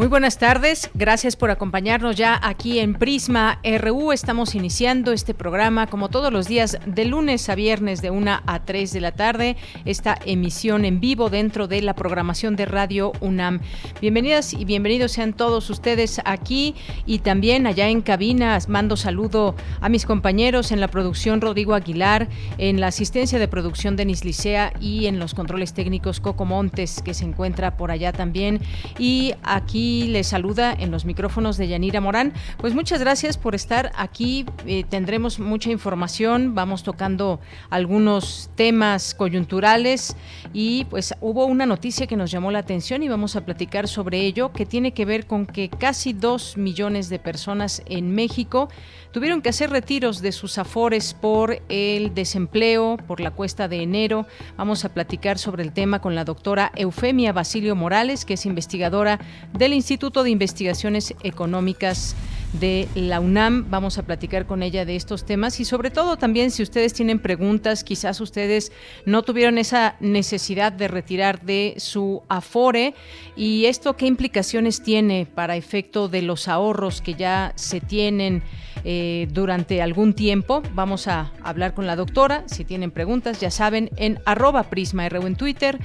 [0.00, 4.12] Muy buenas tardes, gracias por acompañarnos ya aquí en Prisma RU.
[4.12, 8.64] Estamos iniciando este programa como todos los días de lunes a viernes de 1 a
[8.64, 13.60] 3 de la tarde, esta emisión en vivo dentro de la programación de Radio UNAM.
[14.00, 16.74] Bienvenidas y bienvenidos sean todos ustedes aquí
[17.04, 18.58] y también allá en cabina.
[18.68, 23.96] Mando saludo a mis compañeros en la producción Rodrigo Aguilar, en la asistencia de producción
[23.96, 28.62] Denis Licea y en los controles técnicos Coco Montes que se encuentra por allá también.
[28.98, 32.32] Y aquí les saluda en los micrófonos de Yanira Morán.
[32.58, 34.46] Pues muchas gracias por estar aquí.
[34.66, 40.16] Eh, tendremos mucha información, vamos tocando algunos temas coyunturales
[40.52, 44.20] y pues hubo una noticia que nos llamó la atención y vamos a platicar sobre
[44.20, 48.68] ello, que tiene que ver con que casi dos millones de personas en México
[49.12, 54.26] tuvieron que hacer retiros de sus afores por el desempleo, por la cuesta de enero.
[54.56, 59.20] Vamos a platicar sobre el tema con la doctora Eufemia Basilio Morales, que es investigadora
[59.52, 62.14] del Instituto de Investigaciones Económicas
[62.52, 63.70] de la UNAM.
[63.70, 67.18] Vamos a platicar con ella de estos temas y sobre todo también si ustedes tienen
[67.18, 68.72] preguntas, quizás ustedes
[69.06, 72.94] no tuvieron esa necesidad de retirar de su afore
[73.36, 78.42] y esto qué implicaciones tiene para efecto de los ahorros que ya se tienen
[78.84, 80.62] eh, durante algún tiempo.
[80.74, 82.44] Vamos a hablar con la doctora.
[82.46, 85.78] Si tienen preguntas, ya saben, en arroba Prisma en Twitter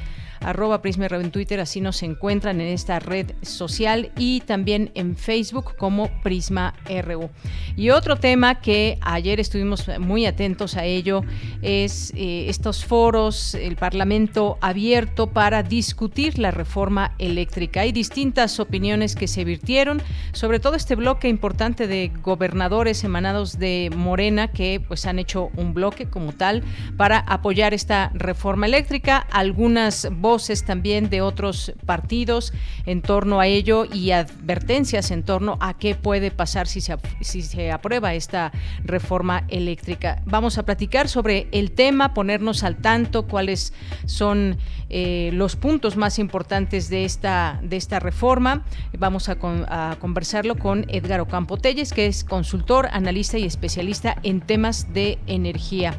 [0.45, 6.09] arroba en Twitter, así nos encuentran en esta red social y también en Facebook como
[6.21, 7.29] Prisma RU.
[7.75, 11.23] Y otro tema que ayer estuvimos muy atentos a ello
[11.63, 17.81] es eh, estos foros, el Parlamento abierto para discutir la reforma eléctrica.
[17.81, 23.89] Hay distintas opiniones que se virtieron, sobre todo este bloque importante de gobernadores emanados de
[23.95, 26.63] Morena que pues han hecho un bloque como tal
[26.97, 29.17] para apoyar esta reforma eléctrica.
[29.17, 30.34] Algunas voces
[30.65, 32.53] también de otros partidos
[32.85, 37.41] en torno a ello y advertencias en torno a qué puede pasar si se, si
[37.41, 38.51] se aprueba esta
[38.83, 40.21] reforma eléctrica.
[40.25, 43.73] Vamos a platicar sobre el tema, ponernos al tanto cuáles
[44.05, 44.57] son
[44.89, 48.63] eh, los puntos más importantes de esta, de esta reforma.
[48.97, 49.37] Vamos a,
[49.67, 55.17] a conversarlo con Edgar Ocampo Telles, que es consultor, analista y especialista en temas de
[55.27, 55.95] energía.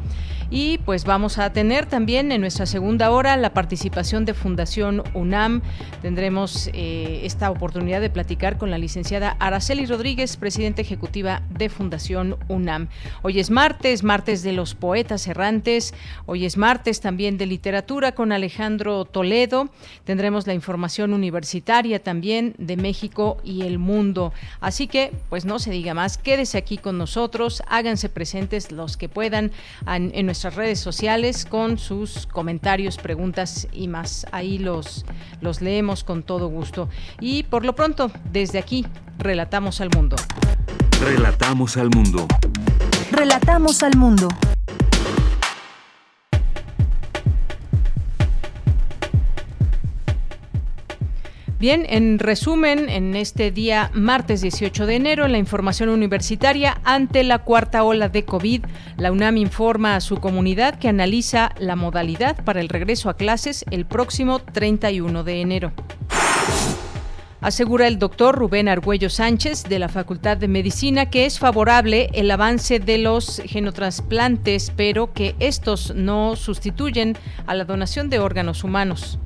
[0.49, 5.61] Y pues vamos a tener también en nuestra segunda hora la participación de Fundación UNAM.
[6.03, 12.37] Tendremos eh, esta oportunidad de platicar con la licenciada Araceli Rodríguez, presidenta ejecutiva de Fundación
[12.47, 12.89] UNAM.
[13.23, 15.95] Hoy es martes, martes de los poetas errantes.
[16.27, 19.69] Hoy es martes también de literatura con Alejandro Toledo.
[20.05, 24.33] Tendremos la información universitaria también de México y el mundo.
[24.61, 29.09] Así que, pues no se diga más, quédese aquí con nosotros, háganse presentes los que
[29.09, 29.51] puedan
[29.89, 34.27] en, en nuestras redes sociales con sus comentarios, preguntas y más.
[34.33, 35.07] Ahí los,
[35.41, 36.91] los leemos con todo gusto.
[37.21, 38.85] Y por lo pronto, desde aquí,
[39.17, 40.17] relatamos al mundo.
[41.01, 42.27] Relatamos al mundo.
[43.13, 44.29] Relatamos al mundo.
[51.59, 57.25] Bien, en resumen, en este día martes 18 de enero, en la información universitaria, ante
[57.25, 58.63] la cuarta ola de COVID,
[58.99, 63.65] la UNAM informa a su comunidad que analiza la modalidad para el regreso a clases
[63.71, 65.73] el próximo 31 de enero.
[67.41, 72.31] Asegura el doctor Rubén Argüello Sánchez de la Facultad de Medicina que es favorable el
[72.31, 77.17] avance de los genotrasplantes, pero que estos no sustituyen
[77.47, 79.19] a la donación de órganos humanos.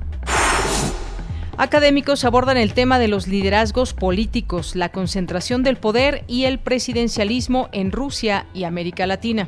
[1.61, 7.69] Académicos abordan el tema de los liderazgos políticos, la concentración del poder y el presidencialismo
[7.71, 9.47] en Rusia y América Latina.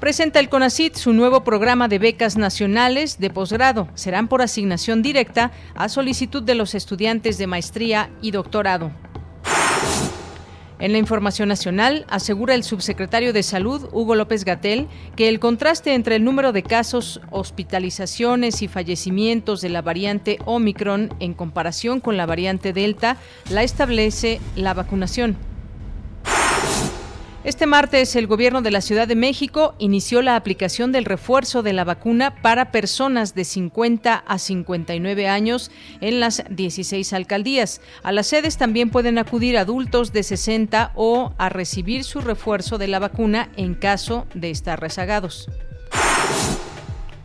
[0.00, 3.88] Presenta el CONACIT su nuevo programa de becas nacionales de posgrado.
[3.92, 8.90] Serán por asignación directa a solicitud de los estudiantes de maestría y doctorado.
[10.80, 14.86] En la información nacional, asegura el subsecretario de Salud, Hugo López Gatel,
[15.16, 21.12] que el contraste entre el número de casos, hospitalizaciones y fallecimientos de la variante Omicron
[21.18, 23.16] en comparación con la variante Delta
[23.50, 25.36] la establece la vacunación.
[27.48, 31.72] Este martes, el gobierno de la Ciudad de México inició la aplicación del refuerzo de
[31.72, 35.70] la vacuna para personas de 50 a 59 años
[36.02, 37.80] en las 16 alcaldías.
[38.02, 42.88] A las sedes también pueden acudir adultos de 60 o a recibir su refuerzo de
[42.88, 45.48] la vacuna en caso de estar rezagados.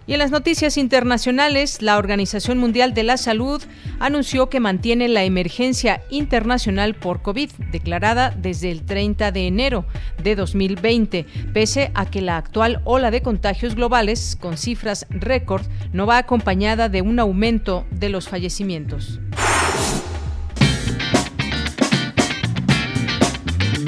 [0.06, 3.64] Y en las noticias internacionales, la Organización Mundial de la Salud
[4.00, 9.86] anunció que mantiene la emergencia internacional por COVID, declarada desde el 30 de enero
[10.22, 16.06] de 2020, pese a que la actual ola de contagios globales, con cifras récord, no
[16.06, 19.22] va acompañada de un aumento de los fallecimientos.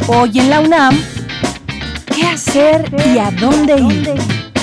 [0.08, 0.98] Hoy en la UNAM,
[2.16, 4.55] ¿qué hacer y a dónde ir?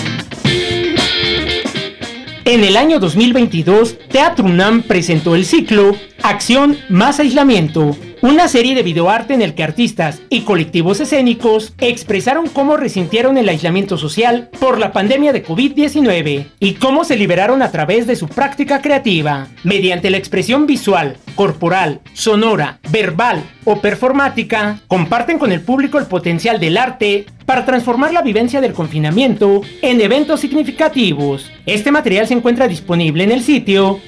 [2.45, 8.85] En el año 2022, Teatro UNAM presentó el ciclo Acción más aislamiento, una serie de
[8.85, 14.79] videoarte en el que artistas y colectivos escénicos expresaron cómo resintieron el aislamiento social por
[14.79, 19.49] la pandemia de COVID-19 y cómo se liberaron a través de su práctica creativa.
[19.65, 26.61] Mediante la expresión visual, corporal, sonora, verbal o performática, comparten con el público el potencial
[26.61, 31.51] del arte para transformar la vivencia del confinamiento en eventos significativos.
[31.67, 34.01] Este material se encuentra disponible en el sitio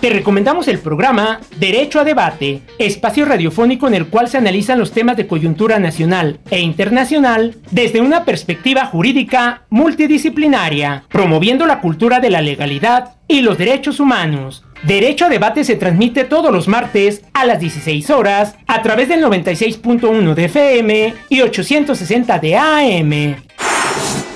[0.00, 4.92] Te recomendamos el programa Derecho a Debate, espacio radiofónico en el cual se analizan los
[4.92, 12.28] temas de coyuntura nacional e internacional desde una perspectiva jurídica multidisciplinaria, promoviendo la cultura de
[12.28, 14.64] la legalidad y los derechos humanos.
[14.82, 19.24] Derecho a Debate se transmite todos los martes a las 16 horas a través del
[19.24, 23.36] 96.1 de FM y 860 de AM.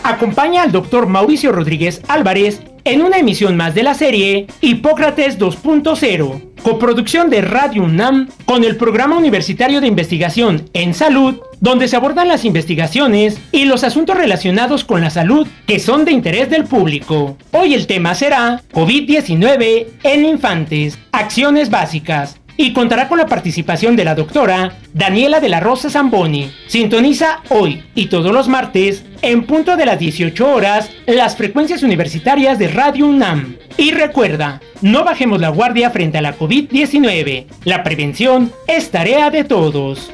[0.03, 6.43] Acompaña al doctor Mauricio Rodríguez Álvarez en una emisión más de la serie Hipócrates 2.0,
[6.63, 12.29] coproducción de Radio UNAM con el Programa Universitario de Investigación en Salud, donde se abordan
[12.29, 17.37] las investigaciones y los asuntos relacionados con la salud que son de interés del público.
[17.53, 24.05] Hoy el tema será COVID-19 en infantes, acciones básicas y contará con la participación de
[24.05, 26.53] la doctora Daniela de la Rosa Zamboni.
[26.67, 32.59] Sintoniza hoy y todos los martes, en punto de las 18 horas, las frecuencias universitarias
[32.59, 33.57] de Radio UNAM.
[33.79, 37.47] Y recuerda, no bajemos la guardia frente a la COVID-19.
[37.65, 40.13] La prevención es tarea de todos.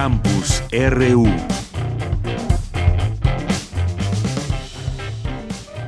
[0.00, 1.26] Campus RU.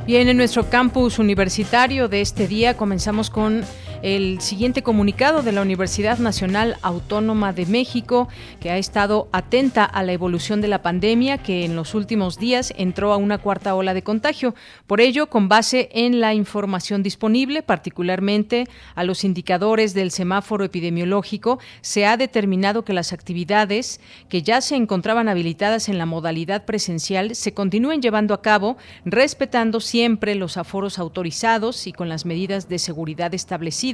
[0.04, 3.62] Bien, en nuestro campus universitario de este día comenzamos con
[4.02, 8.28] el siguiente comunicado de la Universidad Nacional Autónoma de México,
[8.60, 12.72] que ha estado atenta a la evolución de la pandemia, que en los últimos días
[12.76, 14.54] entró a una cuarta ola de contagio.
[14.86, 21.58] Por ello, con base en la información disponible, particularmente a los indicadores del semáforo epidemiológico,
[21.82, 27.34] se ha determinado que las actividades que ya se encontraban habilitadas en la modalidad presencial
[27.34, 32.78] se continúen llevando a cabo, respetando siempre los aforos autorizados y con las medidas de
[32.78, 33.89] seguridad establecidas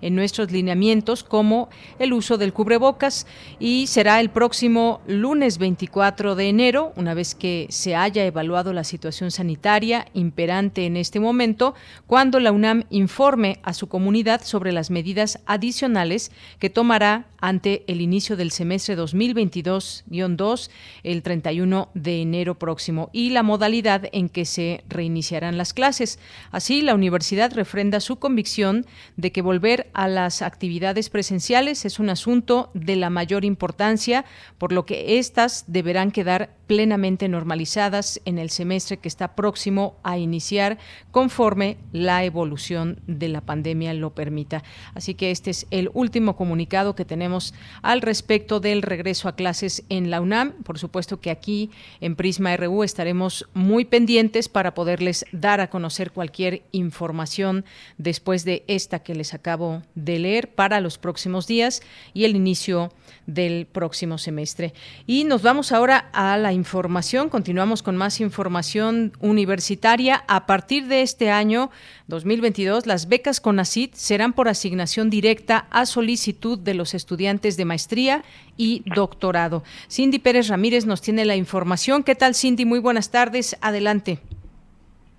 [0.00, 1.68] en nuestros lineamientos como
[1.98, 3.26] el uso del cubrebocas
[3.58, 8.84] y será el próximo lunes 24 de enero, una vez que se haya evaluado la
[8.84, 11.74] situación sanitaria imperante en este momento,
[12.06, 18.00] cuando la UNAM informe a su comunidad sobre las medidas adicionales que tomará ante el
[18.00, 20.70] inicio del semestre 2022-2
[21.02, 26.20] el 31 de enero próximo y la modalidad en que se reiniciarán las clases.
[26.52, 32.10] Así, la universidad refrenda su convicción de que volver a las actividades presenciales es un
[32.10, 34.24] asunto de la mayor importancia,
[34.56, 40.16] por lo que éstas deberán quedar plenamente normalizadas en el semestre que está próximo a
[40.16, 40.78] iniciar
[41.10, 44.62] conforme la evolución de la pandemia lo permita.
[44.94, 47.31] Así que este es el último comunicado que tenemos
[47.82, 50.52] al respecto del regreso a clases en la UNAM.
[50.64, 51.70] Por supuesto que aquí
[52.00, 57.64] en Prisma RU estaremos muy pendientes para poderles dar a conocer cualquier información
[57.98, 61.82] después de esta que les acabo de leer para los próximos días
[62.14, 62.92] y el inicio
[63.26, 64.74] del próximo semestre.
[65.06, 70.24] Y nos vamos ahora a la información, continuamos con más información universitaria.
[70.28, 71.70] A partir de este año
[72.08, 78.24] 2022, las becas CONACIT serán por asignación directa a solicitud de los estudiantes de maestría
[78.56, 79.62] y doctorado.
[79.90, 82.02] Cindy Pérez Ramírez nos tiene la información.
[82.02, 82.64] ¿Qué tal, Cindy?
[82.64, 83.56] Muy buenas tardes.
[83.60, 84.18] Adelante.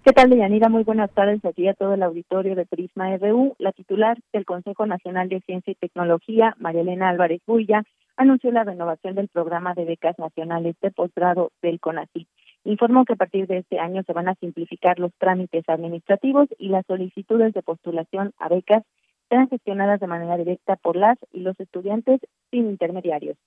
[0.05, 0.67] ¿Qué tal, Deyanira?
[0.67, 3.55] Muy buenas tardes aquí a todo el auditorio de Prisma RU.
[3.57, 7.83] La titular del Consejo Nacional de Ciencia y Tecnología, María Elena Álvarez Bulla,
[8.17, 12.27] anunció la renovación del programa de becas nacionales de posgrado del CONACYT.
[12.65, 16.67] informó que a partir de este año se van a simplificar los trámites administrativos y
[16.67, 18.83] las solicitudes de postulación a becas
[19.29, 22.19] serán gestionadas de manera directa por las y los estudiantes
[22.51, 23.38] sin intermediarios.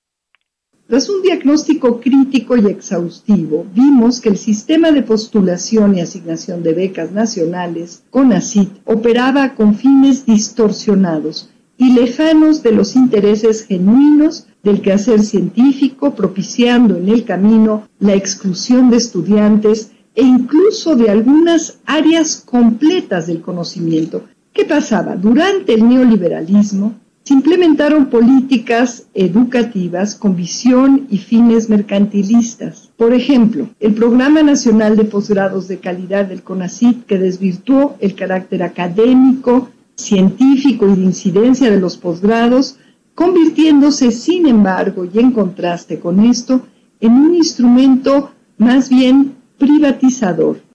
[0.88, 6.74] Tras un diagnóstico crítico y exhaustivo, vimos que el sistema de postulación y asignación de
[6.74, 15.24] becas nacionales, CONACIT, operaba con fines distorsionados y lejanos de los intereses genuinos del quehacer
[15.24, 23.26] científico, propiciando en el camino la exclusión de estudiantes e incluso de algunas áreas completas
[23.26, 24.22] del conocimiento.
[24.52, 25.16] ¿Qué pasaba?
[25.16, 26.94] Durante el neoliberalismo
[27.26, 32.92] se implementaron políticas educativas con visión y fines mercantilistas.
[32.96, 38.62] Por ejemplo, el Programa Nacional de Posgrados de Calidad del CONACYT, que desvirtuó el carácter
[38.62, 42.76] académico, científico y de incidencia de los posgrados,
[43.16, 46.64] convirtiéndose, sin embargo, y en contraste con esto,
[47.00, 50.65] en un instrumento más bien privatizador.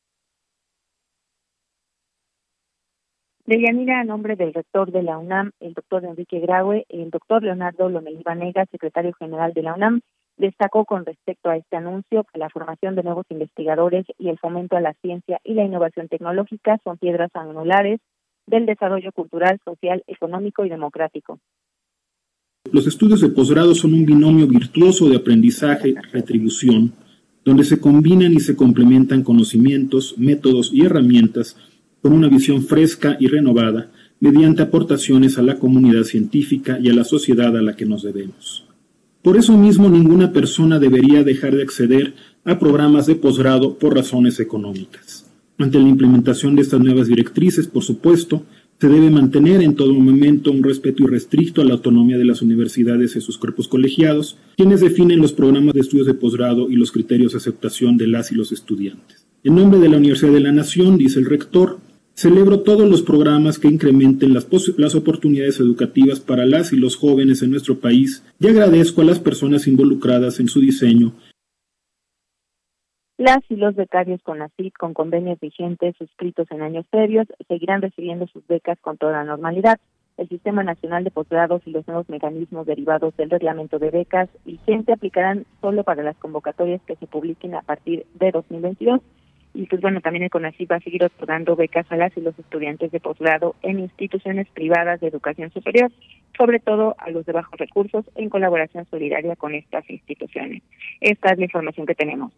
[3.52, 7.90] Deyanira, a nombre del rector de la UNAM, el doctor Enrique Graue, el doctor Leonardo
[7.90, 10.00] Lomelí Vanega, secretario general de la UNAM,
[10.38, 14.78] destacó con respecto a este anuncio que la formación de nuevos investigadores y el fomento
[14.78, 18.00] a la ciencia y la innovación tecnológica son piedras angulares
[18.48, 21.38] del desarrollo cultural, social, económico y democrático.
[22.72, 26.94] Los estudios de posgrado son un binomio virtuoso de aprendizaje-retribución,
[27.44, 31.58] donde se combinan y se complementan conocimientos, métodos y herramientas
[32.02, 37.04] con una visión fresca y renovada mediante aportaciones a la comunidad científica y a la
[37.04, 38.66] sociedad a la que nos debemos.
[39.22, 44.40] Por eso mismo ninguna persona debería dejar de acceder a programas de posgrado por razones
[44.40, 45.28] económicas.
[45.58, 48.44] Ante la implementación de estas nuevas directrices, por supuesto,
[48.80, 53.16] se debe mantener en todo momento un respeto irrestricto a la autonomía de las universidades
[53.16, 57.34] y sus cuerpos colegiados, quienes definen los programas de estudios de posgrado y los criterios
[57.34, 59.28] de aceptación de las y los estudiantes.
[59.44, 61.78] En nombre de la Universidad de la Nación, dice el rector,
[62.22, 64.48] celebro todos los programas que incrementen las,
[64.78, 69.20] las oportunidades educativas para las y los jóvenes en nuestro país y agradezco a las
[69.20, 71.14] personas involucradas en su diseño
[73.22, 77.84] las y los becarios con la CID con convenios vigentes suscritos en años previos seguirán
[77.84, 79.80] recibiendo sus becas con toda normalidad.
[80.18, 84.92] El Sistema Nacional de Posgrados y los nuevos mecanismos derivados del reglamento de becas vigente
[84.92, 89.02] aplicarán solo para las convocatorias que se publiquen a partir de 2022.
[89.54, 92.38] Y pues bueno, también el CONACYT va a seguir otorgando becas a las y los
[92.40, 95.92] estudiantes de posgrado en instituciones privadas de educación superior,
[96.38, 100.64] sobre todo a los de bajos recursos, en colaboración solidaria con estas instituciones.
[101.02, 102.32] Esta es la información que tenemos.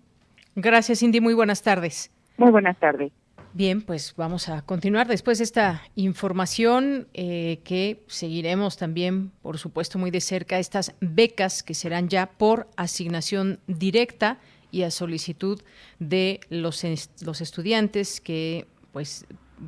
[0.56, 1.22] Gracias, Cindy.
[1.22, 2.12] Muy buenas tardes.
[2.38, 3.12] Muy buenas tardes.
[3.56, 10.00] Bien, pues vamos a continuar después de esta información eh, que seguiremos también, por supuesto,
[10.00, 14.40] muy de cerca, estas becas que serán ya por asignación directa
[14.74, 15.62] y a solicitud
[16.00, 16.84] de los,
[17.22, 19.26] los estudiantes que pues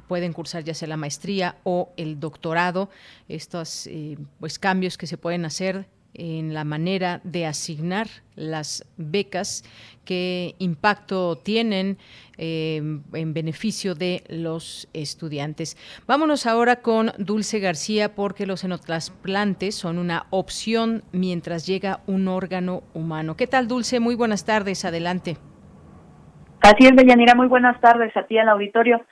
[0.08, 2.90] pueden cursar ya sea la maestría o el doctorado,
[3.30, 9.64] estos eh, pues cambios que se pueden hacer en la manera de asignar las becas,
[10.04, 11.98] qué impacto tienen
[12.38, 12.82] eh,
[13.14, 15.78] en beneficio de los estudiantes.
[16.08, 22.84] Vámonos ahora con Dulce García porque los xenotrasplantes son una opción mientras llega un órgano
[22.94, 23.36] humano.
[23.36, 24.00] ¿Qué tal, Dulce?
[24.00, 24.86] Muy buenas tardes.
[24.86, 25.38] Adelante.
[26.62, 27.36] Así es, Deyanira.
[27.36, 29.06] Muy buenas tardes a ti al auditorio.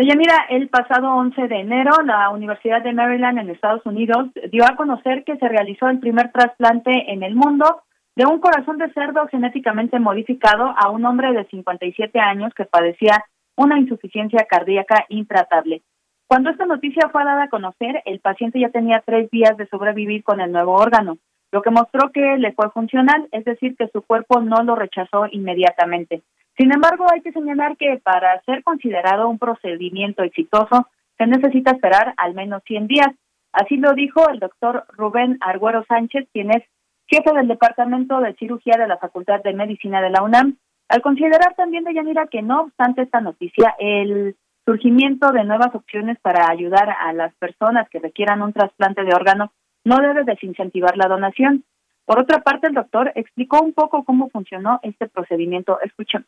[0.00, 4.74] Deyanira, el pasado 11 de enero, la Universidad de Maryland en Estados Unidos dio a
[4.74, 7.82] conocer que se realizó el primer trasplante en el mundo
[8.16, 13.26] de un corazón de cerdo genéticamente modificado a un hombre de 57 años que padecía
[13.58, 15.82] una insuficiencia cardíaca intratable.
[16.26, 20.24] Cuando esta noticia fue dada a conocer, el paciente ya tenía tres días de sobrevivir
[20.24, 21.18] con el nuevo órgano,
[21.52, 25.26] lo que mostró que le fue funcional, es decir, que su cuerpo no lo rechazó
[25.30, 26.22] inmediatamente.
[26.60, 32.12] Sin embargo, hay que señalar que para ser considerado un procedimiento exitoso se necesita esperar
[32.18, 33.08] al menos 100 días.
[33.50, 36.62] Así lo dijo el doctor Rubén Arguero Sánchez, quien es
[37.06, 40.58] jefe del Departamento de Cirugía de la Facultad de Medicina de la UNAM,
[40.90, 44.36] al considerar también de Yanira que no obstante esta noticia, el
[44.66, 49.50] surgimiento de nuevas opciones para ayudar a las personas que requieran un trasplante de órgano
[49.86, 51.64] no debe desincentivar la donación.
[52.04, 55.80] Por otra parte, el doctor explicó un poco cómo funcionó este procedimiento.
[55.80, 56.26] Escuchen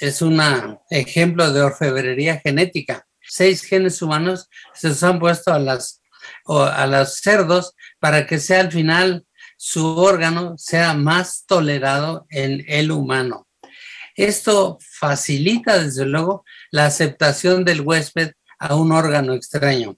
[0.00, 0.40] es un
[0.90, 3.06] ejemplo de orfebrería genética.
[3.20, 6.00] Seis genes humanos se los han puesto a las
[6.46, 9.24] a los cerdos para que sea al final
[9.56, 13.46] su órgano sea más tolerado en el humano.
[14.16, 19.96] Esto facilita, desde luego, la aceptación del huésped a un órgano extraño.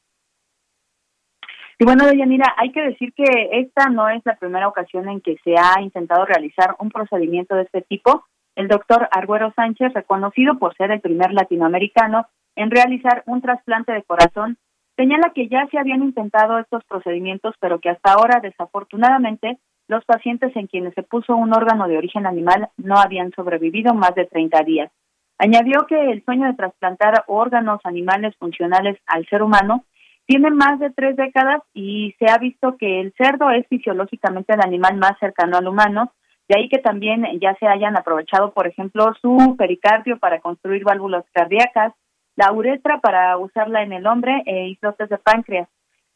[1.78, 5.37] Y bueno, Deyanira, hay que decir que esta no es la primera ocasión en que
[5.42, 10.76] se ha intentado realizar un procedimiento de este tipo El doctor Arguero Sánchez, reconocido por
[10.76, 14.59] ser el primer latinoamericano en realizar un trasplante de corazón,
[14.97, 20.54] señala que ya se habían intentado estos procedimientos, pero que hasta ahora, desafortunadamente, los pacientes
[20.54, 24.62] en quienes se puso un órgano de origen animal no habían sobrevivido más de 30
[24.64, 24.92] días.
[25.38, 29.85] Añadió que el sueño de trasplantar órganos animales funcionales al ser humano
[30.26, 34.61] tiene más de tres décadas y se ha visto que el cerdo es fisiológicamente el
[34.61, 36.12] animal más cercano al humano,
[36.49, 41.25] de ahí que también ya se hayan aprovechado, por ejemplo, su pericardio para construir válvulas
[41.33, 41.95] cardíacas,
[42.37, 45.69] la uretra para usarla en el hombre e islotes de páncreas.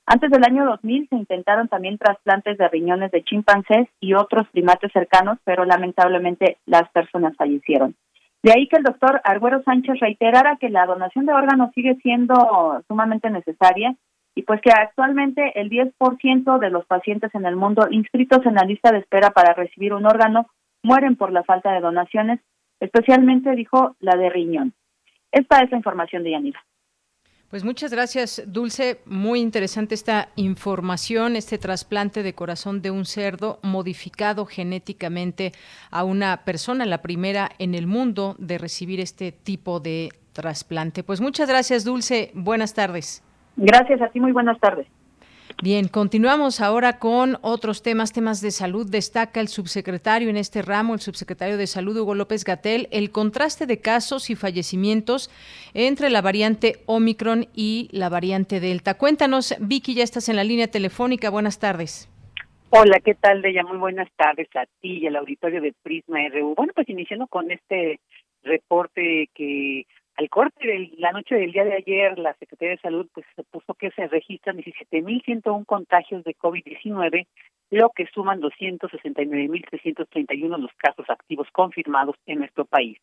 [0.07, 4.93] Antes del año 2000 se intentaron también trasplantes de riñones de chimpancés y otros primates
[4.93, 7.97] cercanos, pero lamentablemente las personas fallecieron.
[8.43, 12.81] De ahí que el doctor Arguero Sánchez reiterara que la donación de órganos sigue siendo
[12.87, 13.97] sumamente necesaria
[14.37, 18.67] y pues que actualmente el 10% de los pacientes en el mundo inscritos en la
[18.67, 20.47] lista de espera para recibir un órgano
[20.83, 22.39] mueren por la falta de donaciones,
[22.79, 24.75] especialmente dijo la de riñón.
[25.33, 26.63] Esta es la información de Yanira.
[27.49, 29.01] Pues muchas gracias, Dulce.
[29.07, 35.53] Muy interesante esta información, este trasplante de corazón de un cerdo modificado genéticamente
[35.91, 41.05] a una persona, la primera en el mundo de recibir este tipo de trasplante.
[41.05, 42.33] Pues muchas gracias, Dulce.
[42.35, 43.23] Buenas tardes.
[43.57, 44.87] Gracias a ti, muy buenas tardes.
[45.63, 48.87] Bien, continuamos ahora con otros temas, temas de salud.
[48.91, 53.65] Destaca el subsecretario en este ramo, el subsecretario de Salud, Hugo López Gatel, el contraste
[53.65, 55.31] de casos y fallecimientos
[55.73, 58.99] entre la variante Omicron y la variante Delta.
[58.99, 61.31] Cuéntanos, Vicky, ya estás en la línea telefónica.
[61.31, 62.11] Buenas tardes.
[62.69, 63.63] Hola, ¿qué tal, Deya?
[63.63, 66.55] Muy buenas tardes a ti y al auditorio de Prisma RU.
[66.55, 68.01] Bueno, pues iniciando con este
[68.43, 69.87] reporte que
[70.17, 73.75] al corte de la noche del día de ayer, la Secretaría de Salud pues puso
[73.75, 77.27] que se registran 17.101 contagios de COVID-19,
[77.71, 82.97] lo que suman 269.331 los casos activos confirmados en nuestro país.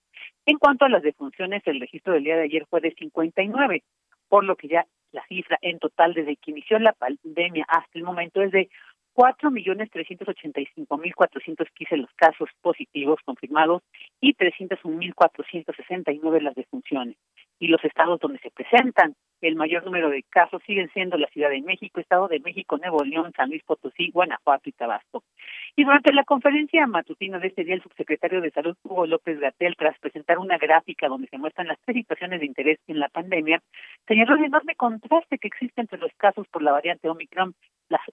[0.47, 3.83] En cuanto a las defunciones, el registro del día de ayer fue de 59,
[4.27, 8.03] por lo que ya la cifra en total desde que inició la pandemia hasta el
[8.03, 8.71] momento es de
[9.13, 13.83] cuatro millones trescientos ochenta y cinco mil cuatrocientos quince los casos positivos confirmados
[14.19, 17.15] y trescientos un mil cuatrocientos sesenta y nueve las defunciones.
[17.59, 21.49] Y los estados donde se presentan el mayor número de casos siguen siendo la Ciudad
[21.49, 25.23] de México, Estado de México, Nuevo León, San Luis Potosí, Guanajuato y Tabasco.
[25.75, 29.75] Y durante la conferencia matutina de este día, el subsecretario de Salud, Hugo López Gatel,
[29.77, 33.61] tras presentar una gráfica donde se muestran las tres situaciones de interés en la pandemia,
[34.07, 37.53] señaló el enorme contraste que existe entre los casos por la variante Omicron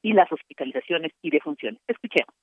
[0.02, 1.80] y las hospitalizaciones y defunciones.
[1.86, 2.34] Escuchemos.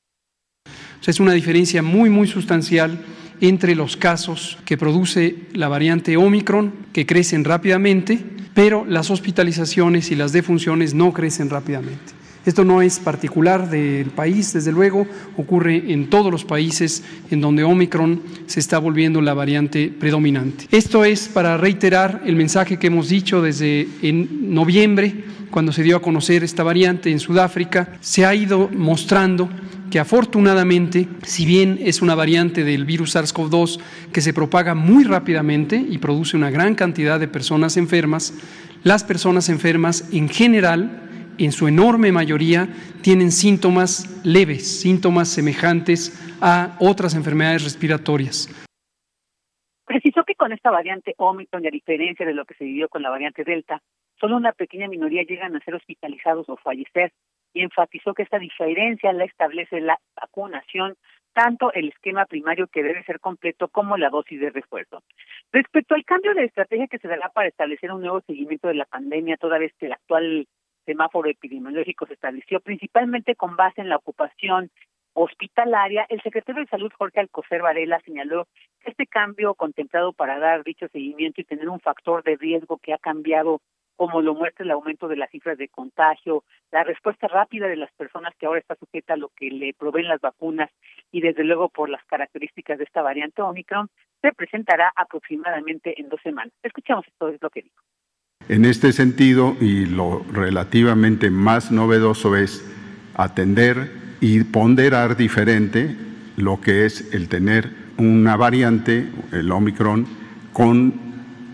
[1.05, 2.99] Es una diferencia muy, muy sustancial
[3.39, 8.19] entre los casos que produce la variante Omicron, que crecen rápidamente,
[8.53, 12.17] pero las hospitalizaciones y las defunciones no crecen rápidamente.
[12.45, 17.65] Esto no es particular del país, desde luego, ocurre en todos los países en donde
[17.65, 20.65] Omicron se está volviendo la variante predominante.
[20.71, 25.97] Esto es para reiterar el mensaje que hemos dicho desde en noviembre, cuando se dio
[25.97, 29.49] a conocer esta variante en Sudáfrica, se ha ido mostrando
[29.91, 33.79] que afortunadamente, si bien es una variante del virus SARS-CoV-2
[34.12, 38.33] que se propaga muy rápidamente y produce una gran cantidad de personas enfermas,
[38.83, 41.07] las personas enfermas en general
[41.38, 42.67] en su enorme mayoría,
[43.01, 48.49] tienen síntomas leves, síntomas semejantes a otras enfermedades respiratorias.
[49.86, 53.10] Precisó que con esta variante Omicron, a diferencia de lo que se vivió con la
[53.10, 53.81] variante Delta,
[54.19, 57.12] solo una pequeña minoría llegan a ser hospitalizados o fallecer
[57.53, 60.95] y enfatizó que esta diferencia la establece la vacunación,
[61.34, 65.03] tanto el esquema primario que debe ser completo como la dosis de refuerzo.
[65.51, 68.86] Respecto al cambio de estrategia que se dará para establecer un nuevo seguimiento de la
[68.86, 70.47] pandemia, toda vez que el actual
[70.86, 74.71] semáforo epidemiológico se estableció principalmente con base en la ocupación
[75.13, 78.47] hospitalaria, el secretario de Salud Jorge Alcocer Varela señaló
[78.82, 82.93] que este cambio contemplado para dar dicho seguimiento y tener un factor de riesgo que
[82.93, 83.62] ha cambiado
[83.97, 87.91] como lo muestra el aumento de las cifras de contagio, la respuesta rápida de las
[87.93, 90.69] personas que ahora está sujeta a lo que le proveen las vacunas
[91.12, 93.89] y desde luego por las características de esta variante Omicron,
[94.21, 96.53] se presentará aproximadamente en dos semanas.
[96.63, 97.83] Escuchamos esto es lo que dijo.
[98.49, 102.63] En este sentido, y lo relativamente más novedoso es
[103.15, 105.95] atender y ponderar diferente
[106.38, 110.05] lo que es el tener una variante, el Omicron,
[110.53, 110.93] con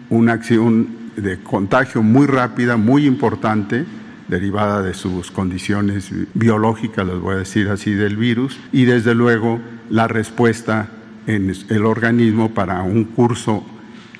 [0.10, 3.86] una acción de contagio muy rápida, muy importante,
[4.28, 9.60] derivada de sus condiciones biológicas, les voy a decir así, del virus, y desde luego
[9.89, 10.89] la respuesta
[11.28, 13.65] en el organismo para un curso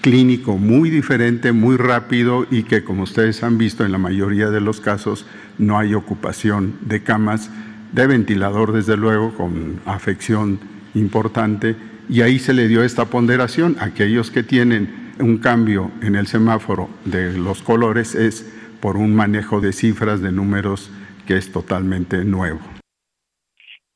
[0.02, 4.60] clínico muy diferente, muy rápido y que como ustedes han visto en la mayoría de
[4.60, 5.26] los casos
[5.58, 7.50] no hay ocupación de camas,
[7.94, 10.60] de ventilador desde luego con afección
[10.94, 11.78] importante
[12.10, 13.78] y ahí se le dio esta ponderación.
[13.80, 18.44] Aquellos que tienen un cambio en el semáforo de los colores es
[18.82, 20.92] por un manejo de cifras, de números
[21.26, 22.60] que es totalmente nuevo.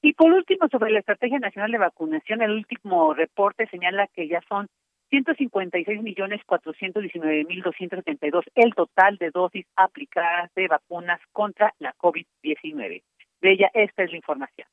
[0.01, 4.41] Y por último, sobre la Estrategia Nacional de Vacunación, el último reporte señala que ya
[4.47, 4.67] son
[5.09, 13.03] 156 millones 419 mil 272 el total de dosis aplicadas de vacunas contra la COVID-19.
[13.41, 14.67] De ella, esta es la información.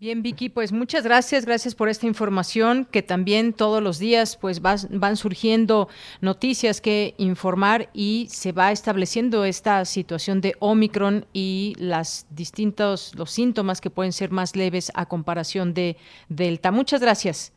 [0.00, 4.60] Bien, Vicky, pues muchas gracias, gracias por esta información que también todos los días pues
[4.60, 5.88] van surgiendo
[6.20, 13.30] noticias que informar y se va estableciendo esta situación de Omicron y las distintos los
[13.30, 15.96] síntomas que pueden ser más leves a comparación de
[16.28, 16.72] Delta.
[16.72, 17.52] Muchas gracias.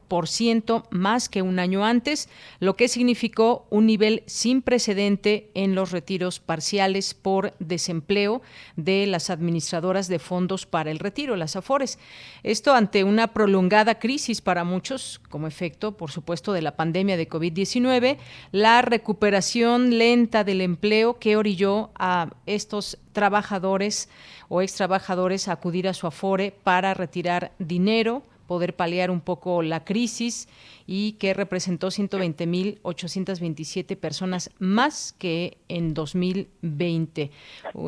[0.90, 2.28] más que un año antes,
[2.60, 8.42] lo que significó un nivel sin precedente en los retiros parciales por desempleo
[8.76, 11.98] de las administradoras de fondos para el retiro, las AFORES.
[12.42, 17.28] Esto ante una prolongada crisis para muchos, como efecto, por supuesto, de la pandemia de
[17.28, 18.16] COVID-19,
[18.52, 24.08] la recuperación lenta del empleo que orilló a estos trabajadores
[24.48, 29.62] o ex trabajadores a acudir a su Afore para retirar dinero poder paliar un poco
[29.62, 30.48] la crisis
[30.90, 37.30] y que representó 120.827 personas más que en 2020,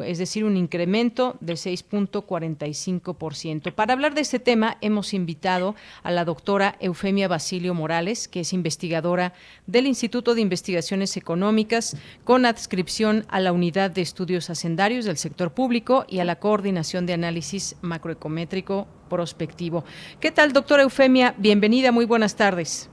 [0.04, 3.72] es decir, un incremento de 6.45%.
[3.72, 8.52] Para hablar de este tema hemos invitado a la doctora Eufemia Basilio Morales, que es
[8.52, 9.32] investigadora
[9.66, 15.54] del Instituto de Investigaciones Económicas con adscripción a la Unidad de Estudios Hacendarios del Sector
[15.54, 19.86] Público y a la Coordinación de Análisis Macroecométrico prospectivo.
[20.20, 21.34] ¿Qué tal, doctora Eufemia?
[21.38, 22.89] Bienvenida, muy buenas tardes.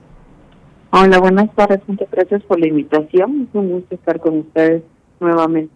[0.90, 1.80] Hola, buenas tardes.
[1.86, 3.46] Muchas gracias por la invitación.
[3.48, 4.82] Es un gusto estar con ustedes
[5.20, 5.72] nuevamente.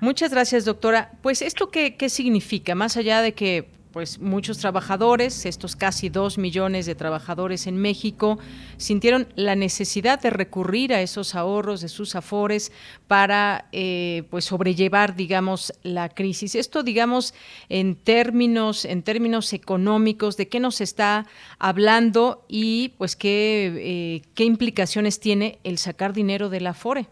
[0.00, 1.12] Muchas gracias, doctora.
[1.22, 6.38] Pues esto qué, qué significa, más allá de que pues muchos trabajadores, estos casi dos
[6.38, 8.38] millones de trabajadores en México,
[8.78, 12.72] sintieron la necesidad de recurrir a esos ahorros de sus afores
[13.06, 16.54] para eh, pues sobrellevar, digamos, la crisis.
[16.54, 17.34] Esto, digamos,
[17.68, 21.26] en términos, en términos económicos, de qué nos está
[21.58, 27.06] hablando y pues qué, eh, qué implicaciones tiene el sacar dinero del afore.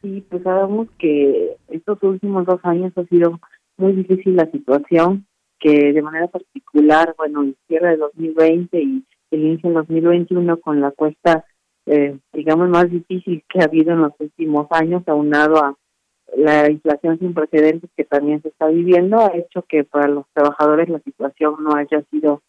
[0.00, 3.38] Sí, pues sabemos que estos últimos dos años ha sido
[3.76, 5.27] muy difícil la situación
[5.58, 10.80] que de manera particular, bueno, el cierre de 2020 y el inicio de 2021 con
[10.80, 11.44] la cuesta,
[11.86, 15.76] eh, digamos, más difícil que ha habido en los últimos años, aunado a
[16.36, 20.88] la inflación sin precedentes que también se está viviendo, ha hecho que para los trabajadores
[20.88, 22.42] la situación no haya sido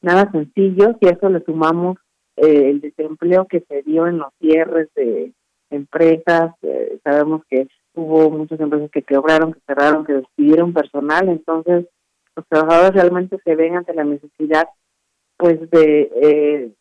[0.00, 0.96] nada sencillo.
[1.00, 1.98] Si a eso le sumamos
[2.36, 5.32] eh, el desempleo que se dio en los cierres de
[5.70, 11.86] empresas, eh, sabemos que hubo muchas empresas que quebraron, que cerraron, que despidieron personal, entonces
[12.36, 14.68] los trabajadores realmente se ven ante la necesidad
[15.38, 16.72] pues de eh,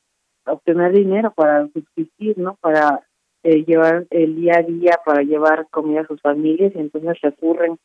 [0.46, 2.56] obtener dinero para subsistir, ¿no?
[2.62, 3.02] Para
[3.44, 7.78] eh, llevar el día a día, para llevar comida a sus familias y entonces recurren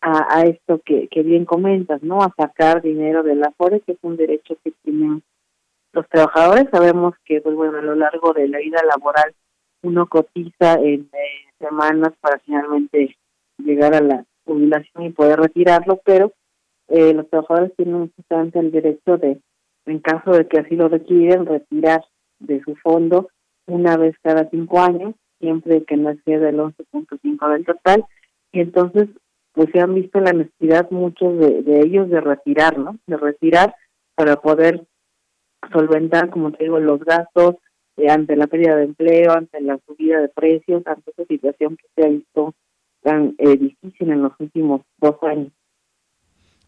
[0.00, 2.22] a, a esto que, que bien comentas, ¿no?
[2.22, 5.22] A sacar dinero de la FORE, que es un derecho que tienen
[5.92, 6.68] los trabajadores.
[6.70, 9.34] Sabemos que, pues bueno, a lo largo de la vida laboral
[9.82, 13.16] uno cotiza en eh, semanas para finalmente
[13.58, 16.32] llegar a la jubilación y poder retirarlo, pero
[16.92, 19.40] eh, los trabajadores tienen justamente el derecho de,
[19.86, 22.04] en caso de que así lo requieren, retirar
[22.38, 23.30] de su fondo
[23.66, 28.04] una vez cada cinco años, siempre que no exceda el 11.5 del total,
[28.52, 29.08] y entonces
[29.52, 32.98] pues se han visto la necesidad muchos de, ellos de retirar, ¿no?
[33.06, 33.74] De retirar
[34.14, 34.86] para poder
[35.72, 37.56] solventar, como te digo, los gastos
[37.96, 41.86] eh, ante la pérdida de empleo, ante la subida de precios, ante esa situación que
[41.94, 42.54] se ha visto
[43.02, 45.52] tan eh, difícil en los últimos dos años.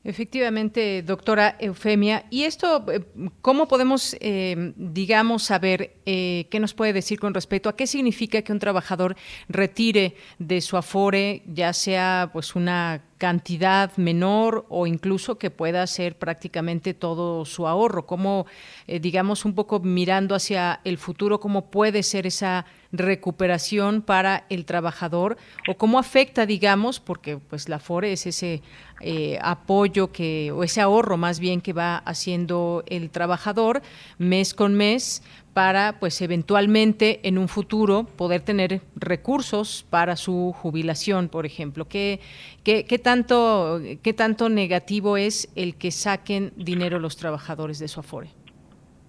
[0.04, 2.26] Efectivamente, doctora Eufemia.
[2.28, 3.00] ¿Y esto eh,
[3.40, 8.42] cómo podemos, eh, digamos, saber eh, qué nos puede decir con respecto a qué significa
[8.42, 9.16] que un trabajador
[9.48, 16.18] retire de su afore, ya sea pues una cantidad menor o incluso que pueda ser
[16.18, 18.06] prácticamente todo su ahorro?
[18.06, 18.46] ¿Cómo,
[18.86, 24.64] eh, digamos, un poco mirando hacia el futuro, cómo puede ser esa recuperación para el
[24.64, 25.36] trabajador
[25.68, 28.62] o cómo afecta, digamos, porque pues la FORE es ese
[29.00, 33.82] eh, apoyo que, o ese ahorro más bien que va haciendo el trabajador
[34.18, 35.22] mes con mes
[35.54, 41.86] para pues eventualmente en un futuro poder tener recursos para su jubilación, por ejemplo.
[41.88, 42.20] ¿Qué,
[42.64, 48.00] qué, qué tanto, qué tanto negativo es el que saquen dinero los trabajadores de su
[48.00, 48.30] Afore?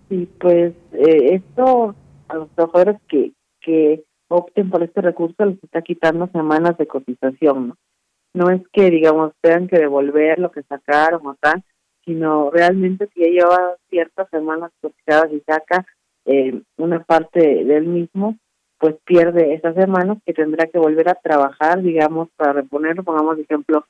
[0.07, 1.95] Sí, pues eh, esto
[2.27, 7.69] a los trabajadores que, que opten por este recurso les está quitando semanas de cotización,
[7.69, 7.77] ¿no?
[8.33, 11.63] No es que, digamos, tengan que devolver lo que sacaron o tal,
[12.03, 15.85] sino realmente si ya lleva ciertas semanas cotizadas y saca
[16.25, 18.37] eh, una parte del mismo,
[18.79, 23.85] pues pierde esas semanas que tendrá que volver a trabajar, digamos, para reponerlo, pongamos ejemplo,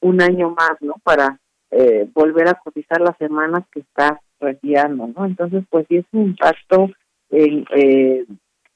[0.00, 0.94] un año más, ¿no?
[1.02, 1.38] Para
[1.70, 5.24] eh, volver a cotizar las semanas que está retirando, ¿no?
[5.24, 6.90] Entonces, pues sí es un impacto
[7.30, 8.24] eh,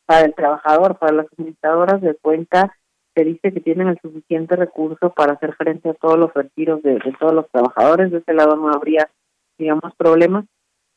[0.07, 2.75] para el trabajador, para las administradoras de cuenta,
[3.15, 6.95] se dice que tienen el suficiente recurso para hacer frente a todos los retiros de,
[6.95, 9.11] de todos los trabajadores, de ese lado no habría,
[9.59, 10.45] digamos, problemas,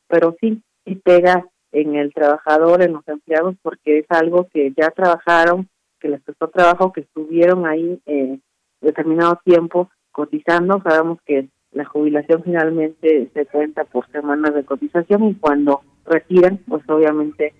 [0.08, 4.92] pero sí, sí pega en el trabajador, en los empleados, porque es algo que ya
[4.92, 8.40] trabajaron, que les costó trabajo, que estuvieron ahí eh,
[8.82, 10.82] determinado tiempo cotizando.
[10.84, 16.84] Sabemos que la jubilación finalmente se cuenta por semanas de cotización y cuando retiran, pues
[16.90, 17.54] obviamente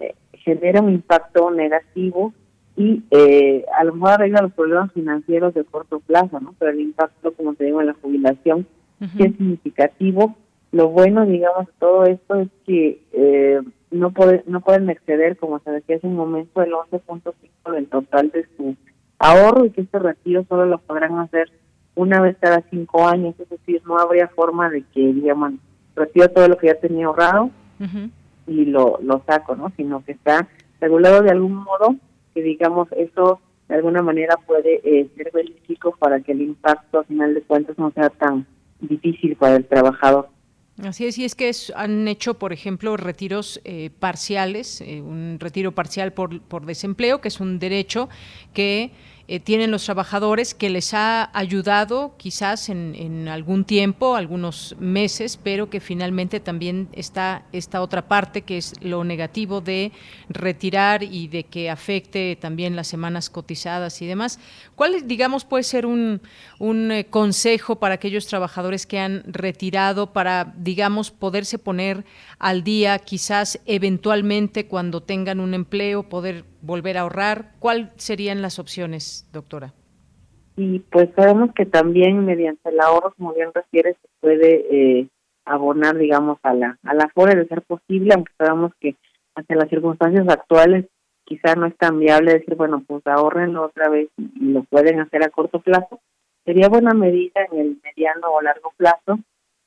[0.00, 2.32] eh, genera un impacto negativo
[2.76, 6.54] y eh, a lo mejor arregla los problemas financieros de corto plazo, ¿no?
[6.58, 8.66] Pero el impacto, como te digo, en la jubilación
[9.00, 10.36] es significativo
[10.72, 15.58] lo bueno, digamos, de todo esto es que eh, no, puede, no pueden exceder, como
[15.60, 18.76] se decía hace un momento, el 11.5 del total de su
[19.18, 21.50] ahorro y que este retiro solo lo podrán hacer
[21.94, 25.54] una vez cada cinco años, es decir, no habría forma de que, digamos,
[25.96, 27.50] retiro todo lo que ya tenía ahorrado
[28.46, 29.72] y lo, lo saco, ¿no?
[29.76, 30.48] Sino que está
[30.80, 31.96] regulado de algún modo
[32.34, 37.04] que, digamos, eso de alguna manera puede eh, ser benéfico para que el impacto, a
[37.04, 38.46] final de cuentas, no sea tan
[38.80, 40.28] difícil para el trabajador.
[40.84, 45.72] Así es, y es que han hecho, por ejemplo, retiros eh, parciales, eh, un retiro
[45.72, 48.08] parcial por, por desempleo, que es un derecho
[48.54, 48.92] que
[49.30, 55.36] eh, tienen los trabajadores que les ha ayudado quizás en, en, algún tiempo, algunos meses,
[55.36, 59.92] pero que finalmente también está esta otra parte que es lo negativo de
[60.30, 64.40] retirar y de que afecte también las semanas cotizadas y demás.
[64.74, 66.22] ¿Cuál, digamos, puede ser un,
[66.58, 72.06] un eh, consejo para aquellos trabajadores que han retirado para, digamos, poderse poner
[72.38, 77.52] al día, quizás eventualmente cuando tengan un empleo, poder volver a ahorrar?
[77.58, 79.72] ¿Cuáles serían las opciones, doctora?
[80.56, 85.08] Y pues sabemos que también mediante el ahorro, como bien refiere, se puede eh,
[85.44, 88.96] abonar, digamos, a la a la FORE de ser posible, aunque sabemos que
[89.34, 90.86] ante las circunstancias actuales
[91.24, 95.22] quizá no es tan viable decir, bueno, pues ahorrenlo otra vez y lo pueden hacer
[95.22, 96.00] a corto plazo.
[96.44, 99.18] Sería buena medida en el mediano o largo plazo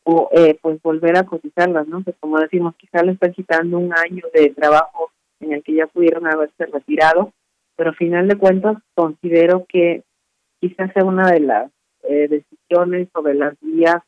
[0.03, 2.03] o eh, pues volver a cotizarlas, ¿no?
[2.03, 5.10] Que como decimos, quizá le están quitando un año de trabajo
[5.41, 7.33] en el que ya pudieron haberse retirado,
[7.75, 10.03] pero al final de cuentas considero que
[10.59, 11.71] quizás sea una de las
[12.03, 14.01] eh, decisiones o de las vías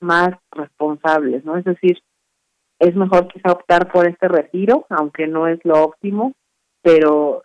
[0.00, 1.56] más responsables, ¿no?
[1.56, 1.98] Es decir,
[2.78, 6.32] es mejor quizá optar por este retiro, aunque no es lo óptimo,
[6.82, 7.42] pero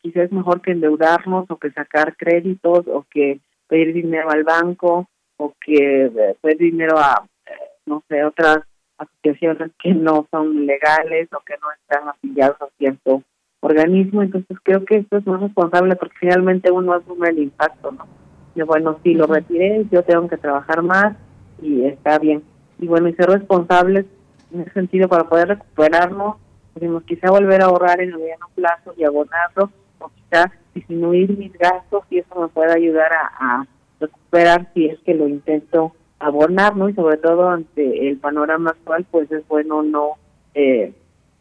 [0.00, 5.08] quizás es mejor que endeudarnos o que sacar créditos o que pedir dinero al banco
[5.38, 7.52] o que eh, pedir dinero a, eh,
[7.86, 8.58] no sé, otras
[8.98, 13.22] asociaciones que no son legales o que no están afiliados a cierto
[13.60, 14.22] organismo.
[14.22, 18.06] Entonces creo que esto es más responsable porque finalmente uno asume el impacto, ¿no?
[18.54, 21.16] Yo, bueno, si lo retiré, yo tengo que trabajar más
[21.62, 22.42] y está bien.
[22.78, 24.04] Y bueno, y ser responsables
[24.52, 26.36] en ese sentido para poder recuperarnos,
[26.74, 31.52] podemos quizá volver a ahorrar en el mediano plazo y abonarlo, o quizá disminuir mis
[31.54, 33.66] gastos y eso me puede ayudar a, a
[34.00, 36.88] recuperar si es que lo intento abonar, ¿no?
[36.88, 40.12] Y sobre todo ante el panorama actual, pues es bueno no,
[40.54, 40.92] eh,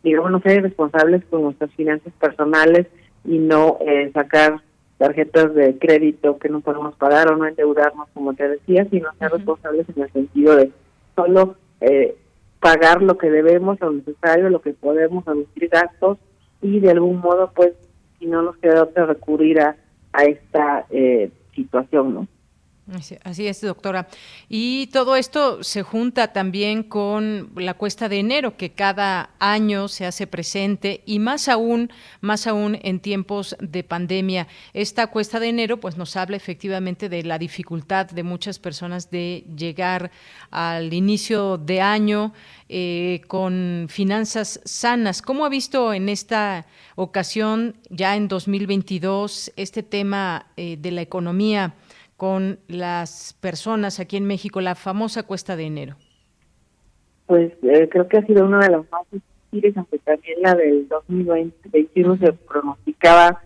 [0.04, 2.88] digamos, no ser responsables con nuestras finanzas personales
[3.24, 4.62] y no eh, sacar
[4.98, 9.32] tarjetas de crédito que no podemos pagar o no endeudarnos, como te decía, sino ser
[9.32, 10.72] responsables en el sentido de
[11.16, 12.16] solo eh,
[12.60, 16.18] pagar lo que debemos, lo necesario, lo que podemos, reducir gastos
[16.62, 17.74] y de algún modo, pues,
[18.20, 19.76] si no nos queda otra, recurrir a,
[20.14, 22.28] a esta eh, situación, ¿no?
[23.24, 24.10] Así es, doctora.
[24.50, 30.06] Y todo esto se junta también con la cuesta de enero, que cada año se
[30.06, 34.48] hace presente y más aún, más aún en tiempos de pandemia.
[34.74, 39.46] Esta cuesta de enero, pues nos habla efectivamente de la dificultad de muchas personas de
[39.56, 40.12] llegar
[40.50, 42.34] al inicio de año
[42.68, 45.22] eh, con finanzas sanas.
[45.22, 46.66] ¿Cómo ha visto en esta
[46.96, 51.74] ocasión, ya en 2022, este tema eh, de la economía?
[52.22, 55.96] Con las personas aquí en México, la famosa cuesta de enero?
[57.26, 60.88] Pues eh, creo que ha sido una de las más difíciles, aunque también la del
[60.88, 63.42] 2021 se pronosticaba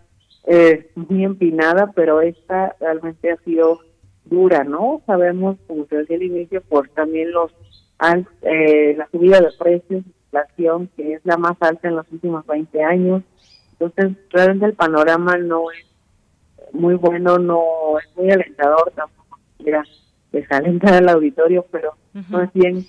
[0.48, 3.80] eh, muy empinada, pero esta realmente ha sido
[4.26, 5.02] dura, ¿no?
[5.06, 7.54] Sabemos, como se decía al inicio, por también los
[8.42, 12.84] eh, la subida de precios, inflación, que es la más alta en los últimos 20
[12.84, 13.24] años.
[13.80, 15.95] Entonces, realmente el panorama no es
[16.76, 17.64] muy bueno, no
[18.00, 19.84] es muy alentador, tampoco quiera
[20.32, 21.94] desalentar al auditorio, pero
[22.30, 22.86] no es bien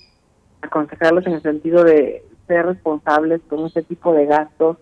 [0.61, 4.77] aconsejarlos en el sentido de ser responsables con ese tipo de gastos,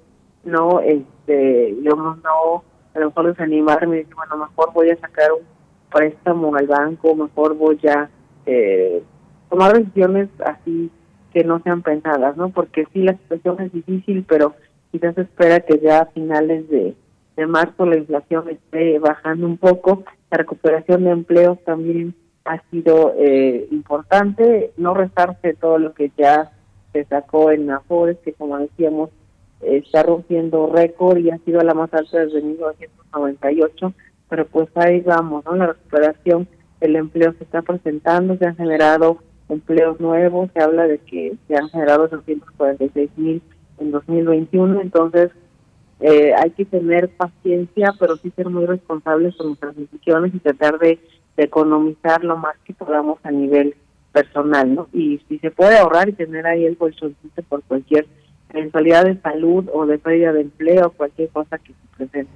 [0.44, 2.64] no, este, yo no,
[2.94, 5.46] a lo mejor desanimarme y decir, bueno, mejor voy a sacar un
[5.90, 8.10] préstamo al banco, mejor voy a
[8.46, 9.02] eh,
[9.48, 10.90] tomar decisiones así
[11.32, 12.50] que no sean pensadas, ¿no?
[12.50, 14.54] Porque sí, la situación es difícil, pero
[14.92, 16.94] quizás espera que ya a finales de
[17.36, 23.14] de marzo la inflación esté bajando un poco, la recuperación de empleos también ha sido
[23.16, 26.52] eh, importante, no restarse todo lo que ya
[26.92, 29.10] se sacó en Afores, que como decíamos
[29.60, 33.92] está rompiendo récord y ha sido la más alta desde 1998,
[34.28, 35.56] pero pues ahí vamos, ¿no?
[35.56, 36.46] La recuperación,
[36.80, 39.18] el empleo se está presentando, se han generado
[39.48, 43.42] empleos nuevos, se habla de que se han generado 246 mil
[43.78, 45.30] en 2021, entonces
[46.00, 50.78] eh, hay que tener paciencia, pero sí ser muy responsables con nuestras decisiones y tratar
[50.78, 50.98] de,
[51.36, 53.74] economizar lo más que podamos a nivel
[54.12, 54.88] personal, ¿no?
[54.92, 58.06] Y si se puede ahorrar y tener ahí el bolsoncito por cualquier
[58.50, 62.30] eventualidad de salud o de pérdida de empleo, cualquier cosa que se presente.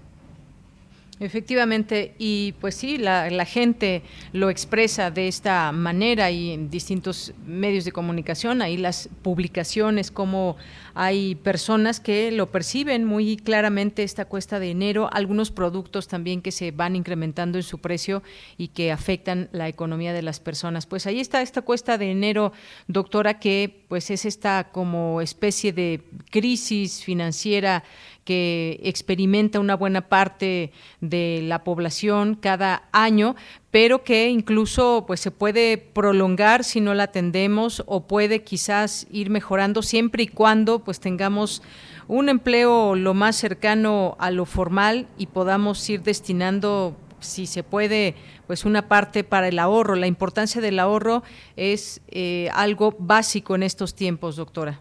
[1.20, 7.34] Efectivamente, y pues sí, la, la, gente lo expresa de esta manera y en distintos
[7.44, 10.56] medios de comunicación, ahí las publicaciones, como
[11.00, 16.50] hay personas que lo perciben muy claramente esta cuesta de enero, algunos productos también que
[16.50, 18.24] se van incrementando en su precio
[18.56, 20.86] y que afectan la economía de las personas.
[20.86, 22.52] Pues ahí está esta cuesta de enero,
[22.88, 27.84] doctora, que pues es esta como especie de crisis financiera
[28.24, 33.36] que experimenta una buena parte de la población cada año,
[33.70, 39.30] pero que incluso pues se puede prolongar si no la atendemos o puede quizás ir
[39.30, 41.62] mejorando siempre y cuando pues tengamos
[42.06, 48.14] un empleo lo más cercano a lo formal y podamos ir destinando si se puede,
[48.46, 49.96] pues una parte para el ahorro.
[49.96, 51.22] La importancia del ahorro
[51.56, 54.80] es eh, algo básico en estos tiempos, doctora.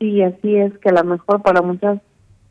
[0.00, 2.00] Sí, así es que a lo mejor para muchas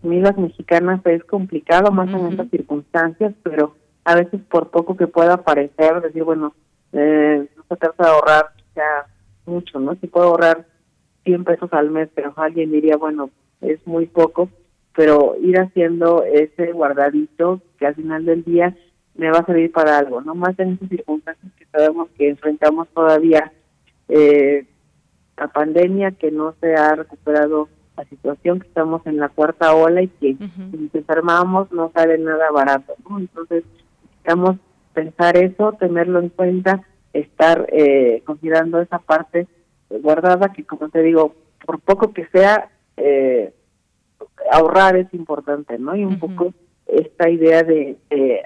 [0.02, 5.38] familias mexicanas es complicado más en estas circunstancias, pero a veces por poco que pueda
[5.38, 6.54] parecer, decir, bueno,
[6.92, 9.06] eh, no se trata de ahorrar ya
[9.46, 9.96] mucho, ¿no?
[9.96, 10.66] Si puedo ahorrar
[11.24, 13.30] 100 pesos al mes, pero alguien diría, bueno,
[13.62, 14.50] es muy poco,
[14.96, 18.76] pero ir haciendo ese guardadito que al final del día
[19.16, 22.88] me va a servir para algo, no más en estas circunstancias que sabemos que enfrentamos
[22.90, 23.52] todavía
[24.10, 24.66] eh,
[25.38, 30.02] la pandemia que no se ha recuperado la situación que estamos en la cuarta ola
[30.02, 33.20] y que si nos enfermamos no sale nada barato, ¿no?
[33.20, 33.64] Entonces,
[34.24, 34.58] necesitamos
[34.94, 36.84] pensar eso, tenerlo en cuenta,
[37.14, 39.48] estar eh, considerando esa parte
[39.90, 43.54] guardada que, como te digo, por poco que sea, eh,
[44.52, 45.96] ahorrar es importante, ¿no?
[45.96, 46.54] Y un poco
[46.88, 47.98] esta idea de,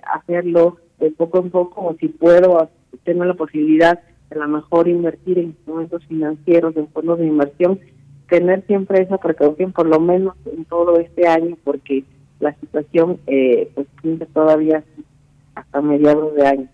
[0.03, 2.69] hacerlo de poco en poco, o si puedo,
[3.03, 7.79] tengo la posibilidad de a lo mejor invertir en instrumentos financieros, en fondos de inversión,
[8.29, 12.03] tener siempre esa precaución, por lo menos en todo este año, porque
[12.39, 13.87] la situación eh, pues
[14.33, 14.83] todavía
[15.57, 16.69] hasta mediados de año.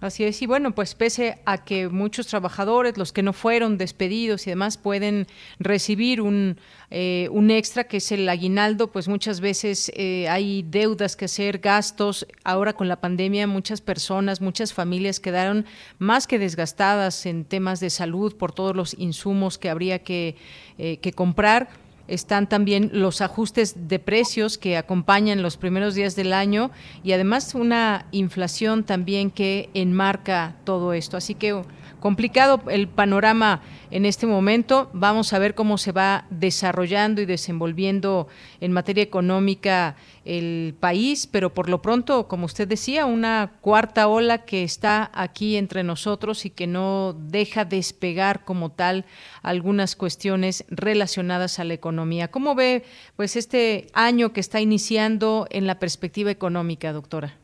[0.00, 4.46] Así es, y bueno, pues pese a que muchos trabajadores, los que no fueron despedidos
[4.46, 5.26] y demás, pueden
[5.58, 6.56] recibir un,
[6.90, 11.58] eh, un extra que es el aguinaldo, pues muchas veces eh, hay deudas que hacer,
[11.58, 12.26] gastos.
[12.44, 15.66] Ahora con la pandemia muchas personas, muchas familias quedaron
[15.98, 20.34] más que desgastadas en temas de salud por todos los insumos que habría que,
[20.78, 21.68] eh, que comprar
[22.10, 26.70] están también los ajustes de precios que acompañan los primeros días del año
[27.02, 31.16] y además una inflación también que enmarca todo esto.
[31.16, 31.62] Así que
[32.00, 34.90] complicado el panorama en este momento.
[34.92, 38.28] Vamos a ver cómo se va desarrollando y desenvolviendo
[38.60, 44.44] en materia económica el país, pero por lo pronto, como usted decía, una cuarta ola
[44.44, 49.04] que está aquí entre nosotros y que no deja despegar como tal
[49.42, 52.28] algunas cuestiones relacionadas a la economía.
[52.28, 52.84] ¿Cómo ve
[53.16, 57.34] pues este año que está iniciando en la perspectiva económica, doctora?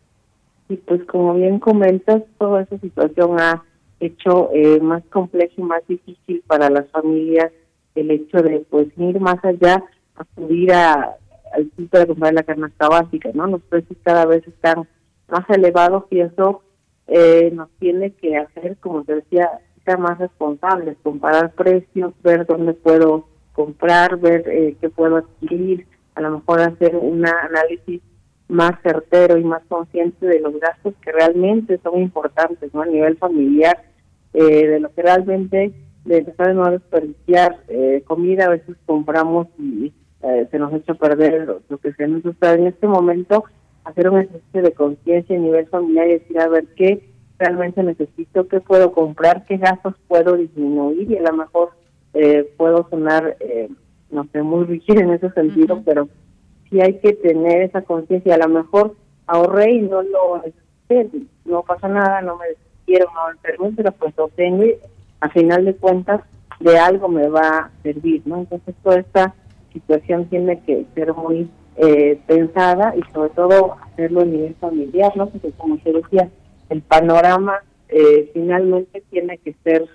[0.68, 3.62] Y pues como bien comentas, toda esa situación ha
[4.00, 7.52] hecho eh, más complejo y más difícil para las familias
[7.94, 9.82] el hecho de pues ir más allá,
[10.14, 11.16] acudir a,
[11.52, 13.46] al punto de comprar la canasta básica, ¿no?
[13.46, 14.86] Los precios cada vez están
[15.28, 16.62] más elevados y eso
[17.06, 19.50] eh, nos tiene que hacer, como te decía,
[19.84, 26.20] ser más responsables, comparar precios, ver dónde puedo comprar, ver eh, qué puedo adquirir, a
[26.20, 28.02] lo mejor hacer un análisis
[28.48, 32.82] más certero y más consciente de los gastos que realmente son importantes ¿no?
[32.82, 33.82] a nivel familiar,
[34.34, 35.72] eh, de lo que realmente
[36.04, 39.92] de empezar a no desperdiciar eh, comida, a veces compramos y
[40.22, 43.44] eh, se nos echa a perder lo, que se nos gusta en este momento,
[43.84, 48.46] hacer un ejercicio de conciencia a nivel familiar y decir a ver qué realmente necesito,
[48.46, 51.70] qué puedo comprar, qué gastos puedo disminuir y a lo mejor
[52.56, 53.36] puedo sonar,
[54.10, 56.08] no sé, muy rígido en ese sentido, pero
[56.70, 58.34] sí hay que tener esa conciencia.
[58.34, 58.96] A lo mejor
[59.26, 60.42] ahorré y no lo
[61.44, 62.46] no pasa nada, no me
[62.84, 64.76] quiero, no permito, pero pues lo tengo y
[65.20, 66.20] a final de cuentas
[66.60, 68.38] de algo me va a servir, ¿no?
[68.38, 69.34] Entonces toda esta
[69.72, 75.28] situación tiene que ser muy eh, pensada y sobre todo hacerlo a nivel familiar, ¿no?
[75.28, 76.30] Porque como se decía,
[76.70, 79.86] el panorama eh, finalmente tiene que ser,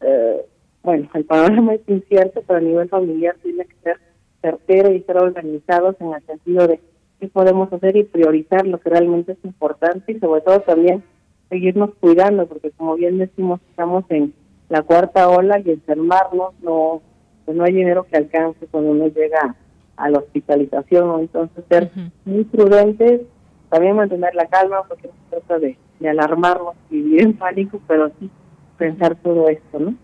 [0.00, 0.46] eh,
[0.82, 4.09] bueno, el panorama es incierto, pero a nivel familiar tiene que ser
[4.42, 6.80] certero y ser organizados en el sentido de
[7.18, 11.02] qué podemos hacer y priorizar lo que realmente es importante y sobre todo también
[11.48, 14.32] seguirnos cuidando, porque como bien decimos, estamos en
[14.68, 17.02] la cuarta ola y enfermarnos no
[17.44, 19.56] pues no hay dinero que alcance cuando uno llega
[19.96, 21.90] a la hospitalización, entonces ser
[22.24, 23.22] muy prudentes,
[23.68, 27.80] también mantener la calma, porque no se trata de, de alarmarnos y vivir en pánico,
[27.86, 28.30] pero sí
[28.78, 29.94] pensar todo esto, ¿no?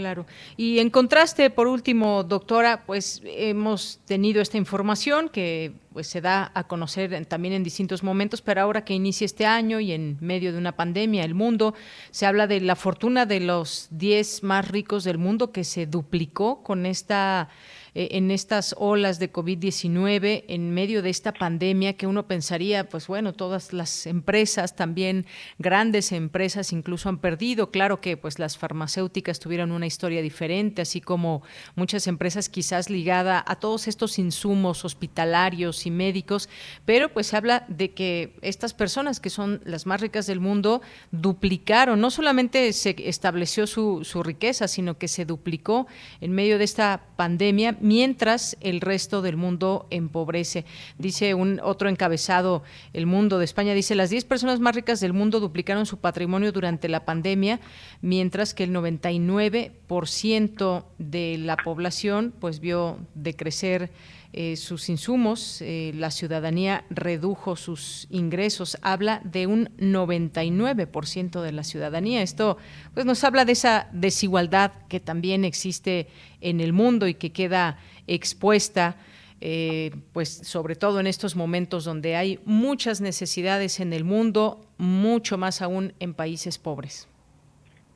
[0.00, 0.24] Claro.
[0.56, 6.50] Y en contraste, por último, doctora, pues hemos tenido esta información que pues se da
[6.54, 10.52] a conocer también en distintos momentos, pero ahora que inicia este año y en medio
[10.52, 11.74] de una pandemia, el mundo
[12.12, 16.62] se habla de la fortuna de los 10 más ricos del mundo que se duplicó
[16.62, 17.50] con esta
[17.94, 23.06] eh, en estas olas de COVID-19, en medio de esta pandemia que uno pensaría, pues
[23.06, 25.26] bueno, todas las empresas, también
[25.58, 27.70] grandes empresas incluso han perdido.
[27.70, 31.42] Claro que pues las farmacéuticas tuvieron una historia diferente, así como
[31.74, 36.48] muchas empresas quizás ligada a todos estos insumos hospitalarios y médicos,
[36.84, 40.82] pero pues se habla de que estas personas que son las más ricas del mundo
[41.10, 45.86] duplicaron, no solamente se estableció su, su riqueza, sino que se duplicó
[46.20, 50.64] en medio de esta pandemia mientras el resto del mundo empobrece.
[50.98, 52.62] Dice un otro encabezado,
[52.92, 56.52] El Mundo de España, dice, las 10 personas más ricas del mundo duplicaron su patrimonio
[56.52, 57.60] durante la pandemia,
[58.00, 63.90] mientras que el 99% de la población pues vio decrecer
[64.32, 71.64] eh, sus insumos, eh, la ciudadanía redujo sus ingresos, habla de un 99% de la
[71.64, 72.22] ciudadanía.
[72.22, 72.56] Esto
[72.94, 76.06] pues nos habla de esa desigualdad que también existe
[76.40, 78.96] en el mundo y que queda expuesta
[79.42, 85.38] eh, pues sobre todo en estos momentos donde hay muchas necesidades en el mundo, mucho
[85.38, 87.08] más aún en países pobres.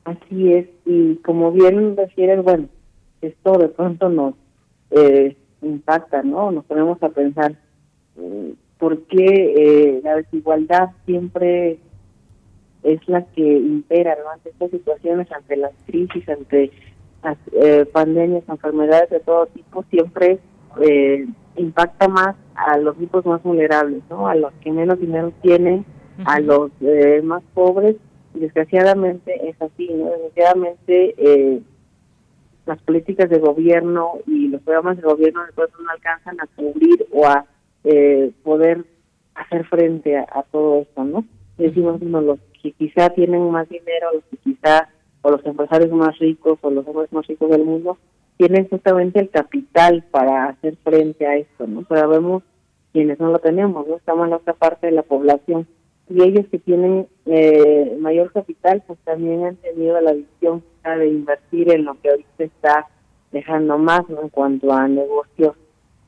[0.05, 2.67] Así es, y como bien refieres, bueno,
[3.21, 4.33] esto de pronto nos
[4.89, 5.37] eh,
[5.67, 6.51] impacta, ¿no?
[6.51, 7.55] Nos ponemos a pensar
[8.17, 11.79] eh, por qué eh, la desigualdad siempre
[12.83, 14.29] es la que impera ¿no?
[14.29, 16.71] ante estas situaciones, ante las crisis, ante
[17.23, 20.39] las eh, pandemias, enfermedades de todo tipo, siempre
[20.81, 24.27] eh, impacta más a los grupos más vulnerables, ¿no?
[24.27, 25.85] A los que menos dinero tienen,
[26.25, 27.95] a los eh, más pobres.
[28.33, 30.09] Y desgraciadamente es así, ¿no?
[30.11, 31.61] Desgraciadamente eh,
[32.65, 37.45] las políticas de gobierno y los programas de gobierno no alcanzan a cubrir o a
[37.83, 38.85] eh, poder
[39.35, 41.25] hacer frente a, todo esto, ¿no?
[41.57, 44.89] Decimos, uno, los que quizá tienen más dinero, los que quizá,
[45.21, 47.97] o los empresarios más ricos, o los hombres más ricos del mundo,
[48.37, 51.83] tienen justamente el capital para hacer frente a esto, ¿no?
[51.87, 52.43] Pero vemos
[52.91, 53.97] quienes no lo tenemos, ¿no?
[53.97, 55.67] Estamos en la otra parte de la población
[56.09, 60.63] y ellos que tienen eh, mayor capital pues también han tenido la visión
[60.93, 62.87] de invertir en lo que ahorita está
[63.31, 65.55] dejando más en cuanto a negocios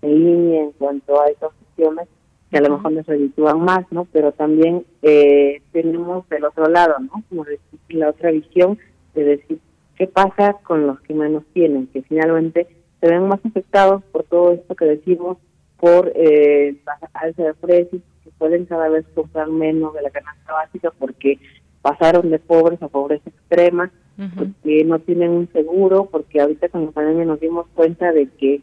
[0.01, 2.07] en línea, en cuanto a esas opciones
[2.49, 4.05] que a lo mejor nos reditúan más, ¿no?
[4.13, 7.23] Pero también eh, tenemos del otro lado, ¿no?
[7.27, 7.45] Como
[7.89, 8.77] la otra visión
[9.13, 9.59] de decir
[9.97, 12.67] qué pasa con los que menos tienen, que finalmente
[13.01, 15.37] se ven más afectados por todo esto que decimos,
[15.79, 16.77] por eh,
[17.13, 21.39] alza de precios, que pueden cada vez comprar menos de la canasta básica porque
[21.81, 23.91] pasaron de pobres a pobreza extrema,
[24.35, 28.61] porque no tienen un seguro, porque ahorita con la pandemia nos dimos cuenta de que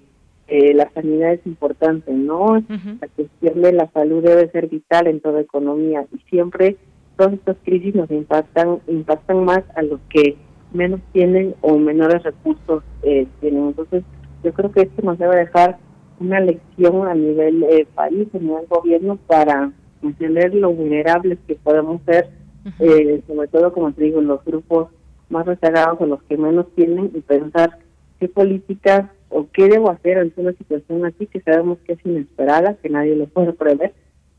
[0.49, 2.63] eh, la sanidad es importante, ¿no?
[3.01, 6.77] La cuestión de la salud debe ser vital en toda economía y siempre
[7.17, 10.37] todas estas crisis nos impactan impactan más a los que
[10.73, 13.69] menos tienen o menores recursos eh, tienen.
[13.69, 14.03] Entonces,
[14.43, 15.79] yo creo que esto nos debe dejar
[16.21, 22.03] una lección a nivel eh, país, a nivel gobierno, para entender lo vulnerables que podemos
[22.05, 22.29] ser,
[22.81, 24.89] eh, sobre todo, como te digo, los grupos
[25.35, 27.79] más rezagados o los que menos tienen, y pensar
[28.19, 32.77] qué políticas o qué debo hacer ante una situación así que sabemos que es inesperada,
[32.81, 33.93] que nadie lo puede prever,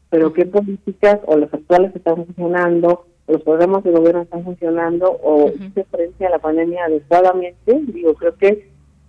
[0.10, 5.52] pero qué políticas o las actuales están funcionando, los programas de gobierno están funcionando o
[5.74, 8.60] se frente a la pandemia adecuadamente, digo, creo que es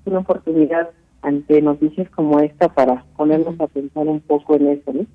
[0.07, 0.91] una oportunidad
[1.23, 5.07] ante noticias como esta para ponernos a pensar un poco en eso, ¿no?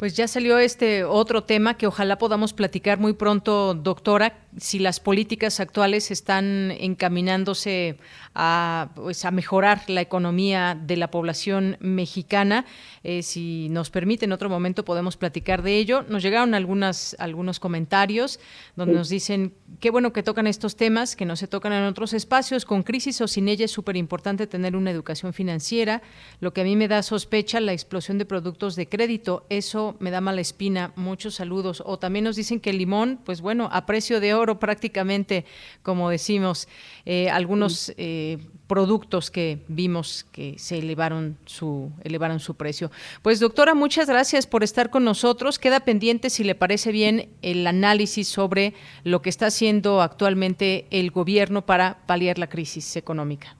[0.00, 5.00] Pues ya salió este otro tema que ojalá podamos platicar muy pronto, doctora, si las
[5.00, 7.98] políticas actuales están encaminándose
[8.34, 12.64] a, pues, a mejorar la economía de la población mexicana.
[13.02, 16.04] Eh, si nos permite, en otro momento podemos platicar de ello.
[16.08, 18.40] Nos llegaron algunas, algunos comentarios
[18.76, 22.12] donde nos dicen qué bueno que tocan estos temas, que no se tocan en otros
[22.12, 22.64] espacios.
[22.64, 26.02] Con crisis o sin ella es súper importante tener una educación financiera.
[26.40, 29.46] Lo que a mí me da sospecha, la explosión de productos de crédito.
[29.48, 30.92] Eso me da mala espina.
[30.96, 31.82] Muchos saludos.
[31.86, 35.44] O también nos dicen que el limón, pues bueno, a precio de oro prácticamente,
[35.82, 36.68] como decimos,
[37.06, 42.90] eh, algunos eh, productos que vimos que se elevaron su, elevaron su precio.
[43.22, 45.58] Pues doctora, muchas gracias por estar con nosotros.
[45.58, 48.74] Queda pendiente, si le parece bien, el análisis sobre
[49.04, 53.56] lo que está haciendo actualmente el gobierno para paliar la crisis económica.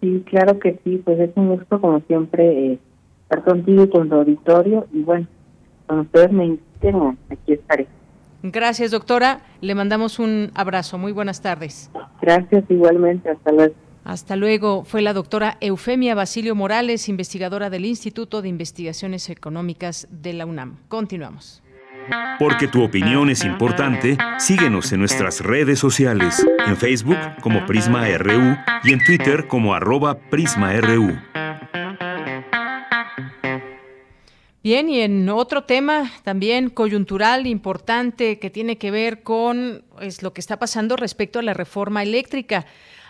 [0.00, 2.78] Sí, claro que sí, pues es un gusto como siempre eh,
[3.22, 5.26] estar contigo y con tu auditorio y bueno,
[5.86, 7.86] cuando ustedes me inviten, aquí estaré.
[8.42, 9.40] Gracias, doctora.
[9.60, 10.98] Le mandamos un abrazo.
[10.98, 11.90] Muy buenas tardes.
[12.20, 13.30] Gracias igualmente.
[13.30, 13.74] Hasta luego.
[14.04, 14.84] Hasta luego.
[14.84, 20.78] Fue la doctora Eufemia Basilio Morales, investigadora del Instituto de Investigaciones Económicas de la UNAM.
[20.88, 21.62] Continuamos.
[22.40, 28.56] Porque tu opinión es importante, síguenos en nuestras redes sociales, en Facebook como Prisma RU
[28.82, 31.16] y en Twitter como arroba PrismaRU.
[34.62, 40.32] Bien, y en otro tema también coyuntural importante que tiene que ver con pues, lo
[40.32, 42.64] que está pasando respecto a la reforma eléctrica.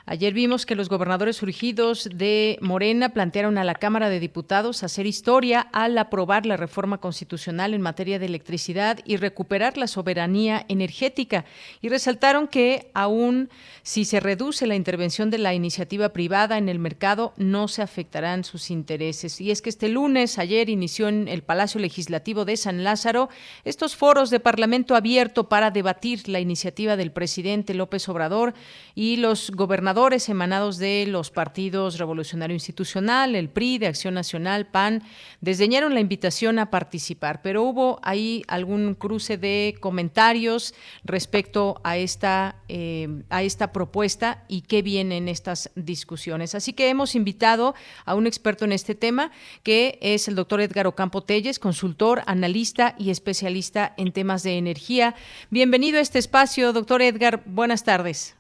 [0.04, 5.06] Ayer vimos que los gobernadores surgidos de Morena plantearon a la Cámara de Diputados hacer
[5.06, 11.44] historia al aprobar la reforma constitucional en materia de electricidad y recuperar la soberanía energética
[11.80, 13.48] y resaltaron que aún
[13.84, 18.42] si se reduce la intervención de la iniciativa privada en el mercado no se afectarán
[18.42, 19.40] sus intereses.
[19.40, 23.28] Y es que este lunes, ayer, inició en el Palacio Legislativo de San Lázaro
[23.64, 28.52] estos foros de Parlamento abierto para debatir la iniciativa del presidente López Obrador
[28.96, 29.91] y los gobernadores
[30.28, 35.02] emanados de los partidos Revolucionario Institucional, el PRI, de Acción Nacional, PAN,
[35.42, 40.74] desdeñaron la invitación a participar, pero hubo ahí algún cruce de comentarios
[41.04, 46.54] respecto a esta, eh, a esta propuesta y qué vienen estas discusiones.
[46.54, 47.74] Así que hemos invitado
[48.06, 49.30] a un experto en este tema,
[49.62, 55.14] que es el doctor Edgar Ocampo Telles, consultor, analista y especialista en temas de energía.
[55.50, 57.42] Bienvenido a este espacio, doctor Edgar.
[57.44, 58.36] Buenas tardes.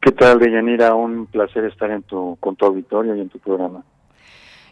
[0.00, 0.94] ¿Qué tal, Deyanira?
[0.94, 3.82] Un placer estar en tu, con tu auditorio y en tu programa.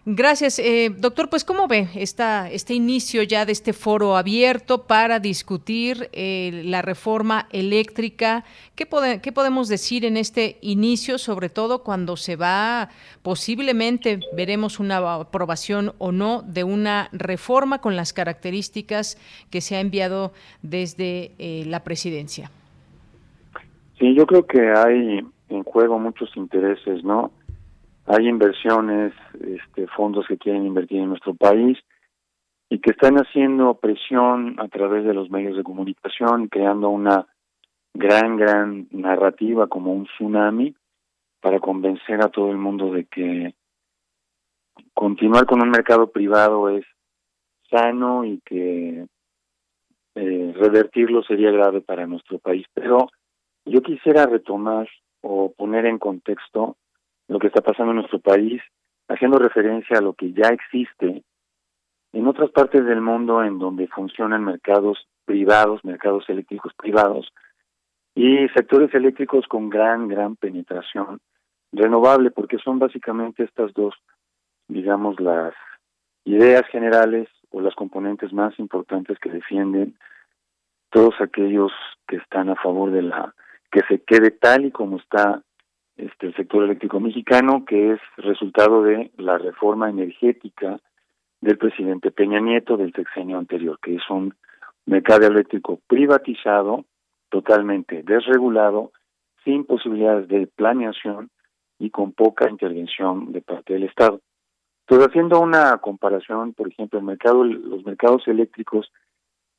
[0.07, 0.59] Gracias.
[0.59, 6.11] Eh, doctor, pues ¿cómo ve esta, este inicio ya de este foro abierto para discutir
[6.13, 8.45] eh, la reforma eléctrica?
[8.75, 8.87] ¿Qué,
[9.23, 12.91] ¿Qué podemos decir en este inicio, sobre todo cuando se va,
[13.23, 19.17] posiblemente veremos una aprobación o no de una reforma con las características
[19.49, 22.51] que se ha enviado desde eh, la presidencia?
[23.99, 27.31] Sí, yo creo que hay en juego muchos intereses, ¿no?
[28.07, 31.79] Hay inversiones, este, fondos que quieren invertir en nuestro país
[32.69, 37.27] y que están haciendo presión a través de los medios de comunicación, creando una
[37.95, 40.75] gran, gran narrativa como un tsunami
[41.41, 43.55] para convencer a todo el mundo de que
[44.93, 46.85] continuar con un mercado privado es
[47.71, 49.07] sano y que
[50.17, 52.67] eh, revertirlo sería grave para nuestro país.
[52.75, 53.09] Pero
[53.65, 54.89] yo quisiera retomar
[55.23, 56.77] o poner en contexto
[57.29, 58.63] lo que está pasando en nuestro país,
[59.09, 61.23] haciendo referencia a lo que ya existe
[62.13, 67.33] en otras partes del mundo en donde funcionan mercados privados, mercados eléctricos privados,
[68.15, 71.21] y sectores eléctricos con gran, gran penetración
[71.73, 73.95] renovable, porque son básicamente estas dos,
[74.69, 75.55] digamos, las
[76.25, 79.97] ideas generales o las componentes más importantes que defienden
[80.91, 81.73] todos aquellos
[82.07, 83.35] que están a favor de la
[83.75, 85.43] que se quede tal y como está
[85.97, 90.79] este el sector eléctrico mexicano, que es resultado de la reforma energética
[91.41, 94.33] del presidente Peña Nieto del sexenio anterior, que es un
[94.87, 96.85] mercado eléctrico privatizado,
[97.31, 98.93] totalmente desregulado,
[99.43, 101.31] sin posibilidades de planeación
[101.81, 104.21] y con poca intervención de parte del Estado.
[104.87, 108.93] Entonces, haciendo una comparación, por ejemplo, el mercado, los mercados eléctricos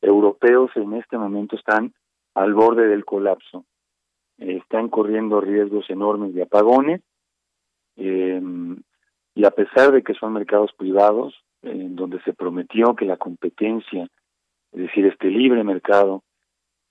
[0.01, 1.93] europeos en este momento están
[2.33, 3.65] al borde del colapso,
[4.37, 7.01] están corriendo riesgos enormes de apagones,
[7.97, 8.41] eh,
[9.35, 14.07] y a pesar de que son mercados privados, en donde se prometió que la competencia,
[14.71, 16.23] es decir, este libre mercado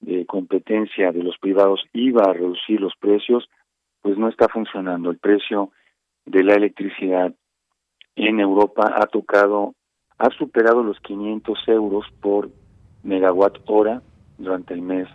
[0.00, 3.48] de competencia de los privados iba a reducir los precios,
[4.02, 5.10] pues no está funcionando.
[5.10, 5.70] El precio
[6.26, 7.32] de la electricidad
[8.16, 9.74] en Europa ha tocado,
[10.18, 12.50] ha superado los 500 euros por
[13.02, 14.02] megawatt hora
[14.38, 15.08] durante el mes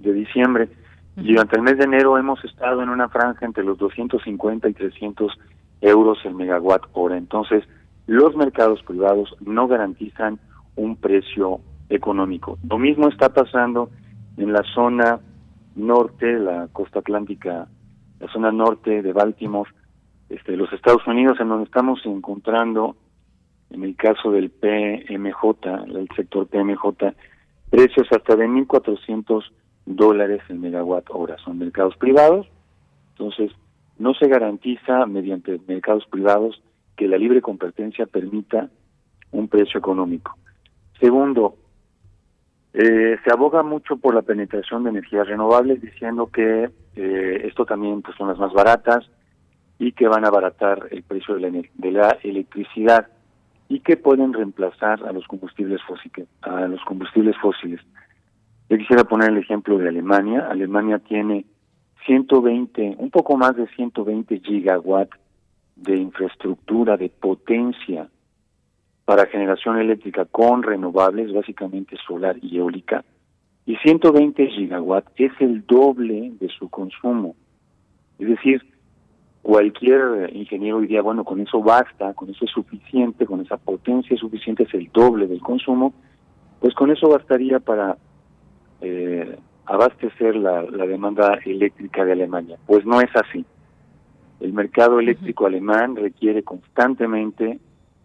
[0.00, 0.68] de diciembre.
[1.16, 4.72] Y durante el mes de enero hemos estado en una franja entre los 250 y
[4.72, 5.38] 300
[5.82, 7.16] euros el megawatt hora.
[7.16, 7.64] Entonces,
[8.06, 10.38] los mercados privados no garantizan
[10.76, 11.60] un precio
[11.90, 12.58] económico.
[12.68, 13.90] Lo mismo está pasando
[14.36, 15.20] en la zona
[15.76, 17.68] norte, la costa atlántica,
[18.20, 19.70] la zona norte de Baltimore,
[20.28, 22.96] este, los Estados Unidos, en donde estamos encontrando,
[23.70, 27.14] en el caso del PMJ, el sector PMJ,
[27.70, 29.44] precios hasta de 1.400
[29.86, 31.36] dólares el megawatt hora.
[31.38, 32.46] Son mercados privados,
[33.10, 33.50] entonces
[33.98, 36.62] no se garantiza mediante mercados privados
[36.96, 38.68] que la libre competencia permita
[39.30, 40.36] un precio económico.
[41.00, 41.56] Segundo,
[42.74, 48.02] eh, se aboga mucho por la penetración de energías renovables, diciendo que eh, esto también
[48.02, 49.08] pues, son las más baratas
[49.78, 53.08] y que van a abaratar el precio de la, de la electricidad
[53.68, 56.28] y que pueden reemplazar a los combustibles fósiles.
[56.42, 57.80] A los combustibles fósiles.
[58.72, 60.46] Yo quisiera poner el ejemplo de Alemania.
[60.48, 61.44] Alemania tiene
[62.06, 65.14] 120, un poco más de 120 gigawatts
[65.76, 68.08] de infraestructura, de potencia
[69.04, 73.04] para generación eléctrica con renovables, básicamente solar y eólica,
[73.66, 77.36] y 120 gigawatts es el doble de su consumo.
[78.18, 78.62] Es decir,
[79.42, 84.62] cualquier ingeniero diría, bueno, con eso basta, con eso es suficiente, con esa potencia suficiente
[84.62, 85.92] es el doble del consumo,
[86.58, 87.98] pues con eso bastaría para
[88.82, 92.58] eh, abastecer la, la demanda eléctrica de Alemania.
[92.66, 93.44] Pues no es así.
[94.40, 97.60] El mercado eléctrico alemán requiere constantemente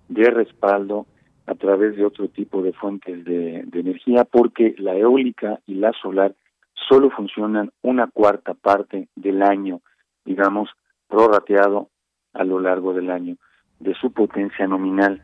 [0.08, 1.08] de respaldo
[1.48, 6.36] a través de otro tipo de fuentes de, energía porque la eólica y la solar
[6.74, 9.82] solo funcionan una cuarta parte del año,
[10.26, 10.70] digamos,
[11.08, 11.90] prorrateado
[12.34, 13.38] a lo largo del año
[13.80, 15.24] de su potencia nominal.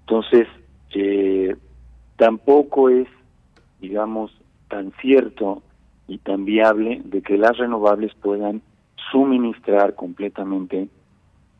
[0.00, 0.46] Entonces,
[0.94, 1.56] eh,
[2.16, 3.08] tampoco es,
[3.80, 4.30] digamos,
[4.68, 5.62] tan cierto
[6.06, 8.62] y tan viable de que las renovables puedan
[9.10, 10.88] suministrar completamente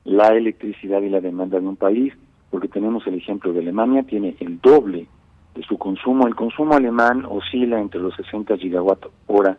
[0.04, 2.14] la electricidad y la demanda de un país,
[2.50, 5.06] porque tenemos el ejemplo de Alemania, tiene el doble
[5.54, 6.26] de su consumo.
[6.26, 9.58] El consumo alemán oscila entre los 60 gigawatt hora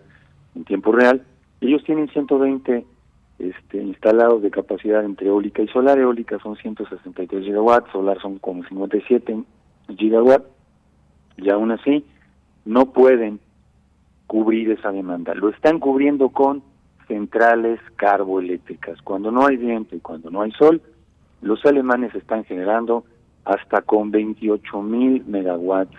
[0.55, 1.23] en tiempo real.
[1.61, 2.85] Ellos tienen 120
[3.39, 5.99] este, instalados de capacidad entre eólica y solar.
[5.99, 9.43] Eólica son 163 gigawatts, solar son como 57
[9.97, 10.45] gigawatts.
[11.37, 12.03] Y aún así,
[12.65, 13.39] no pueden
[14.27, 15.33] cubrir esa demanda.
[15.33, 16.61] Lo están cubriendo con
[17.07, 19.01] centrales carboeléctricas.
[19.01, 20.81] Cuando no hay viento y cuando no hay sol,
[21.41, 23.03] los alemanes están generando
[23.45, 25.97] hasta con 28 mil megawatts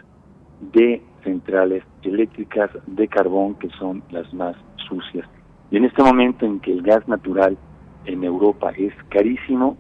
[0.73, 4.57] de centrales eléctricas de carbón que son las más
[4.89, 5.29] sucias.
[5.71, 7.57] Y en este momento en que el gas natural
[8.05, 9.77] en Europa es carísimo,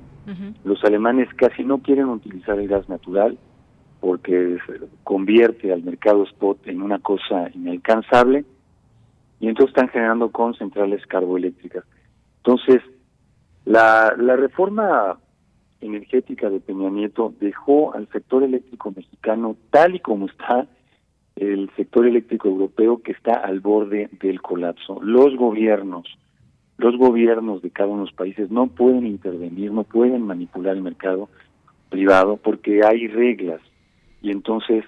[0.62, 3.36] los alemanes casi no quieren utilizar el gas natural
[4.00, 4.58] porque
[5.04, 8.44] convierte al mercado spot en una cosa inalcanzable
[9.38, 11.84] y entonces están generando con centrales carboeléctricas.
[12.38, 12.82] Entonces,
[13.64, 15.18] la, la reforma
[15.80, 20.66] energética de Peña Nieto dejó al sector eléctrico mexicano tal y como está
[21.36, 25.00] el sector eléctrico europeo que está al borde del colapso.
[25.02, 26.06] Los gobiernos,
[26.76, 30.82] los gobiernos de cada uno de los países no pueden intervenir, no pueden manipular el
[30.82, 31.30] mercado
[31.88, 33.60] privado porque hay reglas
[34.22, 34.84] y entonces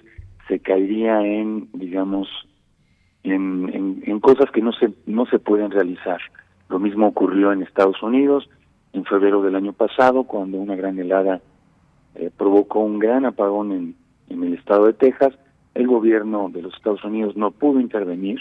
[0.47, 2.27] se caería en, digamos,
[3.23, 6.19] en, en, cosas que no se, no se pueden realizar.
[6.69, 8.49] Lo mismo ocurrió en Estados Unidos
[8.91, 11.41] en febrero del año pasado, cuando una gran helada
[12.15, 13.95] eh, provocó un gran apagón en,
[14.29, 15.33] en el estado de Texas.
[15.73, 18.39] El gobierno de los Estados Unidos no pudo intervenir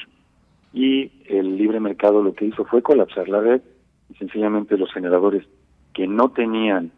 [0.74, 3.62] y el libre mercado lo que hizo fue colapsar la red
[4.10, 5.46] y sencillamente los generadores
[5.94, 6.90] que no tenían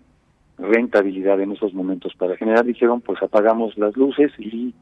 [0.59, 4.75] rentabilidad en esos momentos para generar dijeron pues apagamos las luces y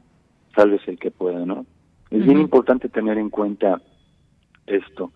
[0.55, 1.65] salves el que pueda, ¿no?
[2.11, 3.81] Es bien importante tener en cuenta
[4.67, 5.11] esto.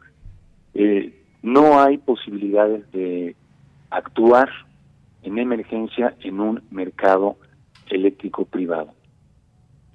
[0.73, 3.35] Eh, no hay posibilidades de
[3.91, 4.49] actuar
[5.21, 7.37] en emergencia en un mercado
[7.89, 8.96] eléctrico privado.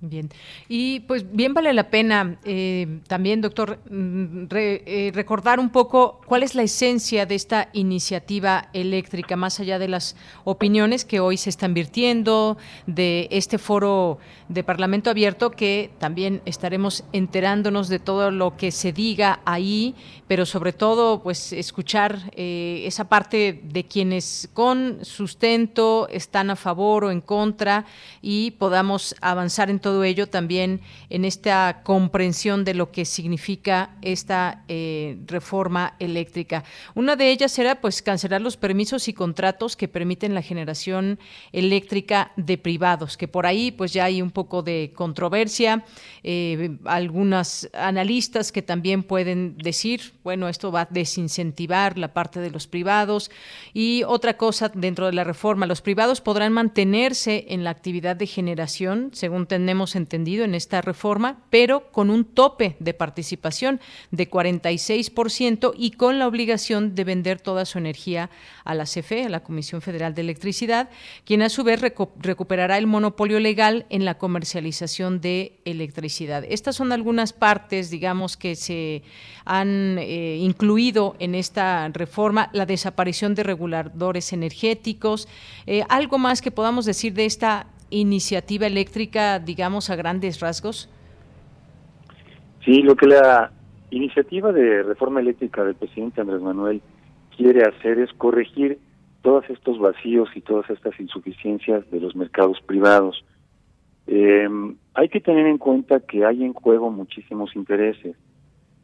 [0.05, 0.31] Bien,
[0.69, 6.43] y pues bien vale la pena eh, también, doctor, mm, eh, recordar un poco cuál
[6.43, 11.51] es la esencia de esta iniciativa eléctrica, más allá de las opiniones que hoy se
[11.51, 18.57] están virtiendo, de este foro de Parlamento Abierto, que también estaremos enterándonos de todo lo
[18.57, 19.95] que se diga ahí,
[20.27, 27.05] pero sobre todo, pues escuchar eh, esa parte de quienes con sustento están a favor
[27.05, 27.85] o en contra
[28.21, 30.81] y podamos avanzar en todo todo ello también
[31.11, 36.65] en esta comprensión de lo que significa esta eh, reforma eléctrica.
[36.95, 41.19] Una de ellas era pues cancelar los permisos y contratos que permiten la generación
[41.53, 45.85] eléctrica de privados, que por ahí pues ya hay un poco de controversia,
[46.23, 52.51] eh, algunas analistas que también pueden decir, bueno, esto va a desincentivar la parte de
[52.51, 53.31] los privados
[53.75, 58.27] y otra cosa dentro de la reforma, los privados podrán mantenerse en la actividad de
[58.27, 63.81] generación, según tenemos entendido en esta reforma, pero con un tope de participación
[64.11, 68.31] de 46% y con la obligación de vender toda su energía
[68.65, 70.91] a la CFE, a la Comisión Federal de Electricidad,
[71.25, 76.45] quien a su vez recuperará el monopolio legal en la comercialización de electricidad.
[76.49, 79.03] Estas son algunas partes, digamos, que se
[79.45, 85.29] han eh, incluido en esta reforma, la desaparición de reguladores energéticos,
[85.67, 90.89] eh, algo más que podamos decir de esta iniciativa eléctrica, digamos, a grandes rasgos?
[92.65, 93.53] Sí, lo que la
[93.91, 96.81] iniciativa de reforma eléctrica del presidente Andrés Manuel
[97.37, 98.79] quiere hacer es corregir
[99.23, 103.25] todos estos vacíos y todas estas insuficiencias de los mercados privados.
[104.07, 108.17] Em, hay que tener en cuenta que hay en juego muchísimos intereses.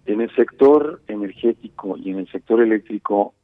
[0.06, 3.34] En el sector energético y en el sector eléctrico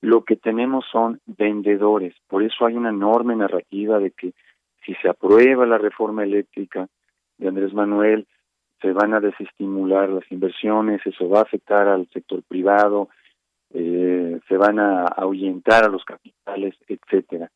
[0.00, 2.14] lo que tenemos son vendedores.
[2.28, 4.34] Por eso hay una enorme narrativa de que
[4.84, 6.88] si se aprueba la reforma eléctrica
[7.38, 8.26] de Andrés Manuel,
[8.80, 13.08] se van a desestimular las inversiones, eso va a afectar al sector privado,
[13.72, 17.50] eh, se van a ahuyentar a los capitales, etcétera.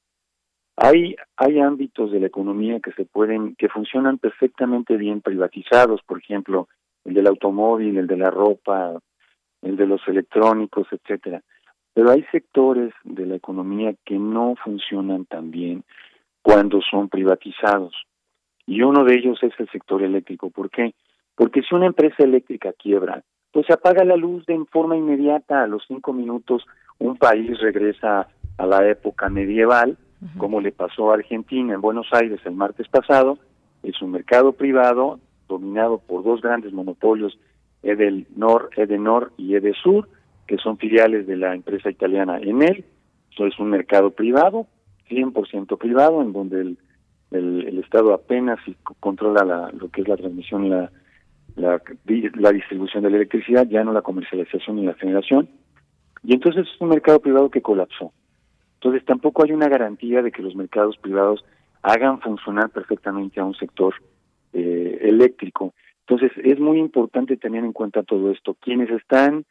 [0.77, 6.19] Hay, hay ámbitos de la economía que se pueden, que funcionan perfectamente bien privatizados, por
[6.19, 6.69] ejemplo,
[7.05, 8.99] el del automóvil, el de la ropa,
[9.63, 11.43] el de los electrónicos, etcétera.
[11.95, 15.85] Pero hay sectores de la economía que no funcionan tan bien
[16.49, 17.93] cuando son privatizados.
[18.67, 20.49] Y uno de ellos es el sector eléctrico.
[20.49, 20.95] ¿Por qué?
[21.35, 23.23] Porque si una empresa eléctrica quiebra,
[23.53, 26.65] pues se apaga la luz de en forma inmediata, a los cinco minutos
[26.99, 29.99] un país regresa a la época medieval,
[30.39, 33.39] como le pasó a Argentina en Buenos Aires el martes pasado,
[33.83, 37.39] es un mercado privado dominado por dos grandes monopolios,
[37.83, 40.09] Edenor, Edenor y Edesur,
[40.47, 42.87] que son filiales de la empresa italiana Enel.
[43.33, 44.67] Eso es un mercado privado,
[45.09, 46.79] 100% privado, en donde el,
[47.31, 48.59] el, Estado apenas
[49.01, 50.91] controla la, lo que es la transmisión, la,
[51.57, 51.83] la,
[52.35, 55.49] la distribución de la electricidad, ya no la comercialización ni la generación.
[56.23, 58.13] Y entonces es un mercado privado que colapsó.
[58.75, 61.45] Entonces tampoco hay una garantía de que los mercados privados
[61.83, 63.95] hagan funcionar perfectamente a un sector
[64.53, 65.75] eh, eléctrico.
[66.07, 68.55] Entonces es muy importante tener en cuenta todo esto.
[68.55, 69.45] Quienes están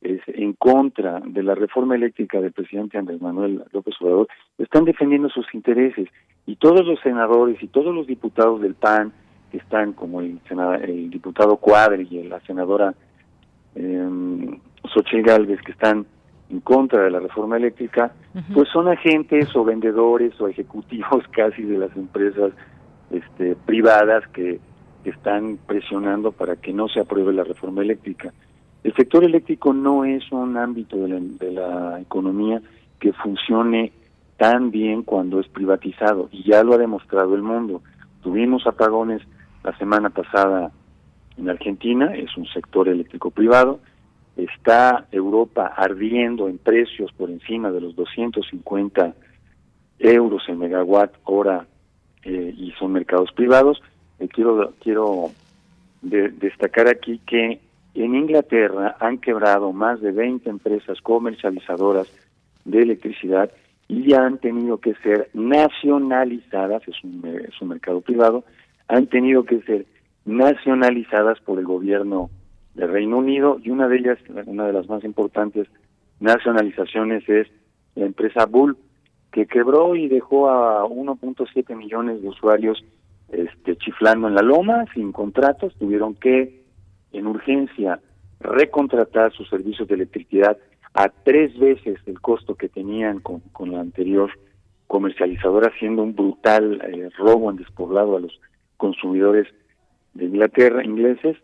[0.00, 4.28] es en contra de la reforma eléctrica del presidente Andrés Manuel López Obrador,
[4.58, 6.08] están defendiendo sus intereses.
[6.46, 9.12] Y todos los senadores y todos los diputados del PAN,
[9.50, 10.40] que están como el,
[10.82, 12.94] el diputado Cuadri y la senadora
[13.74, 14.58] eh,
[14.92, 16.06] Xochitl Galvez, que están
[16.50, 18.12] en contra de la reforma eléctrica,
[18.54, 22.52] pues son agentes o vendedores o ejecutivos casi de las empresas
[23.10, 24.58] este, privadas que
[25.04, 28.32] están presionando para que no se apruebe la reforma eléctrica.
[28.84, 32.62] El sector eléctrico no es un ámbito de la, economía
[33.00, 33.92] que funcione
[34.36, 37.82] tan bien cuando es privatizado y ya lo ha demostrado el mundo.
[38.22, 39.22] Tuvimos apagones
[39.64, 40.70] la semana pasada
[41.36, 43.80] en Argentina, es un sector eléctrico privado,
[44.36, 49.14] está Europa ardiendo en precios por encima de los 250
[49.98, 51.66] euros en megawatt hora
[52.22, 53.82] eh, y son mercados privados.
[54.20, 55.30] Eh, quiero quiero
[56.00, 57.60] destacar aquí que
[57.94, 62.12] en Inglaterra han quebrado más de 20 empresas comercializadoras
[62.64, 63.50] de electricidad
[63.88, 68.44] y ya han tenido que ser nacionalizadas, es un, mercado privado,
[68.86, 69.86] han tenido que ser
[70.26, 72.30] nacionalizadas por el gobierno
[72.74, 75.66] de Reino Unido y una de ellas, una de las más importantes
[76.20, 77.48] nacionalizaciones es
[77.94, 78.76] la empresa Bull,
[79.32, 82.84] que quebró y dejó a 1.7 millones de usuarios
[83.30, 86.57] este, chiflando en la loma, sin contratos, tuvieron que
[87.12, 88.00] en urgencia
[88.40, 90.56] recontratar sus servicios de electricidad
[90.94, 94.30] a tres veces el costo que tenían con, con la anterior
[94.86, 98.40] comercializadora, haciendo un brutal eh, robo en despoblado a los
[98.76, 99.46] consumidores
[100.14, 101.36] de Inglaterra, ingleses,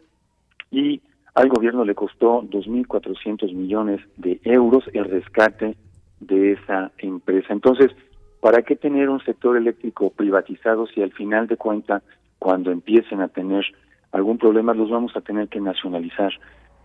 [0.70, 1.02] y
[1.34, 5.76] al gobierno le costó 2.400 millones de euros el rescate
[6.20, 7.52] de esa empresa.
[7.52, 7.90] Entonces,
[8.40, 12.02] ¿para qué tener un sector eléctrico privatizado si al final de cuentas,
[12.38, 13.64] cuando empiecen a tener
[14.14, 16.32] algún problema, los vamos a tener que nacionalizar?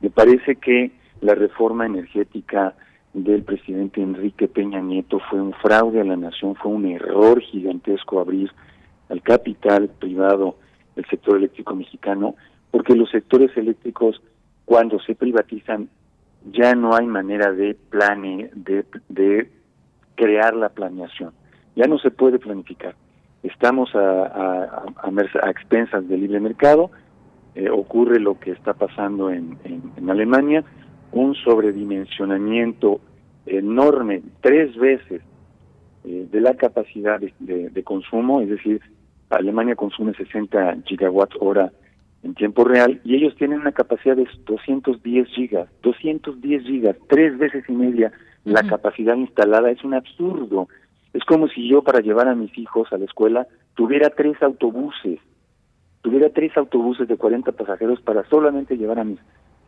[0.01, 2.73] Me parece que la reforma energética
[3.13, 8.19] del presidente Enrique Peña Nieto fue un fraude a la nación, fue un error gigantesco
[8.19, 8.51] abrir
[9.09, 10.57] al capital privado
[10.95, 12.35] el sector eléctrico mexicano,
[12.71, 14.21] porque los sectores eléctricos
[14.65, 15.89] cuando se privatizan
[16.51, 19.49] ya no hay manera de plane, de, de
[20.15, 21.33] crear la planeación,
[21.75, 22.95] ya no se puede planificar.
[23.43, 26.91] Estamos a, a, a, expensas del libre mercado,
[27.59, 30.63] eh, ocurre lo que está pasando en, en, Alemania,
[31.11, 33.01] un sobredimensionamiento
[33.45, 35.21] enorme, tres veces
[36.05, 37.33] eh, de la capacidad de,
[37.69, 38.79] de, consumo, es decir,
[39.29, 41.69] Alemania consume 60 gigawatts hora
[42.23, 47.65] en tiempo real y ellos tienen una capacidad de 210 gigas, 210 gigas, tres veces
[47.67, 48.13] y media
[48.45, 50.69] la capacidad instalada, es un absurdo.
[51.13, 55.19] Es como si yo para llevar a mis hijos a la escuela tuviera tres autobuses,
[56.01, 59.19] tuviera tres autobuses de 40 pasajeros para solamente llevar a mis...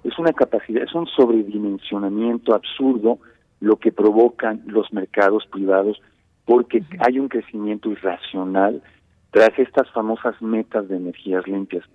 [0.03, 3.19] Es una capacidad, es un sobredimensionamiento absurdo
[3.59, 6.01] lo que provocan los mercados privados
[6.45, 8.81] porque hay un crecimiento irracional
[9.29, 11.85] tras estas famosas metas de energías limpias.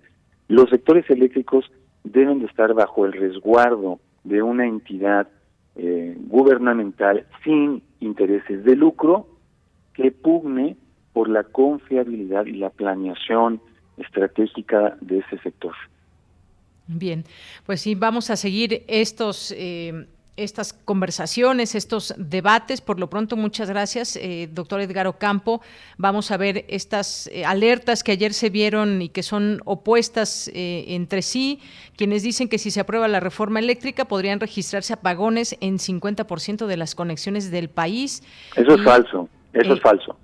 [0.47, 1.69] Los sectores eléctricos
[2.03, 5.27] deben de estar bajo el resguardo de una entidad
[5.75, 9.27] eh, gubernamental sin intereses de lucro
[9.93, 10.77] que pugne
[11.13, 13.59] por la confiabilidad y la planeación
[13.97, 15.73] estratégica de ese sector.
[16.87, 17.25] Bien,
[17.65, 22.79] pues sí, vamos a seguir estos eh, estas conversaciones, estos debates.
[22.79, 25.61] Por lo pronto, muchas gracias, eh, doctor Edgar Ocampo.
[25.97, 30.85] Vamos a ver estas eh, alertas que ayer se vieron y que son opuestas eh,
[30.89, 31.59] entre sí,
[31.97, 36.77] quienes dicen que si se aprueba la reforma eléctrica podrían registrarse apagones en 50% de
[36.77, 38.23] las conexiones del país.
[38.55, 40.17] Eso es falso, eso es falso.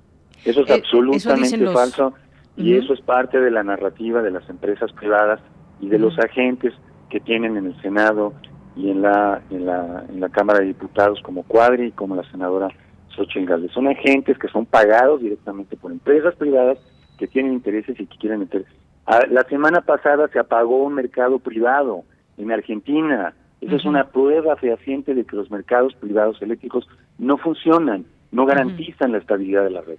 [0.46, 2.14] Eso es absolutamente falso
[2.56, 5.40] y eso es parte de la narrativa de las empresas privadas
[5.80, 6.74] y de los agentes
[7.10, 8.34] que tienen en el Senado
[8.76, 12.30] y en la, en la, en la Cámara de Diputados como Cuadri y como la
[12.32, 12.70] senadora
[13.16, 13.70] Xochitl.
[13.72, 16.78] Son agentes que son pagados directamente por empresas privadas
[17.18, 18.66] que tienen intereses y que quieren meter.
[19.06, 22.04] Ah, la semana pasada se apagó un mercado privado
[22.38, 23.34] en Argentina.
[23.62, 26.88] Esa es una prueba fehaciente de que los mercados privados eléctricos
[27.18, 29.98] no funcionan, no garantizan la estabilidad de la red.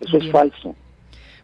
[0.00, 0.74] Eso es falso.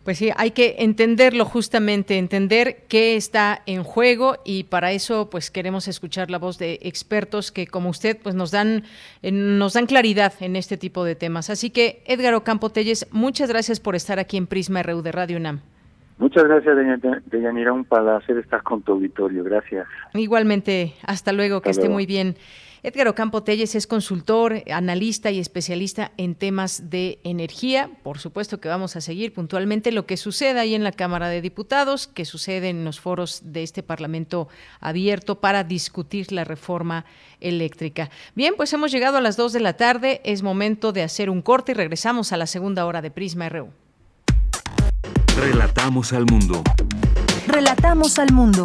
[0.05, 5.51] Pues sí, hay que entenderlo justamente, entender qué está en juego y para eso pues
[5.51, 8.83] queremos escuchar la voz de expertos que como usted pues nos dan
[9.23, 11.49] eh, nos dan claridad en este tipo de temas.
[11.49, 15.39] Así que Edgar Ocampo Telles, muchas gracias por estar aquí en Prisma RU de Radio
[15.39, 15.61] UNAM.
[16.19, 16.77] Muchas gracias,
[17.27, 19.43] Deyanira, un placer estar con tu auditorio.
[19.43, 19.89] Gracias.
[20.13, 22.37] Igualmente, hasta luego, que esté muy bien.
[22.85, 27.89] Edgar Ocampo Telles es consultor, analista y especialista en temas de energía.
[28.03, 31.41] Por supuesto que vamos a seguir puntualmente lo que suceda ahí en la Cámara de
[31.41, 34.49] Diputados, que sucede en los foros de este Parlamento
[34.81, 37.07] abierto para discutir la reforma
[37.41, 38.11] eléctrica.
[38.35, 40.21] Bien, pues hemos llegado a las 2 de la tarde.
[40.23, 43.71] Es momento de hacer un corte y regresamos a la segunda hora de Prisma RU.
[45.39, 46.63] Relatamos al mundo.
[47.47, 48.65] Relatamos al mundo.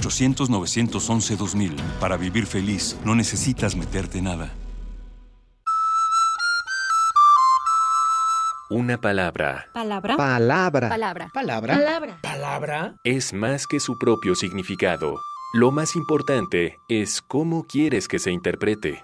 [0.00, 1.80] 800-911-2000.
[2.00, 4.52] Para vivir feliz, no necesitas meterte nada.
[8.70, 9.70] Una palabra.
[9.72, 10.16] Palabra.
[10.18, 10.88] Palabra.
[10.90, 11.30] Palabra.
[11.32, 11.74] Palabra.
[11.74, 12.18] Palabra.
[12.20, 12.94] Palabra.
[13.02, 15.14] Es más que su propio significado.
[15.54, 19.02] Lo más importante es cómo quieres que se interprete.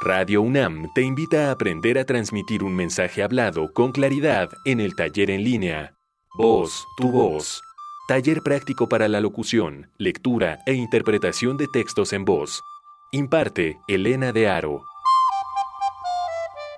[0.00, 4.94] Radio UNAM te invita a aprender a transmitir un mensaje hablado con claridad en el
[4.94, 5.94] taller en línea.
[6.38, 7.60] Voz, tu voz.
[8.06, 12.62] Taller práctico para la locución, lectura e interpretación de textos en voz.
[13.12, 14.82] Imparte Elena de Aro.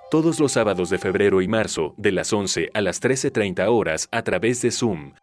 [0.09, 4.21] Todos los sábados de febrero y marzo, de las 11 a las 13.30 horas a
[4.21, 5.15] través de Zoom.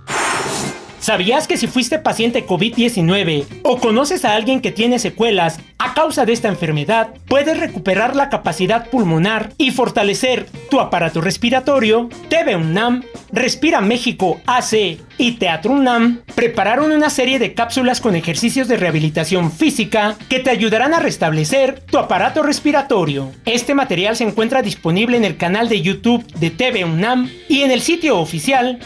[1.05, 6.25] ¿Sabías que si fuiste paciente COVID-19 o conoces a alguien que tiene secuelas a causa
[6.25, 12.09] de esta enfermedad, puedes recuperar la capacidad pulmonar y fortalecer tu aparato respiratorio?
[12.27, 13.03] TV UNAM,
[13.35, 19.51] Respira México AC y Teatro UNAM prepararon una serie de cápsulas con ejercicios de rehabilitación
[19.51, 23.31] física que te ayudarán a restablecer tu aparato respiratorio.
[23.43, 27.71] Este material se encuentra disponible en el canal de YouTube de TV UNAM y en
[27.71, 28.79] el sitio oficial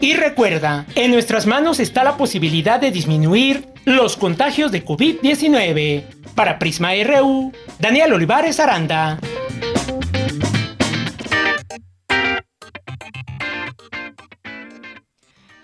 [0.00, 6.04] Y recuerda, en nuestras manos está la posibilidad de disminuir los contagios de COVID-19.
[6.34, 9.18] Para Prisma RU, Daniel Olivares Aranda.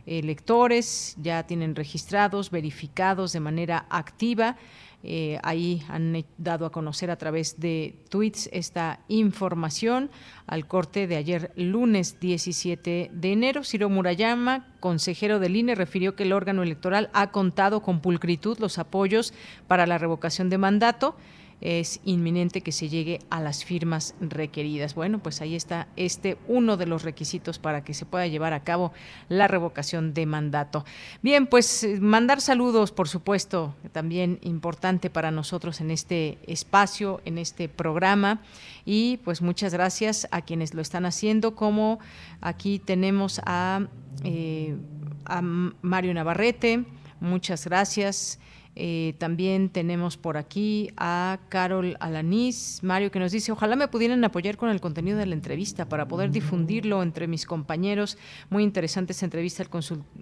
[0.06, 4.58] electores, ya tienen registrados, verificados de manera activa.
[5.02, 10.10] Eh, ahí han dado a conocer a través de tweets esta información
[10.46, 13.64] al corte de ayer lunes 17 de enero.
[13.64, 18.78] Ciro Murayama, consejero del INE, refirió que el órgano electoral ha contado con pulcritud los
[18.78, 19.34] apoyos
[19.68, 21.16] para la revocación de mandato
[21.62, 24.96] es inminente que se llegue a las firmas requeridas.
[24.96, 28.64] Bueno, pues ahí está este uno de los requisitos para que se pueda llevar a
[28.64, 28.94] cabo
[29.28, 30.86] la revocación de mandato.
[31.22, 37.38] Bien, pues eh, mandar saludos, por supuesto, también importante para nosotros en este espacio, en
[37.38, 38.42] este programa.
[38.86, 42.00] Y pues muchas gracias a quienes lo están haciendo, como
[42.42, 43.88] aquí tenemos a,
[44.24, 44.76] eh,
[45.26, 46.86] a Mario Navarrete,
[47.20, 48.40] muchas gracias.
[48.76, 54.24] Eh, también tenemos por aquí a Carol Alanís, Mario, que nos dice, ojalá me pudieran
[54.24, 58.18] apoyar con el contenido de la entrevista para poder difundirlo entre mis compañeros.
[58.50, 59.64] Muy interesante esa entrevista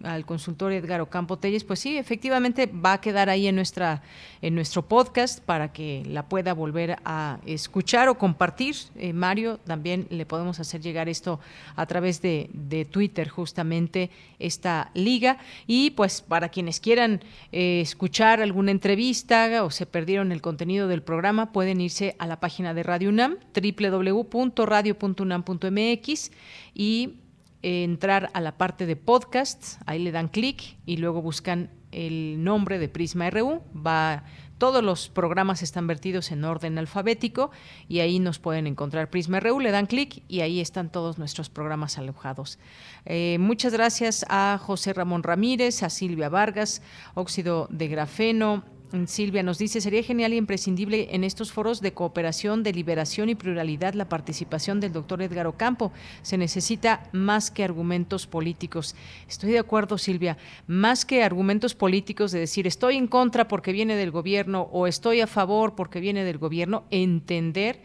[0.03, 1.63] al, consultor Edgar Ocampo Telles.
[1.63, 4.01] Pues sí, efectivamente va a quedar ahí en, nuestra,
[4.41, 8.75] en nuestro podcast para que la pueda volver a escuchar o compartir.
[8.95, 11.39] Eh, Mario, también le podemos hacer llegar esto
[11.75, 15.37] a través de, de, Twitter, justamente esta liga.
[15.67, 17.21] Y pues para quienes quieran
[17.51, 22.39] eh, escuchar alguna entrevista o se perdieron el contenido del programa, pueden irse a la
[22.39, 26.31] página de Radio UNAM, www.radio.unam.mx
[26.73, 27.19] y
[27.61, 32.79] entrar a la parte de podcasts, ahí le dan clic y luego buscan el nombre
[32.79, 34.23] de Prisma RU, va
[34.57, 37.51] todos los programas están vertidos en orden alfabético
[37.87, 41.49] y ahí nos pueden encontrar Prisma RU, le dan clic y ahí están todos nuestros
[41.49, 42.59] programas alojados.
[43.05, 46.81] Eh, muchas gracias a José Ramón Ramírez, a Silvia Vargas,
[47.13, 48.63] óxido de grafeno,
[49.05, 53.35] Silvia nos dice, sería genial y imprescindible en estos foros de cooperación, de liberación y
[53.35, 55.91] pluralidad la participación del doctor Edgar Ocampo.
[56.21, 58.95] Se necesita más que argumentos políticos.
[59.27, 63.95] Estoy de acuerdo, Silvia, más que argumentos políticos de decir estoy en contra porque viene
[63.95, 67.81] del gobierno o estoy a favor porque viene del gobierno, entender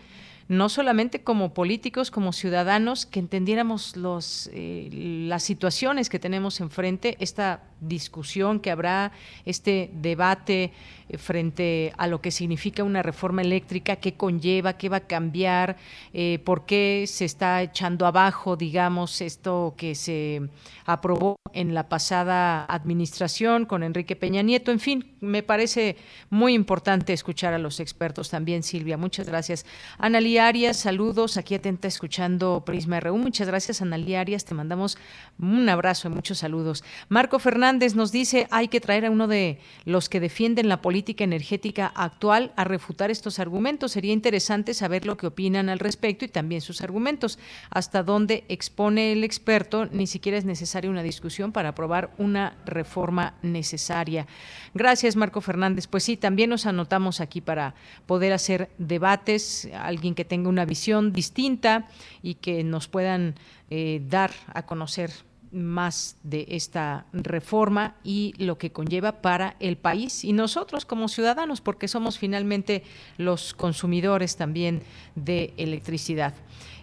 [0.49, 7.17] no solamente como políticos, como ciudadanos, que entendiéramos los, eh, las situaciones que tenemos enfrente,
[7.21, 9.13] esta discusión que habrá,
[9.45, 10.73] este debate
[11.09, 15.77] eh, frente a lo que significa una reforma eléctrica, qué conlleva, qué va a cambiar,
[16.15, 20.49] eh, por qué se está echando abajo, digamos, esto que se
[20.87, 24.71] aprobó en la pasada administración con Enrique Peña Nieto.
[24.71, 25.97] En fin, me parece
[26.31, 28.97] muy importante escuchar a los expertos también, Silvia.
[28.97, 29.67] Muchas gracias.
[29.99, 33.17] Ana Analí Arias, saludos, aquí atenta escuchando Prisma RU.
[33.17, 34.97] Muchas gracias, Analí Arias, te mandamos
[35.41, 36.85] un abrazo y muchos saludos.
[37.09, 41.25] Marco Fernández nos dice, hay que traer a uno de los que defienden la política
[41.25, 43.93] energética actual a refutar estos argumentos.
[43.93, 47.39] Sería interesante saber lo que opinan al respecto y también sus argumentos.
[47.71, 53.35] Hasta dónde expone el experto, ni siquiera es necesaria una discusión para aprobar una reforma
[53.43, 54.27] necesaria.
[54.75, 55.87] Gracias, Marco Fernández.
[55.87, 57.75] Pues sí, también nos anotamos aquí para
[58.07, 61.89] poder hacer debates, alguien que tenga una visión distinta
[62.23, 63.35] y que nos puedan
[63.71, 65.11] eh, dar a conocer
[65.53, 71.61] más de esta reforma y lo que conlleva para el país y nosotros como ciudadanos,
[71.61, 72.83] porque somos finalmente
[73.19, 74.83] los consumidores también
[75.15, 76.35] de electricidad.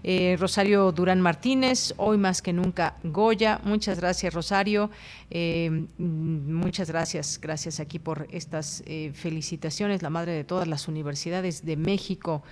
[0.04, 3.60] Eh, Rosario Durán Martínez, hoy más que nunca Goya.
[3.64, 4.90] Muchas gracias, Rosario.
[5.30, 11.66] Eh, muchas gracias, gracias aquí por estas eh, felicitaciones, la madre de todas las universidades
[11.66, 12.44] de México.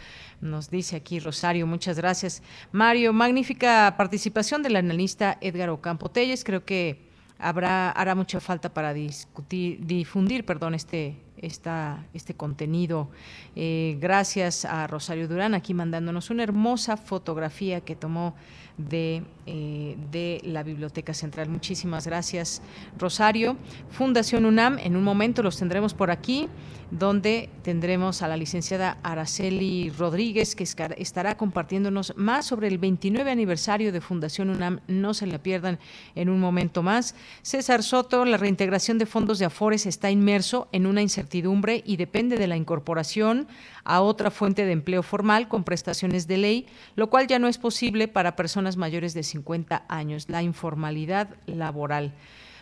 [0.42, 2.44] Nos dice aquí Rosario, muchas gracias.
[2.72, 6.44] Mario, magnífica participación del analista Edgar Ocampo Telles.
[6.44, 7.08] Creo que
[7.40, 13.10] habrá hará mucha falta para discutir, difundir, perdón, este este contenido.
[13.56, 18.36] Eh, gracias a Rosario Durán aquí mandándonos una hermosa fotografía que tomó
[18.78, 21.50] de, eh, de la Biblioteca Central.
[21.50, 22.62] Muchísimas gracias,
[22.98, 23.58] Rosario.
[23.90, 26.48] Fundación UNAM, en un momento los tendremos por aquí,
[26.92, 33.92] donde tendremos a la licenciada Araceli Rodríguez, que estará compartiéndonos más sobre el 29 aniversario
[33.92, 34.80] de Fundación UNAM.
[34.88, 35.80] No se la pierdan
[36.16, 37.16] en un momento más.
[37.42, 42.38] César Soto, la reintegración de fondos de Afores está inmerso en una incertidumbre y depende
[42.38, 43.48] de la incorporación
[43.84, 47.58] a otra fuente de empleo formal con prestaciones de ley, lo cual ya no es
[47.58, 52.14] posible para personas mayores de 50 años, la informalidad laboral.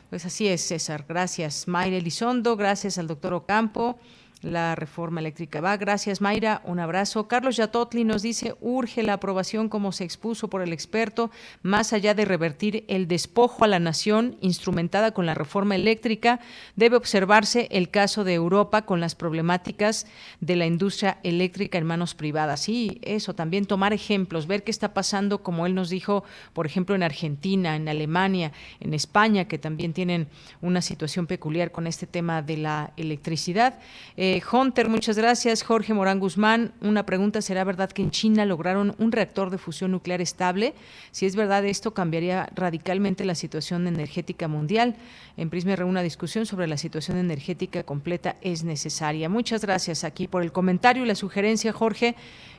[0.09, 1.05] Pues así es, César.
[1.07, 2.55] Gracias, Mayra Elizondo.
[2.55, 3.97] Gracias al doctor Ocampo
[4.45, 5.75] la reforma eléctrica va.
[5.77, 6.61] Gracias, Mayra.
[6.65, 7.27] Un abrazo.
[7.27, 11.31] Carlos Yatotli nos dice, urge la aprobación como se expuso por el experto,
[11.63, 16.39] más allá de revertir el despojo a la nación instrumentada con la reforma eléctrica,
[16.75, 20.05] debe observarse el caso de Europa con las problemáticas
[20.39, 22.61] de la industria eléctrica en manos privadas.
[22.61, 26.23] Sí, eso, también tomar ejemplos, ver qué está pasando, como él nos dijo,
[26.53, 30.27] por ejemplo, en Argentina, en Alemania, en España, que también tienen
[30.61, 33.79] una situación peculiar con este tema de la electricidad.
[34.17, 35.63] Eh, Hunter, muchas gracias.
[35.63, 39.91] Jorge Morán Guzmán, una pregunta, ¿será verdad que en China lograron un reactor de fusión
[39.91, 40.73] nuclear estable?
[41.11, 44.95] Si es verdad, esto cambiaría radicalmente la situación energética mundial.
[45.37, 49.29] En Prisma una discusión sobre la situación energética completa es necesaria.
[49.29, 52.15] Muchas gracias aquí por el comentario y la sugerencia, Jorge.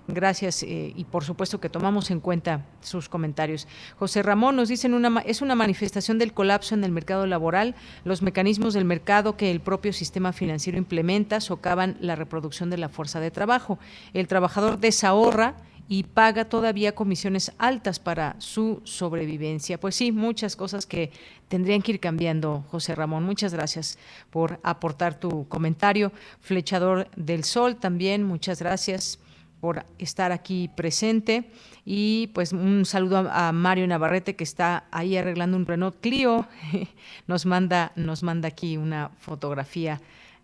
[0.08, 3.66] Gracias eh, y por supuesto que tomamos en cuenta sus comentarios.
[3.98, 7.74] José Ramón nos dice, una, es una manifestación del colapso en el mercado laboral.
[8.04, 12.88] Los mecanismos del mercado que el propio sistema financiero implementa socavan la reproducción de la
[12.88, 13.80] fuerza de trabajo.
[14.14, 15.56] El trabajador desahorra
[15.88, 19.78] y paga todavía comisiones altas para su sobrevivencia.
[19.78, 21.10] Pues sí, muchas cosas que
[21.48, 23.24] tendrían que ir cambiando, José Ramón.
[23.24, 23.98] Muchas gracias
[24.30, 26.12] por aportar tu comentario.
[26.40, 29.18] Flechador del Sol también, muchas gracias
[29.66, 31.50] por estar aquí presente.
[31.84, 36.46] Y pues un saludo a, Mario Navarrete que está ahí arreglando un Renault Clio
[37.26, 40.00] nos manda nos manda aquí una fotografía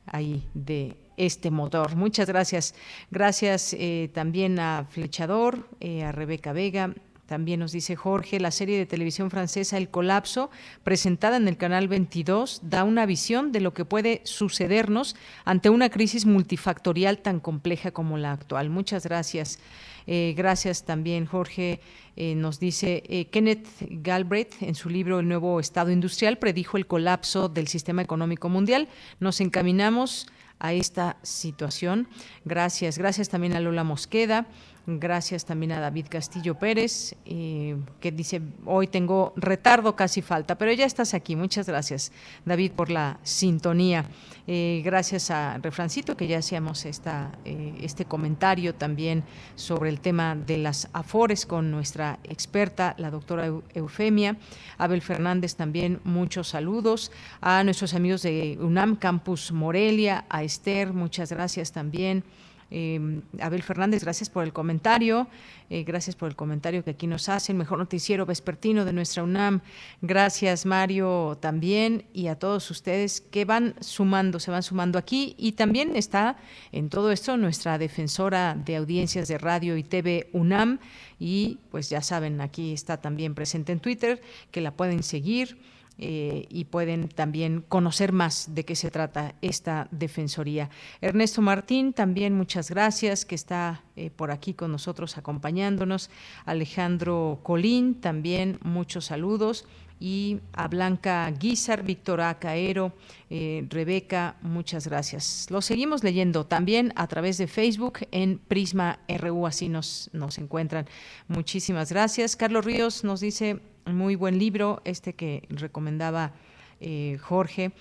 [0.07, 1.95] ahí de este motor.
[1.95, 2.75] Muchas gracias.
[3.13, 6.93] Gracias eh, también a Flechador eh, a Rebeca Vega
[7.33, 10.51] también nos dice Jorge, la serie de televisión francesa El Colapso,
[10.85, 15.89] presentada en el canal 22, da una visión de lo que puede sucedernos ante una
[15.89, 18.69] crisis multifactorial tan compleja como la actual.
[18.69, 19.61] Muchas gracias.
[20.07, 21.81] Eh, gracias también, Jorge.
[22.17, 26.87] Eh, nos dice eh, Kenneth Galbraith en su libro El nuevo Estado Industrial predijo el
[26.87, 28.89] colapso del sistema económico mundial.
[29.21, 30.27] Nos encaminamos
[30.63, 32.09] a esta situación.
[32.45, 32.97] Gracias.
[32.97, 34.47] Gracias también a Lola Mosqueda.
[34.85, 40.73] Gracias también a David Castillo Pérez, eh, que dice, hoy tengo retardo, casi falta, pero
[40.73, 41.37] ya estás aquí.
[41.37, 42.11] Muchas gracias,
[42.45, 44.07] David, por la sintonía.
[44.49, 49.23] Eh, gracias a Refrancito, que ya hacíamos esta, eh, este comentario también
[49.55, 54.37] sobre el tema de las AFORES con nuestra experta, la doctora Eufemia.
[54.79, 57.13] Abel Fernández también, muchos saludos.
[57.41, 62.25] A nuestros amigos de UNAM Campus Morelia, a Esther, muchas gracias también.
[62.75, 65.29] Em, Abel Fernández, gracias por el comentario,
[65.69, 69.61] eh, gracias por el comentario que aquí nos hacen, mejor noticiero vespertino de nuestra UNAM.
[70.01, 72.07] Gracias Mario también.
[72.15, 75.35] Y a todos ustedes que van sumando, se van sumando aquí.
[75.37, 76.39] Y también está
[76.73, 80.79] en todo esto nuestra defensora de audiencias de radio y TV UNAM.
[81.21, 85.59] Y pues ya saben, aquí está también presente en Twitter, que la pueden seguir
[86.05, 90.69] eh, y pueden también conocer más de qué se trata esta Defensoría.
[91.01, 96.11] Ernesto Martín, también muchas gracias, que está eh, por aquí con nosotros acompañándonos.
[96.45, 99.65] Alejandro Colín, también muchos saludos
[100.01, 102.93] y a Blanca Guizar, Víctor Caero,
[103.31, 105.47] eh, Rebeca, muchas gracias.
[105.51, 110.89] Lo seguimos leyendo también a través de Facebook en Prisma RU, así nos, nos encuentran.
[111.29, 112.35] Muchísimas gracias.
[112.35, 116.33] Carlos Ríos nos dice, muy buen libro, este que recomendaba
[116.81, 117.73] eh, Jorge.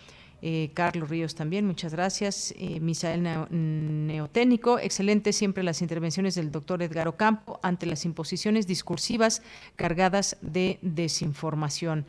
[0.44, 2.54] Eh, Carlos Ríos también, muchas gracias.
[2.58, 3.22] Eh, Misael
[3.52, 9.44] Neotécnico, excelente siempre las intervenciones del doctor Edgar Ocampo ante las imposiciones discursivas
[9.76, 12.06] cargadas de desinformación.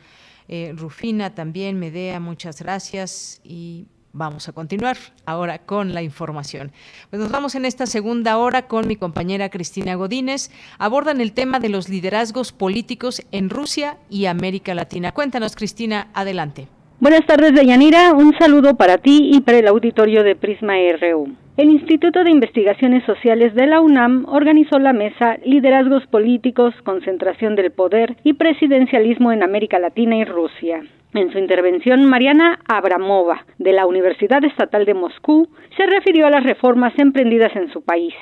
[0.75, 4.95] Rufina también, Medea, muchas gracias y vamos a continuar
[5.25, 6.71] ahora con la información.
[7.09, 10.51] Pues nos vamos en esta segunda hora con mi compañera Cristina Godínez.
[10.77, 15.11] Abordan el tema de los liderazgos políticos en Rusia y América Latina.
[15.11, 16.67] Cuéntanos, Cristina, adelante.
[16.99, 18.13] Buenas tardes, Deyanira.
[18.13, 21.42] Un saludo para ti y para el auditorio de Prisma RU.
[21.55, 27.71] El Instituto de Investigaciones Sociales de la UNAM organizó la mesa Liderazgos Políticos, Concentración del
[27.71, 30.81] Poder y Presidencialismo en América Latina y Rusia.
[31.13, 35.47] En su intervención, Mariana Abramova, de la Universidad Estatal de Moscú,
[35.77, 38.15] se refirió a las reformas emprendidas en su país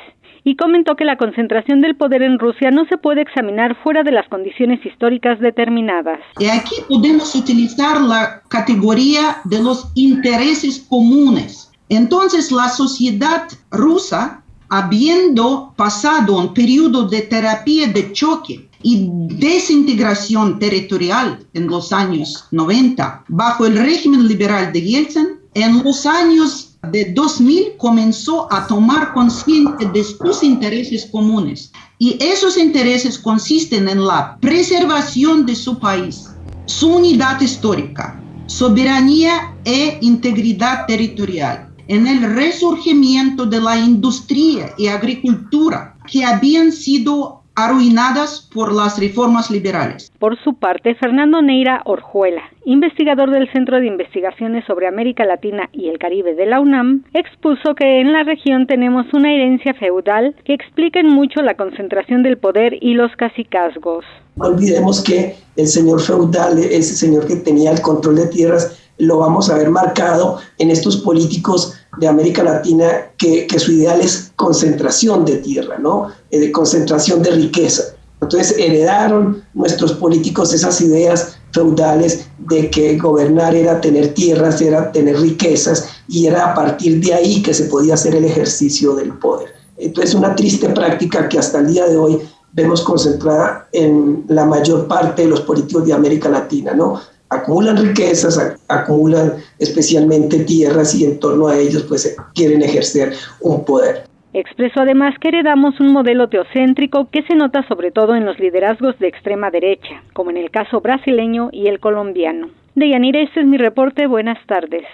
[0.44, 4.12] y comentó que la concentración del poder en Rusia no se puede examinar fuera de
[4.12, 6.20] las condiciones históricas determinadas.
[6.38, 11.70] Y aquí podemos utilizar la categoría de los intereses comunes.
[11.91, 21.45] Entonces la sociedad rusa, habiendo pasado un periodo de terapia de choque y desintegración territorial
[21.53, 27.76] en los años 90 bajo el régimen liberal de Yeltsin, en los años de 2000
[27.77, 31.73] comenzó a tomar conciencia de sus intereses comunes.
[31.99, 36.30] Y esos intereses consisten en la preservación de su país,
[36.68, 45.97] su unidad histórica, soberanía e integridad territorial, en el resurgimiento de la industria y agricultura
[46.09, 50.09] que habían sido arruinadas por las reformas liberales.
[50.18, 55.89] Por su parte, Fernando Neira Orjuela, investigador del Centro de Investigaciones sobre América Latina y
[55.89, 60.53] el Caribe de la UNAM, expuso que en la región tenemos una herencia feudal que
[60.53, 64.05] explica en mucho la concentración del poder y los cacicazgos.
[64.38, 69.18] No olvidemos que el señor feudal, ese señor que tenía el control de tierras, lo
[69.18, 75.26] vamos a ver marcado en estos políticos de América Latina que, su ideal es concentración
[75.26, 76.09] de tierra, ¿no?
[76.30, 77.84] Eh, de concentración de riqueza.
[78.22, 85.19] Entonces heredaron nuestros políticos esas ideas feudales de que gobernar era tener tierras, era tener
[85.19, 89.49] riquezas y era a partir de ahí que se podía hacer el ejercicio del poder.
[89.77, 92.22] Entonces una triste práctica que hasta el día de hoy
[92.53, 96.99] vemos concentrada en la mayor parte de los políticos de América Latina, ¿no?
[97.32, 104.03] Acumulan riquezas, acumulan especialmente tierras y en torno a ellos pues quieren ejercer un poder.
[104.34, 108.98] Expresó además que heredamos un modelo teocéntrico que se nota sobre todo en los liderazgos
[108.99, 112.49] de extrema derecha, como en el caso brasileño y el colombiano.
[112.76, 114.08] Deyanira, este es mi reporte.
[114.08, 114.86] Buenas tardes.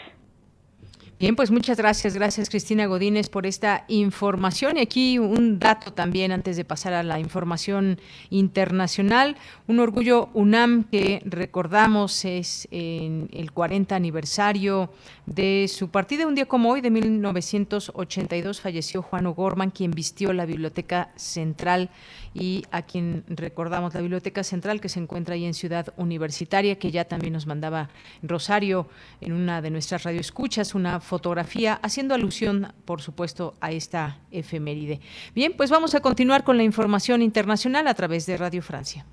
[1.19, 4.77] Bien, pues muchas gracias, gracias Cristina Godínez por esta información.
[4.77, 7.99] Y aquí un dato también antes de pasar a la información
[8.29, 9.35] internacional.
[9.65, 14.91] Un orgullo UNAM que recordamos es en el 40 aniversario
[15.25, 16.27] de su partida.
[16.27, 21.89] Un día como hoy, de 1982, falleció Juan O'Gorman, quien vistió la Biblioteca Central
[22.35, 26.91] y a quien recordamos la Biblioteca Central que se encuentra ahí en Ciudad Universitaria, que
[26.91, 27.89] ya también nos mandaba
[28.21, 28.87] Rosario
[29.19, 34.99] en una de nuestras radioescuchas, una fotografía haciendo alusión, por supuesto, a esta efeméride.
[35.33, 39.05] Bien, pues vamos a continuar con la información internacional a través de Radio Francia.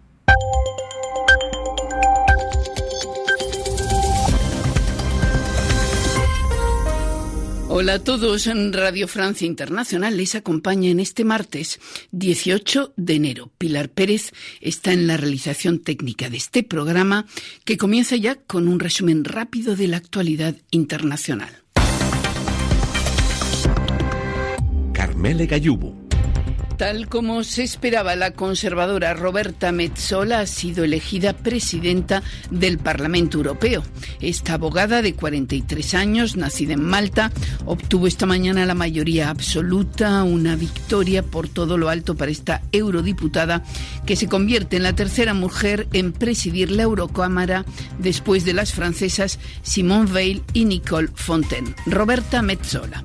[7.77, 11.81] Hola a todos, en Radio Francia Internacional les acompaña en este martes
[12.13, 13.51] 18 de enero.
[13.59, 17.27] Pilar Pérez está en la realización técnica de este programa
[17.65, 21.64] que comienza ya con un resumen rápido de la actualidad internacional.
[25.15, 25.47] Carmele.
[26.77, 33.85] Tal como se esperaba, la conservadora Roberta Metzola ha sido elegida presidenta del Parlamento Europeo.
[34.21, 37.31] Esta abogada de 43 años, nacida en Malta,
[37.65, 43.63] obtuvo esta mañana la mayoría absoluta, una victoria por todo lo alto para esta eurodiputada
[44.05, 47.65] que se convierte en la tercera mujer en presidir la Eurocámara
[47.99, 51.73] después de las francesas Simone Veil y Nicole Fontaine.
[51.87, 53.05] Roberta Metzola.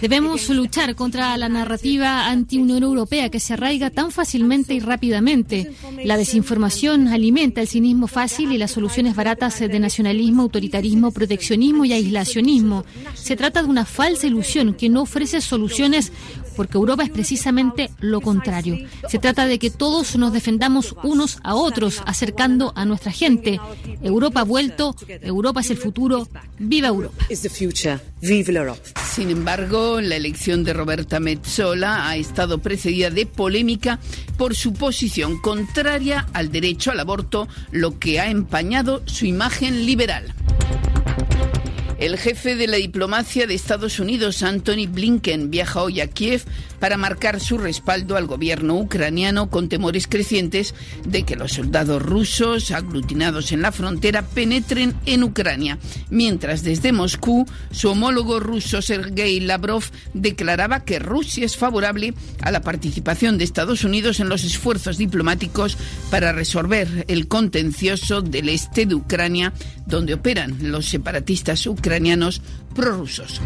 [0.00, 5.72] Debemos luchar contra la narrativa anti-Unión Europea que se arraiga tan fácilmente y rápidamente.
[6.04, 11.92] La desinformación alimenta el cinismo fácil y las soluciones baratas de nacionalismo, autoritarismo, proteccionismo y
[11.92, 12.84] aislacionismo.
[13.14, 16.12] Se trata de una falsa ilusión que no ofrece soluciones
[16.58, 18.76] porque Europa es precisamente lo contrario.
[19.08, 23.60] Se trata de que todos nos defendamos unos a otros, acercando a nuestra gente.
[24.02, 26.26] Europa ha vuelto, Europa es el futuro,
[26.58, 27.24] viva Europa.
[29.14, 34.00] Sin embargo, la elección de Roberta Metzola ha estado precedida de polémica
[34.36, 40.34] por su posición contraria al derecho al aborto, lo que ha empañado su imagen liberal.
[41.98, 46.44] El jefe de la diplomacia de Estados Unidos, Anthony Blinken, viaja hoy a Kiev
[46.78, 50.74] para marcar su respaldo al gobierno ucraniano con temores crecientes
[51.04, 55.78] de que los soldados rusos aglutinados en la frontera penetren en Ucrania,
[56.10, 59.84] mientras desde Moscú su homólogo ruso Sergei Lavrov
[60.14, 65.76] declaraba que Rusia es favorable a la participación de Estados Unidos en los esfuerzos diplomáticos
[66.10, 69.52] para resolver el contencioso del este de Ucrania,
[69.86, 72.42] donde operan los separatistas ucranianos
[72.74, 73.40] prorrusos.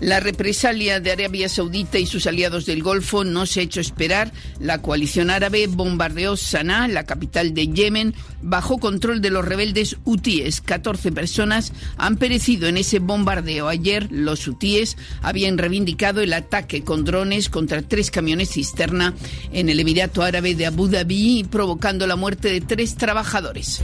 [0.00, 4.30] La represalia de Arabia Saudita y sus aliados del Golfo no se ha hecho esperar.
[4.60, 10.60] La coalición árabe bombardeó Sanaa, la capital de Yemen, bajo control de los rebeldes hutíes.
[10.60, 13.68] 14 personas han perecido en ese bombardeo.
[13.68, 19.14] Ayer los hutíes habían reivindicado el ataque con drones contra tres camiones cisterna
[19.52, 23.82] en el Emirato Árabe de Abu Dhabi, provocando la muerte de tres trabajadores.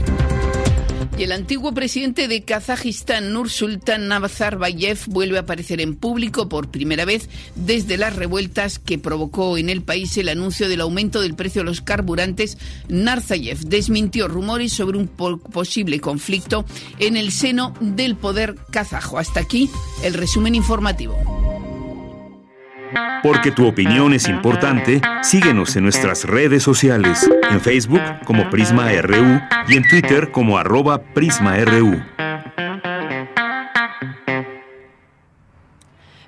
[1.17, 7.29] El antiguo presidente de Kazajistán, Nursultan Nazarbayev, vuelve a aparecer en público por primera vez
[7.55, 11.65] desde las revueltas que provocó en el país el anuncio del aumento del precio de
[11.65, 12.57] los carburantes.
[12.89, 16.65] Narzayev desmintió rumores sobre un posible conflicto
[16.97, 19.19] en el seno del poder kazajo.
[19.19, 19.69] Hasta aquí
[20.03, 21.52] el resumen informativo.
[23.21, 29.41] Porque tu opinión es importante, síguenos en nuestras redes sociales, en Facebook como Prisma RU
[29.67, 32.01] y en Twitter como arroba PrismaRU.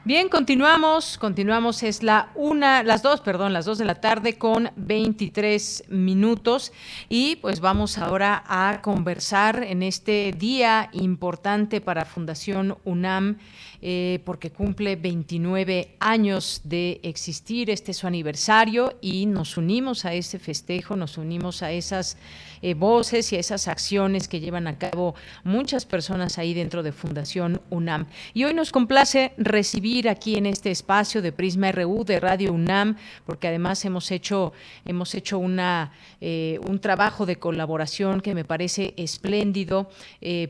[0.07, 4.69] Bien, continuamos, continuamos, es la una, las dos, perdón, las dos de la tarde con
[4.75, 6.71] 23 minutos
[7.09, 13.39] y pues vamos ahora a conversar en este día importante para Fundación UNAM
[13.81, 20.13] eh, porque cumple 29 años de existir, este es su aniversario y nos unimos a
[20.13, 22.17] ese festejo, nos unimos a esas
[22.61, 26.91] eh, voces y a esas acciones que llevan a cabo muchas personas ahí dentro de
[26.91, 28.07] Fundación UNAM.
[28.33, 32.97] Y hoy nos complace recibir aquí en este espacio de Prisma RU de Radio UNAM,
[33.25, 34.53] porque además hemos hecho,
[34.85, 35.91] hemos hecho una,
[36.21, 39.89] eh, un trabajo de colaboración que me parece espléndido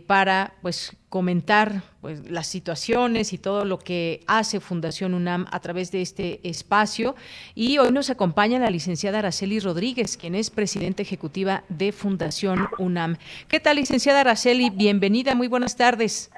[0.07, 5.89] para pues comentar pues, las situaciones y todo lo que hace Fundación UNAM a través
[5.93, 7.15] de este espacio.
[7.55, 13.17] Y hoy nos acompaña la licenciada Araceli Rodríguez, quien es presidenta ejecutiva de Fundación UNAM.
[13.47, 14.69] ¿Qué tal, licenciada Araceli?
[14.69, 16.29] Bienvenida, muy buenas tardes.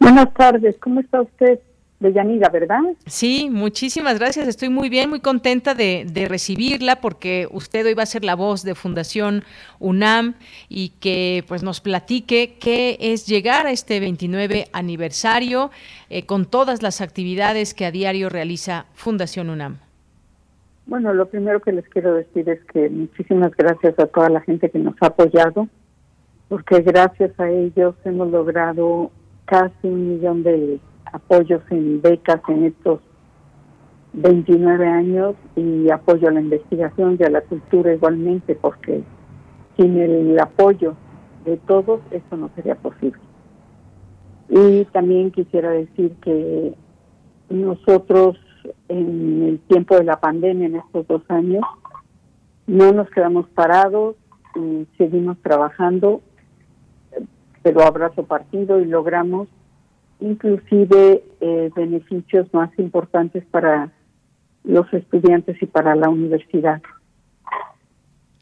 [0.00, 1.60] Buenas tardes, ¿cómo está usted?
[2.04, 2.80] de Yanira, ¿verdad?
[3.06, 4.46] Sí, muchísimas gracias.
[4.46, 8.62] Estoy muy bien, muy contenta de, recibirla porque usted hoy va a ser la voz
[8.62, 9.44] de Fundación
[9.78, 10.34] UNAM
[10.68, 15.70] y que pues nos platique qué es llegar a este 29 aniversario
[16.10, 19.78] eh, con todas las actividades que a diario realiza Fundación UNAM.
[20.86, 24.70] Bueno, lo primero que les quiero decir es que muchísimas gracias a toda la gente
[24.70, 25.66] que nos ha apoyado,
[26.48, 29.10] porque gracias a ellos hemos logrado
[29.46, 33.00] casi un millón de apoyos en becas en estos
[34.12, 39.02] 29 años y apoyo a la investigación y a la cultura igualmente, porque
[39.76, 40.94] sin el apoyo
[41.46, 43.20] de todos esto no sería posible.
[44.50, 46.74] Y también quisiera decir que
[47.48, 48.38] nosotros
[48.88, 51.62] en el tiempo de la pandemia, en estos dos años,
[52.66, 54.16] no nos quedamos parados
[54.56, 56.22] y seguimos trabajando,
[57.62, 59.48] pero abrazo partido y logramos
[60.20, 63.90] inclusive eh, beneficios más importantes para
[64.62, 66.80] los estudiantes y para la universidad.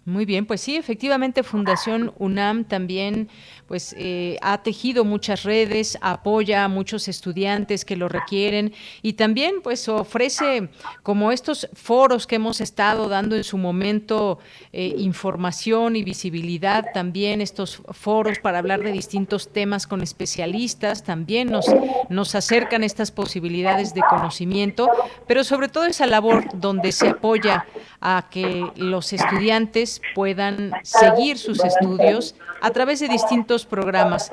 [0.05, 3.29] Muy bien, pues sí, efectivamente Fundación UNAM también
[3.69, 9.63] pues eh, ha tejido muchas redes, apoya a muchos estudiantes que lo requieren y también
[9.63, 10.71] pues ofrece
[11.05, 14.41] como estos foros que hemos estado dando en su momento
[14.73, 21.49] eh, información y visibilidad, también estos foros para hablar de distintos temas con especialistas, también
[21.49, 21.67] nos,
[22.09, 24.91] nos acercan estas posibilidades de conocimiento,
[25.29, 27.67] pero sobre todo esa labor donde se apoya
[28.01, 34.31] a que los estudiantes estudiantes puedan seguir sus estudios a través de distintos programas.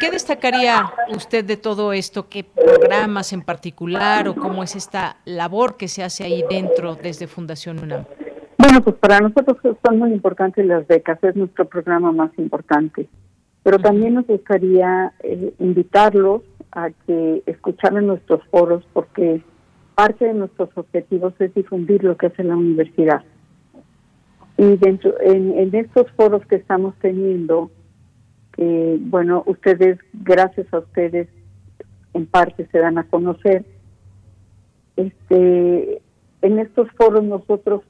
[0.00, 2.28] ¿Qué destacaría usted de todo esto?
[2.28, 7.26] ¿Qué programas en particular o cómo es esta labor que se hace ahí dentro desde
[7.26, 8.04] Fundación UNAM?
[8.58, 13.08] Bueno, pues para nosotros son muy importantes las becas, es nuestro programa más importante.
[13.64, 19.42] Pero también nos gustaría eh, invitarlos a que escucharan nuestros foros porque
[19.94, 23.22] parte de nuestros objetivos es difundir lo que hace la universidad.
[24.58, 27.70] Y dentro en, estos foros que estamos teniendo,
[28.52, 31.28] que bueno, ustedes, gracias a ustedes,
[32.14, 33.64] en parte se dan a conocer.
[34.96, 36.02] Este,
[36.42, 37.82] en estos foros nosotros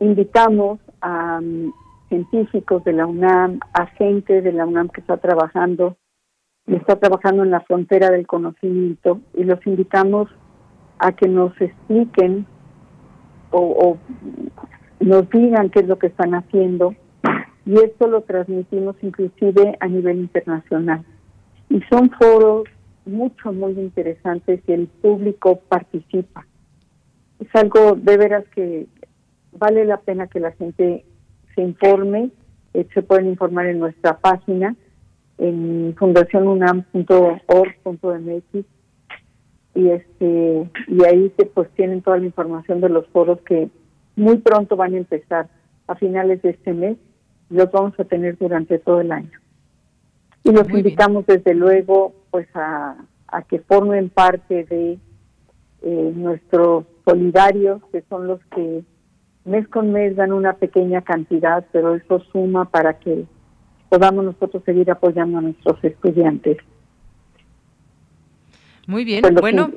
[0.00, 1.72] invitamos a um,
[2.08, 5.96] científicos de la UNAM, a gente de la UNAM que está trabajando
[6.66, 10.28] y está trabajando en la frontera del conocimiento y los invitamos
[10.98, 12.46] a que nos expliquen
[13.52, 13.96] o,
[15.00, 16.94] nos digan qué es lo que están haciendo
[17.66, 21.04] y esto lo transmitimos inclusive a nivel internacional.
[21.68, 22.64] Y son foros
[23.06, 26.46] mucho, muy interesantes y el público participa.
[27.38, 28.86] Es algo de veras que
[29.52, 31.04] vale la pena que la gente
[31.54, 32.30] se informe,
[32.74, 34.74] eh, se pueden informar en nuestra página
[35.38, 38.64] en fundacionunam.org.mx
[39.74, 43.70] y este y ahí se pues tienen toda la información de los foros que
[44.20, 45.48] muy pronto van a empezar
[45.86, 46.96] a finales de este mes
[47.50, 49.40] y los vamos a tener durante todo el año
[50.44, 52.96] y los invitamos desde luego pues a,
[53.28, 54.98] a que formen parte de
[55.82, 58.82] eh, nuestros solidarios que son los que
[59.44, 63.24] mes con mes dan una pequeña cantidad, pero eso suma para que
[63.88, 66.58] podamos nosotros seguir apoyando a nuestros estudiantes.
[68.86, 69.70] Muy bien, bueno,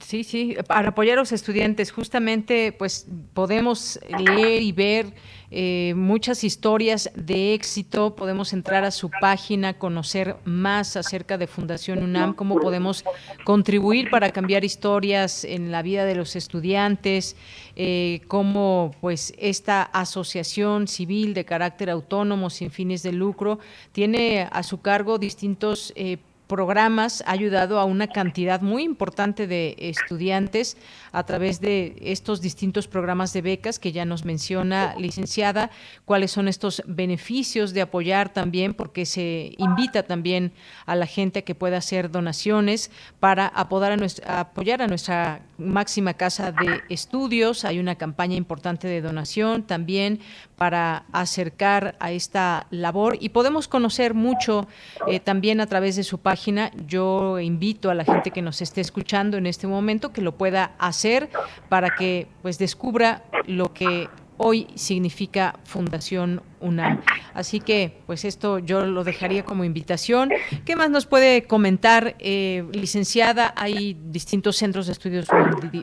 [0.00, 5.14] sí, sí, para apoyar a los estudiantes, justamente, pues podemos leer y ver
[5.50, 12.02] eh, muchas historias de éxito, podemos entrar a su página, conocer más acerca de Fundación
[12.02, 13.02] UNAM, cómo podemos
[13.44, 17.34] contribuir para cambiar historias en la vida de los estudiantes,
[17.76, 23.58] eh, cómo pues esta asociación civil de carácter autónomo sin fines de lucro
[23.92, 26.18] tiene a su cargo distintos eh,
[26.48, 30.76] programas ha ayudado a una cantidad muy importante de estudiantes
[31.12, 35.70] a través de estos distintos programas de becas que ya nos menciona licenciada,
[36.04, 40.52] cuáles son estos beneficios de apoyar también, porque se invita también
[40.86, 45.42] a la gente a que pueda hacer donaciones para apoyar a nuestra, apoyar a nuestra
[45.58, 47.64] máxima casa de estudios.
[47.64, 50.20] Hay una campaña importante de donación también
[50.58, 54.66] para acercar a esta labor y podemos conocer mucho
[55.06, 56.72] eh, también a través de su página.
[56.86, 60.72] Yo invito a la gente que nos esté escuchando en este momento que lo pueda
[60.78, 61.30] hacer
[61.68, 67.00] para que pues descubra lo que hoy significa Fundación UNAM.
[67.34, 70.30] Así que, pues esto yo lo dejaría como invitación.
[70.64, 73.52] ¿Qué más nos puede comentar, eh, licenciada?
[73.56, 75.28] Hay distintos centros de estudios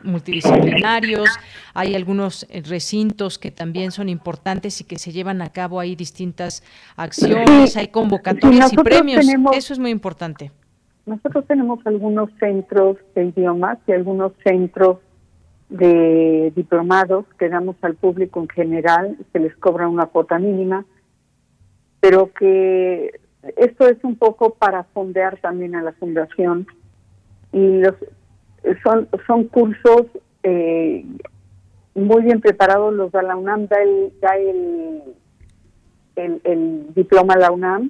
[0.04, 1.30] multidisciplinarios,
[1.74, 6.64] hay algunos recintos que también son importantes y que se llevan a cabo ahí distintas
[6.96, 9.26] acciones, hay convocatorias y premios.
[9.54, 10.52] Eso es muy importante.
[11.06, 14.98] Nosotros tenemos algunos centros de idiomas y algunos centros
[15.70, 20.86] de diplomados que damos al público en general, se les cobra una cuota mínima,
[22.00, 23.20] pero que
[23.58, 26.68] esto es un poco para fondear también a la fundación.
[27.52, 27.96] Y los
[28.84, 30.04] son son cursos
[30.44, 31.06] eh,
[31.94, 35.04] muy bien preparados los da la UNAM da el da el,
[36.16, 37.90] el, el diploma la UNAM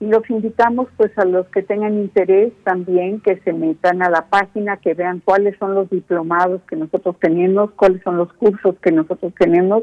[0.00, 4.26] y los invitamos pues a los que tengan interés también que se metan a la
[4.26, 8.92] página, que vean cuáles son los diplomados que nosotros tenemos, cuáles son los cursos que
[8.92, 9.82] nosotros tenemos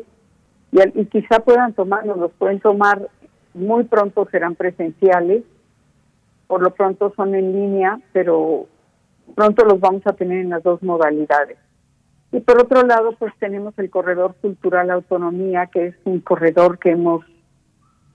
[0.72, 3.10] y, y quizá puedan tomarlos, los pueden tomar
[3.54, 5.44] muy pronto serán presenciales,
[6.48, 8.68] por lo pronto son en línea, pero
[9.34, 11.58] pronto los vamos a tener en las dos modalidades.
[12.32, 16.92] Y por otro lado, pues tenemos el corredor cultural autonomía, que es un corredor que
[16.92, 17.24] hemos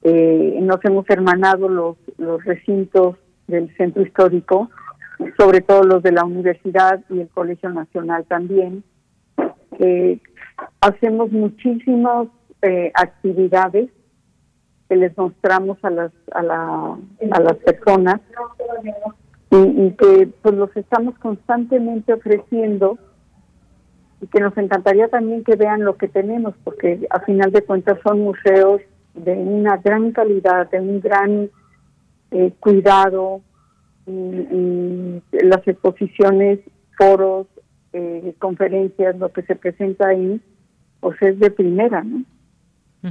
[0.02, 3.16] eh, nos hemos hermanado los, los recintos
[3.46, 4.70] del centro histórico,
[5.38, 8.82] sobre todo los de la universidad y el Colegio Nacional también.
[10.80, 12.28] hacemos muchísimas
[12.62, 13.88] eh, actividades
[14.88, 16.98] que les mostramos a las a, la,
[17.30, 18.20] a las personas
[19.50, 22.98] y, y, que pues los estamos constantemente ofreciendo
[24.20, 27.98] y que nos encantaría también que vean lo que tenemos porque a final de cuentas
[28.02, 28.82] son museos
[29.14, 31.50] de una gran calidad, de un gran
[32.30, 33.42] eh, cuidado
[34.06, 36.60] y, las exposiciones,
[36.96, 37.46] foros,
[37.92, 40.40] eh, conferencias, lo que se presenta ahí,
[41.00, 42.24] pues es de primera, ¿no?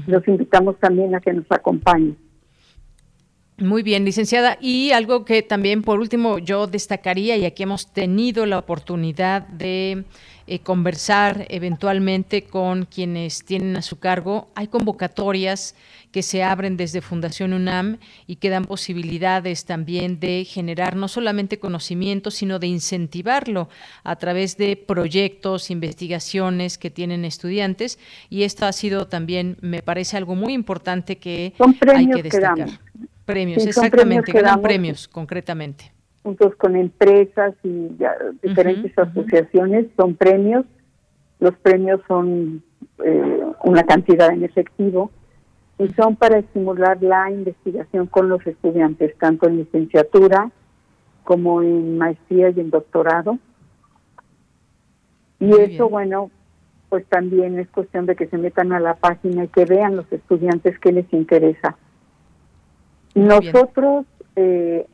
[0.05, 2.15] Los invitamos también a que nos acompañen.
[3.57, 4.57] Muy bien, licenciada.
[4.61, 10.05] Y algo que también, por último, yo destacaría, y aquí hemos tenido la oportunidad de
[10.51, 15.75] eh, conversar eventualmente con quienes tienen a su cargo, hay convocatorias
[16.11, 21.59] que se abren desde Fundación UNAM y que dan posibilidades también de generar no solamente
[21.59, 23.69] conocimiento, sino de incentivarlo
[24.03, 27.99] a través de proyectos, investigaciones que tienen estudiantes.
[28.31, 31.53] Y esto ha sido también, me parece, algo muy importante que
[31.95, 32.79] hay que destacar.
[33.23, 35.98] Premios, exactamente, ganan premios concretamente.
[36.23, 37.89] Juntos con empresas y
[38.43, 40.65] diferentes asociaciones son premios.
[41.39, 42.61] Los premios son
[43.03, 45.11] eh, una cantidad en efectivo
[45.77, 50.51] y son para estimular la investigación con los estudiantes, tanto en licenciatura
[51.23, 53.39] como en maestría y en doctorado.
[55.39, 56.29] Y eso, bueno,
[56.89, 60.11] pues también es cuestión de que se metan a la página y que vean los
[60.11, 61.77] estudiantes qué les interesa.
[63.15, 64.05] Nosotros
[64.35, 64.85] eh,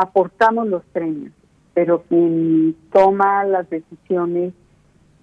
[0.00, 1.32] aportamos los premios,
[1.74, 4.54] pero quien toma las decisiones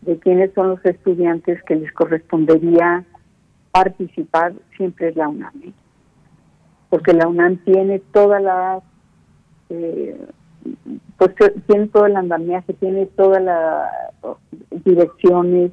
[0.01, 3.03] de quiénes son los estudiantes que les correspondería
[3.71, 5.73] participar siempre es la UNAM, ¿eh?
[6.89, 8.83] porque la UNAM tiene todas las
[9.69, 10.15] eh,
[11.17, 11.33] pues
[11.65, 13.89] tiene todo el andamiaje, tiene todas las
[14.85, 15.71] direcciones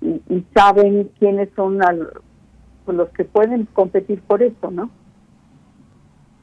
[0.00, 4.90] y, saben quiénes son los que pueden competir por esto, ¿no?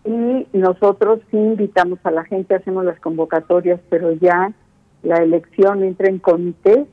[0.05, 4.51] Y nosotros sí invitamos a la gente, hacemos las convocatorias, pero ya
[5.03, 6.85] la elección entra en comité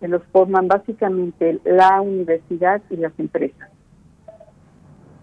[0.00, 3.69] que los forman básicamente la universidad y las empresas.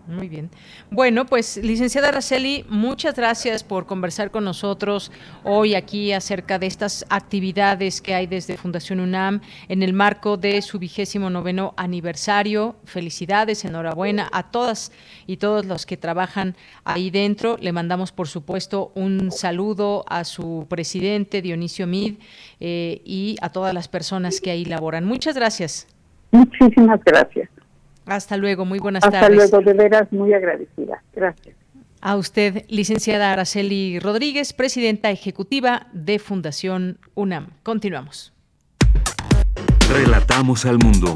[0.08, 0.50] Muy bien.
[0.90, 5.12] Bueno, pues licenciada Araceli, muchas gracias por conversar con nosotros
[5.44, 10.62] hoy aquí acerca de estas actividades que hay desde Fundación UNAM en el marco de
[10.62, 12.78] su vigésimo noveno aniversario.
[12.86, 14.94] Felicidades, enhorabuena a todas
[15.26, 16.56] y todos los que trabajan
[16.86, 17.58] ahí dentro.
[17.60, 22.16] Le mandamos, por supuesto, un saludo a su presidente, Dionisio Mid,
[22.62, 25.04] eh, y a todas las personas que ahí laboran.
[25.04, 25.88] Muchas gracias.
[26.32, 27.50] Muchísimas gracias.
[28.08, 29.22] Hasta luego, muy buenas tardes.
[29.22, 31.04] Hasta luego, de veras muy agradecida.
[31.14, 31.56] Gracias.
[32.00, 37.50] A usted, licenciada Araceli Rodríguez, presidenta ejecutiva de Fundación UNAM.
[37.64, 38.34] Continuamos.
[39.92, 41.16] Relatamos al mundo.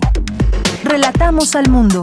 [0.83, 2.01] Relatamos al mundo.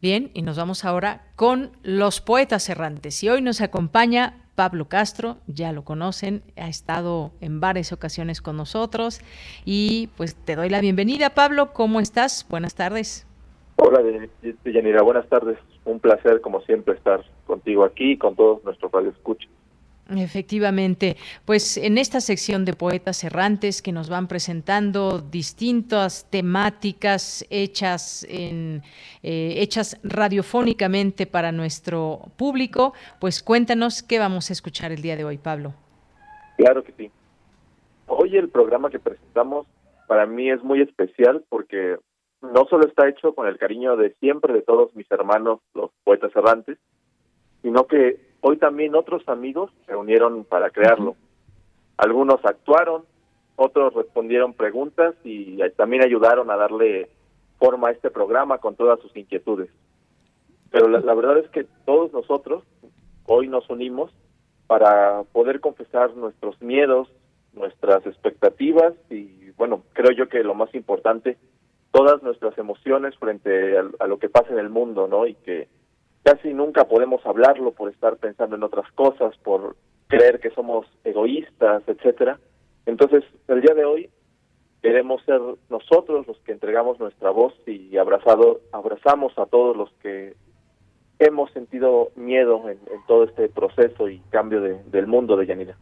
[0.00, 3.22] Bien, y nos vamos ahora con los poetas errantes.
[3.24, 8.56] Y hoy nos acompaña Pablo Castro, ya lo conocen, ha estado en varias ocasiones con
[8.56, 9.20] nosotros
[9.64, 12.44] y pues te doy la bienvenida, Pablo, ¿cómo estás?
[12.50, 13.24] Buenas tardes.
[13.76, 14.00] Hola,
[14.64, 15.58] Yanira, buenas tardes.
[15.84, 19.48] Un placer, como siempre, estar contigo aquí y con todos nuestros radioescuchas.
[20.16, 28.24] Efectivamente, pues en esta sección de poetas errantes que nos van presentando distintas temáticas hechas
[28.26, 28.82] en
[29.22, 35.24] eh, hechas radiofónicamente para nuestro público, pues cuéntanos qué vamos a escuchar el día de
[35.24, 35.74] hoy, Pablo.
[36.56, 37.10] Claro que sí.
[38.06, 39.66] Hoy el programa que presentamos
[40.06, 41.98] para mí es muy especial porque
[42.40, 46.34] no solo está hecho con el cariño de siempre de todos mis hermanos, los poetas
[46.34, 46.78] errantes,
[47.60, 51.16] sino que Hoy también otros amigos se unieron para crearlo.
[51.96, 53.04] Algunos actuaron,
[53.56, 57.10] otros respondieron preguntas y también ayudaron a darle
[57.58, 59.68] forma a este programa con todas sus inquietudes.
[60.70, 62.62] Pero la, verdad es que todos nosotros
[63.26, 64.12] hoy nos unimos
[64.68, 67.08] para poder confesar nuestros miedos,
[67.54, 71.36] nuestras expectativas y, bueno, creo yo que lo más importante,
[71.90, 75.26] todas nuestras emociones frente a, a, lo que pasa en el mundo, ¿no?
[75.26, 75.68] Y que
[76.28, 79.76] casi nunca podemos hablarlo por estar pensando en otras cosas, por
[80.08, 82.38] creer que somos egoístas, etcétera.
[82.84, 84.10] Entonces, el día de hoy
[84.82, 85.40] queremos ser
[85.70, 90.34] nosotros los que entregamos nuestra voz y abrazado, abrazamos a todos los que
[91.18, 95.78] hemos sentido miedo en, todo este proceso y cambio del mundo de Yanira.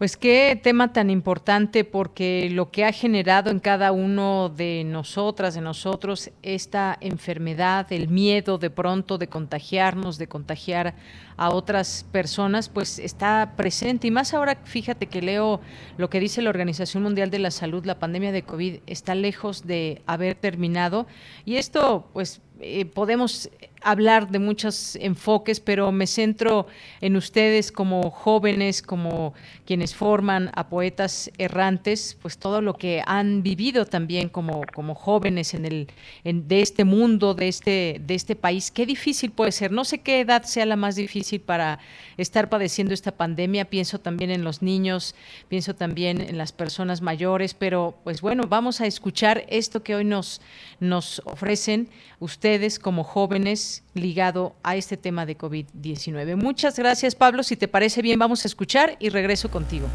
[0.00, 5.52] Pues qué tema tan importante porque lo que ha generado en cada uno de nosotras,
[5.52, 10.94] de nosotros, esta enfermedad, el miedo de pronto de contagiarnos, de contagiar
[11.40, 14.06] a otras personas, pues está presente.
[14.06, 15.62] Y más ahora, fíjate que leo
[15.96, 19.66] lo que dice la Organización Mundial de la Salud, la pandemia de COVID está lejos
[19.66, 21.06] de haber terminado.
[21.46, 23.48] Y esto, pues, eh, podemos
[23.82, 26.66] hablar de muchos enfoques, pero me centro
[27.00, 29.32] en ustedes como jóvenes, como
[29.64, 35.54] quienes forman a poetas errantes, pues todo lo que han vivido también como, como jóvenes
[35.54, 35.88] en el,
[36.24, 38.70] en, de este mundo, de este, de este país.
[38.70, 39.72] Qué difícil puede ser.
[39.72, 41.78] No sé qué edad sea la más difícil para
[42.16, 43.64] estar padeciendo esta pandemia.
[43.66, 45.14] Pienso también en los niños,
[45.48, 50.04] pienso también en las personas mayores, pero pues bueno, vamos a escuchar esto que hoy
[50.04, 50.40] nos,
[50.80, 51.88] nos ofrecen
[52.18, 56.36] ustedes como jóvenes ligado a este tema de COVID-19.
[56.36, 57.42] Muchas gracias, Pablo.
[57.42, 59.86] Si te parece bien, vamos a escuchar y regreso contigo.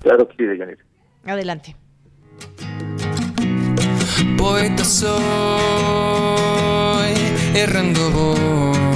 [0.00, 0.44] Claro que sí,
[1.26, 1.76] Adelante.
[4.36, 5.10] Poeta soy,
[7.54, 8.89] errando voy,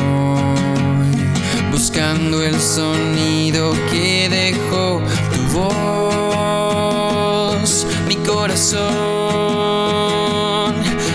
[1.74, 5.02] buscando el sonido que dejó
[5.34, 7.66] tu voz,
[8.06, 8.84] mi corazón,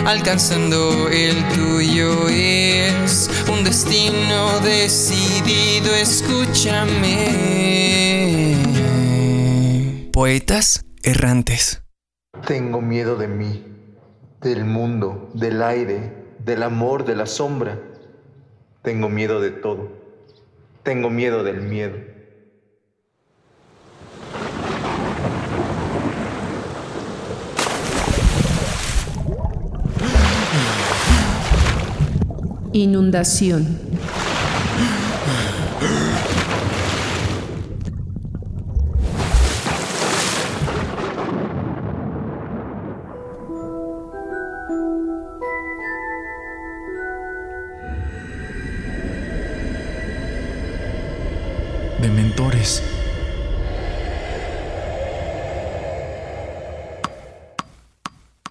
[0.05, 8.57] alcanzando el tuyo es un destino decidido, escúchame.
[10.11, 11.83] Poetas errantes.
[12.45, 13.63] Tengo miedo de mí,
[14.41, 17.79] del mundo, del aire, del amor, de la sombra.
[18.81, 19.98] Tengo miedo de todo.
[20.83, 21.97] Tengo miedo del miedo.
[32.71, 33.79] Inundación.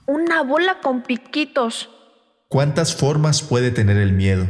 [0.07, 1.89] Una bola con piquitos.
[2.49, 4.47] ¿Cuántas formas puede tener el miedo?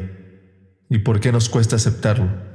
[0.90, 2.47] ¿Y por qué nos cuesta aceptarlo?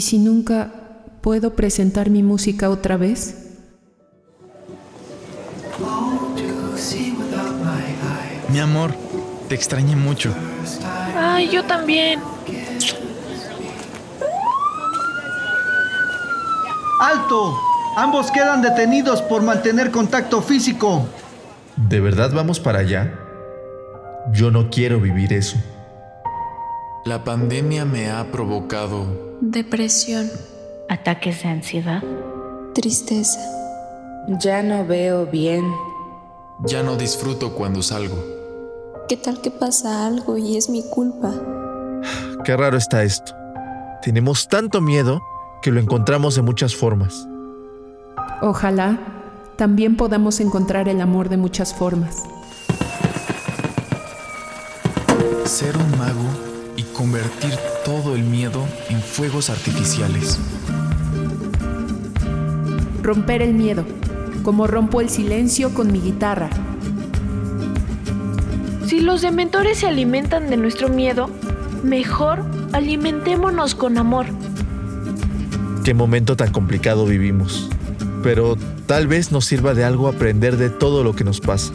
[0.00, 0.70] ¿Y si nunca
[1.20, 3.50] puedo presentar mi música otra vez?
[8.48, 8.94] Mi amor,
[9.50, 10.32] te extrañé mucho.
[11.14, 12.18] Ay, yo también.
[16.98, 17.60] ¡Alto!
[17.94, 21.06] Ambos quedan detenidos por mantener contacto físico.
[21.76, 23.12] ¿De verdad vamos para allá?
[24.32, 25.58] Yo no quiero vivir eso.
[27.06, 29.06] La pandemia me ha provocado
[29.40, 30.30] Depresión.
[30.90, 32.02] Ataques de ansiedad.
[32.74, 33.40] Tristeza.
[34.38, 35.64] Ya no veo bien.
[36.66, 38.22] Ya no disfruto cuando salgo.
[39.08, 41.32] ¿Qué tal que pasa algo y es mi culpa?
[42.44, 43.32] Qué raro está esto.
[44.02, 45.22] Tenemos tanto miedo
[45.62, 47.26] que lo encontramos de muchas formas.
[48.42, 48.98] Ojalá
[49.56, 52.24] también podamos encontrar el amor de muchas formas.
[55.46, 56.49] Ser un mago
[57.00, 60.38] convertir todo el miedo en fuegos artificiales.
[63.02, 63.86] Romper el miedo,
[64.42, 66.50] como rompo el silencio con mi guitarra.
[68.86, 71.30] Si los dementores se alimentan de nuestro miedo,
[71.82, 72.44] mejor
[72.74, 74.26] alimentémonos con amor.
[75.82, 77.70] Qué momento tan complicado vivimos.
[78.22, 81.72] Pero tal vez nos sirva de algo aprender de todo lo que nos pasa.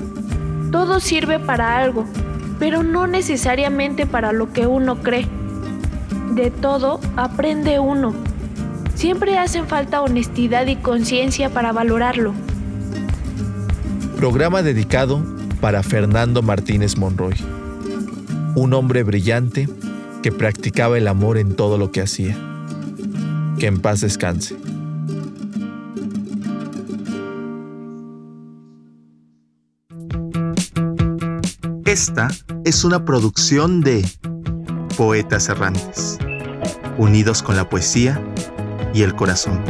[0.72, 2.06] Todo sirve para algo,
[2.60, 5.28] pero no necesariamente para lo que uno cree.
[6.34, 8.14] De todo aprende uno.
[8.96, 12.34] Siempre hacen falta honestidad y conciencia para valorarlo.
[14.18, 15.22] Programa dedicado
[15.60, 17.36] para Fernando Martínez Monroy,
[18.56, 19.68] un hombre brillante
[20.24, 22.38] que practicaba el amor en todo lo que hacía.
[23.60, 24.65] Que en paz descanse.
[31.96, 32.28] Esta
[32.66, 34.06] es una producción de
[34.98, 36.20] Poetas Errantes,
[36.98, 38.22] unidos con la poesía
[38.94, 39.64] y el corazón.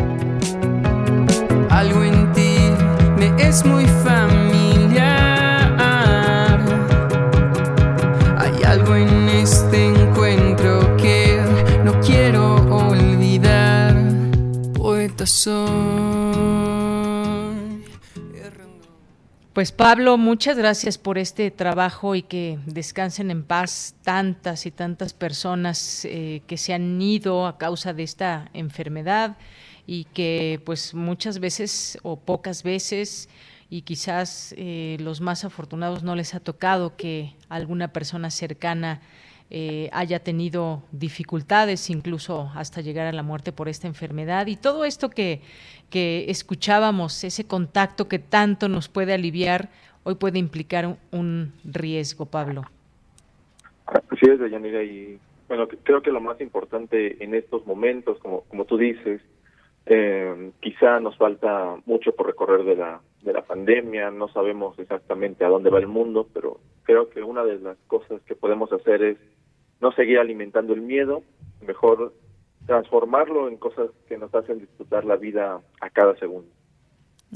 [1.70, 2.58] Algo en ti
[3.20, 4.45] me es muy familiar.
[19.56, 25.14] Pues Pablo, muchas gracias por este trabajo y que descansen en paz tantas y tantas
[25.14, 29.38] personas eh, que se han ido a causa de esta enfermedad
[29.88, 33.30] y que pues muchas veces o pocas veces
[33.70, 39.00] y quizás eh, los más afortunados no les ha tocado que alguna persona cercana
[39.52, 44.48] eh, haya tenido dificultades, incluso hasta llegar a la muerte por esta enfermedad.
[44.48, 45.42] Y todo esto que,
[45.90, 49.70] que escuchábamos, ese contacto que tanto nos puede aliviar,
[50.04, 52.64] hoy puede implicar un, riesgo, Pablo.
[54.20, 59.22] Deyanira, y bueno, creo que lo más importante en estos momentos, como, como tú dices,
[59.86, 65.46] eh, quizá nos falta mucho por recorrer de la, de la pandemia, no sabemos exactamente
[65.46, 69.04] a dónde va el mundo, pero creo que una de las cosas que podemos hacer
[69.04, 69.18] es
[69.82, 71.24] no seguir alimentando el miedo,
[71.66, 72.14] mejor
[72.66, 76.50] transformarlo en cosas que nos hacen disfrutar la vida a cada segundo.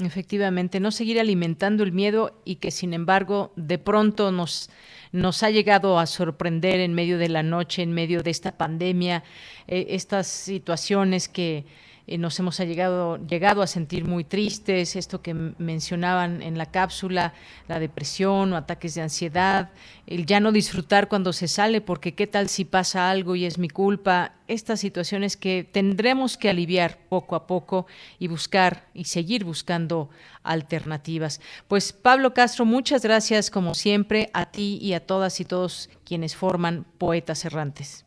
[0.00, 4.70] Efectivamente, no seguir alimentando el miedo y que sin embargo de pronto nos,
[5.12, 9.24] nos ha llegado a sorprender en medio de la noche, en medio de esta pandemia,
[9.68, 11.64] eh, estas situaciones que,
[12.10, 17.34] eh, nos hemos llegado, llegado a sentir muy tristes, esto que mencionaban en la cápsula,
[17.68, 19.70] la depresión o ataques de ansiedad,
[20.08, 23.58] el ya no disfrutar cuando se sale, porque qué tal si pasa algo y es
[23.58, 27.86] mi culpa, estas situaciones que tendremos que aliviar poco a poco
[28.18, 30.10] y buscar y seguir buscando
[30.42, 31.40] alternativas.
[31.68, 36.34] Pues Pablo Castro, muchas gracias como siempre a ti y a todas y todos quienes
[36.34, 38.04] forman Poetas Errantes.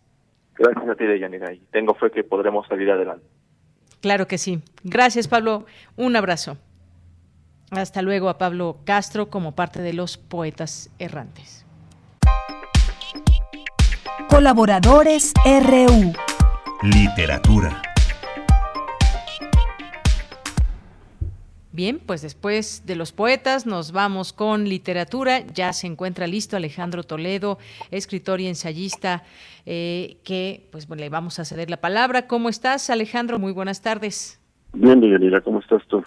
[0.56, 3.33] Gracias a ti, Deyanira, y tengo fe que podremos salir adelante.
[4.04, 4.62] Claro que sí.
[4.84, 5.66] Gracias, Pablo.
[5.96, 6.58] Un abrazo.
[7.72, 11.66] Hasta luego a Pablo Castro como parte de los poetas errantes.
[14.28, 16.14] Colaboradores RU.
[16.82, 17.82] Literatura.
[21.74, 25.40] Bien, pues después de los poetas nos vamos con literatura.
[25.56, 27.58] Ya se encuentra listo Alejandro Toledo,
[27.90, 29.24] escritor y ensayista,
[29.66, 32.28] eh, que pues le vamos a ceder la palabra.
[32.28, 33.40] ¿Cómo estás, Alejandro?
[33.40, 34.40] Muy buenas tardes.
[34.72, 36.04] Bien, Miguelina, ¿cómo estás tú?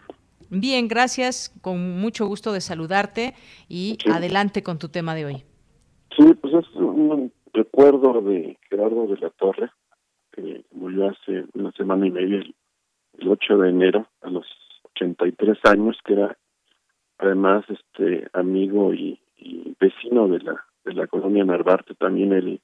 [0.51, 1.53] Bien, gracias.
[1.61, 3.35] Con mucho gusto de saludarte
[3.69, 5.43] y adelante con tu tema de hoy.
[6.17, 9.69] Sí, pues es un recuerdo de Gerardo de la Torre,
[10.31, 12.39] que murió hace una semana y media,
[13.19, 14.47] el 8 de enero, a los
[14.97, 16.37] 83 años, que era
[17.19, 19.21] además este amigo y,
[19.79, 22.61] vecino de la de la colonia Narvarte, también él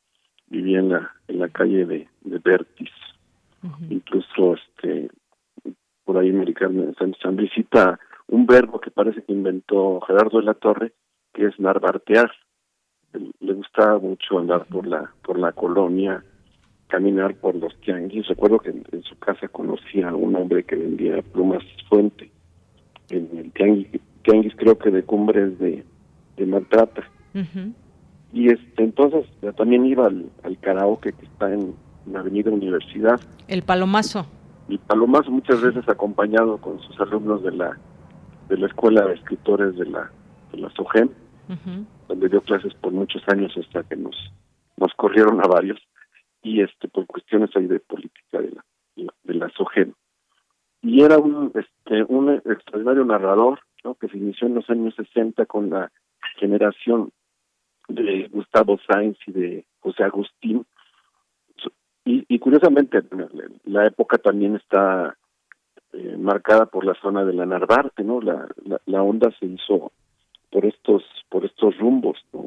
[0.46, 2.90] vivía en la en la calle de, de Bertis.
[3.90, 5.10] Incluso este
[6.04, 10.92] por ahí americano San, visita un verbo que parece que inventó Gerardo de la Torre,
[11.32, 12.32] que es narvartear.
[13.40, 16.24] Le gustaba mucho andar por la por la colonia,
[16.92, 18.28] caminar por los tianguis.
[18.28, 22.30] Recuerdo que en, su casa conocía a un hombre que vendía plumas fuente
[23.08, 23.88] en el tianguis,
[24.22, 25.86] tianguis creo que de cumbres de,
[26.36, 27.02] de maltrata.
[28.34, 29.24] Y este entonces
[29.56, 31.74] también iba al, al karaoke que está en
[32.12, 33.18] la Avenida Universidad.
[33.48, 34.26] El Palomazo.
[34.68, 37.78] El Palomazo muchas veces acompañado con sus alumnos de la
[38.50, 40.10] de la Escuela de Escritores de la
[40.52, 41.08] de la SOGEM,
[42.06, 44.14] donde dio clases por muchos años hasta que nos
[44.76, 45.78] nos corrieron a varios
[46.42, 48.64] y este por cuestiones ahí de política de la
[49.22, 49.94] de la SOGEM
[50.82, 53.94] y era un este un extraordinario narrador ¿no?
[53.94, 55.90] que se inició en los años 60 con la
[56.36, 57.12] generación
[57.88, 60.66] de Gustavo Sainz y de José Agustín
[62.04, 63.00] y, y curiosamente
[63.64, 65.16] la época también está
[65.92, 68.48] eh, marcada por la zona de la Narvarte no la,
[68.86, 69.92] la, onda se hizo
[70.50, 72.44] por estos por estos rumbos ¿no?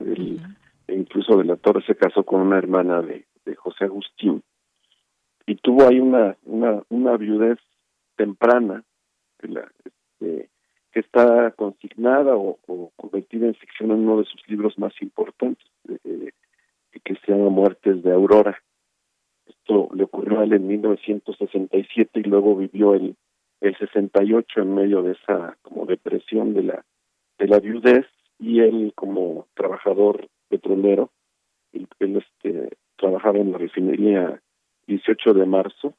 [0.89, 4.43] incluso de la Torre se casó con una hermana de de José Agustín
[5.45, 6.35] y tuvo ahí una
[6.89, 7.59] una viudez
[8.15, 8.83] temprana
[9.39, 10.49] que, este,
[10.91, 12.57] que está consignada o,
[12.95, 15.65] convertida en ficción en uno de sus libros más importantes
[16.03, 16.31] eh,
[17.03, 18.57] que se llama Muertes de Aurora.
[19.45, 23.15] Esto le ocurrió a él en 1967 y luego vivió el
[23.61, 26.85] el 68 en medio de esa como depresión de la
[27.37, 28.05] de la viudez
[28.39, 31.11] y él como trabajador petrolero
[31.73, 34.41] él, este trabajaba en la refinería
[34.87, 35.93] 18 de marzo,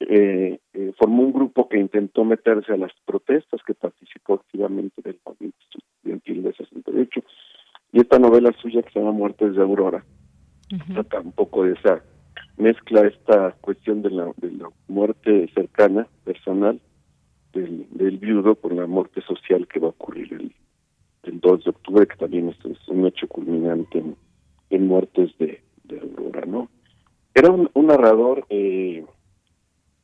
[0.00, 5.18] eh, eh, formó un grupo que intentó meterse a las protestas, que participó activamente del
[5.24, 7.24] movimiento estudiantil de 68.
[7.92, 10.04] Y esta novela suya que se llama Muertes de Aurora,
[10.92, 12.02] trata un poco de esa
[12.58, 16.80] mezcla esta cuestión de la, de la muerte cercana, personal,
[17.52, 20.54] del, del viudo con la muerte social que va a ocurrir el,
[21.22, 24.16] el 2 de octubre, que también es, es un hecho culminante en,
[24.70, 26.68] en muertes de, de Aurora, ¿no?
[27.34, 29.04] Era un, narrador eh,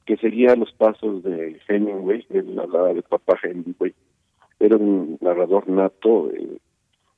[0.05, 3.95] que seguía los pasos de Hemingway, él hablaba de papá Hemingway,
[4.59, 6.31] era era un narrador nato.
[6.33, 6.59] Eh,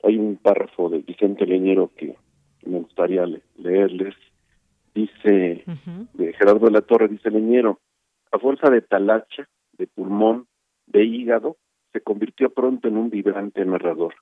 [0.02, 2.16] hay un párrafo de Vicente Leñero que
[2.64, 3.24] me gustaría
[3.56, 4.14] leerles.
[4.94, 5.64] Dice,
[6.14, 7.80] de Gerardo de la Torre, dice Leñero,
[8.32, 10.46] a fuerza de talacha, de pulmón,
[10.86, 11.58] de hígado,
[11.92, 14.14] se convirtió pronto en un vibrante narrador,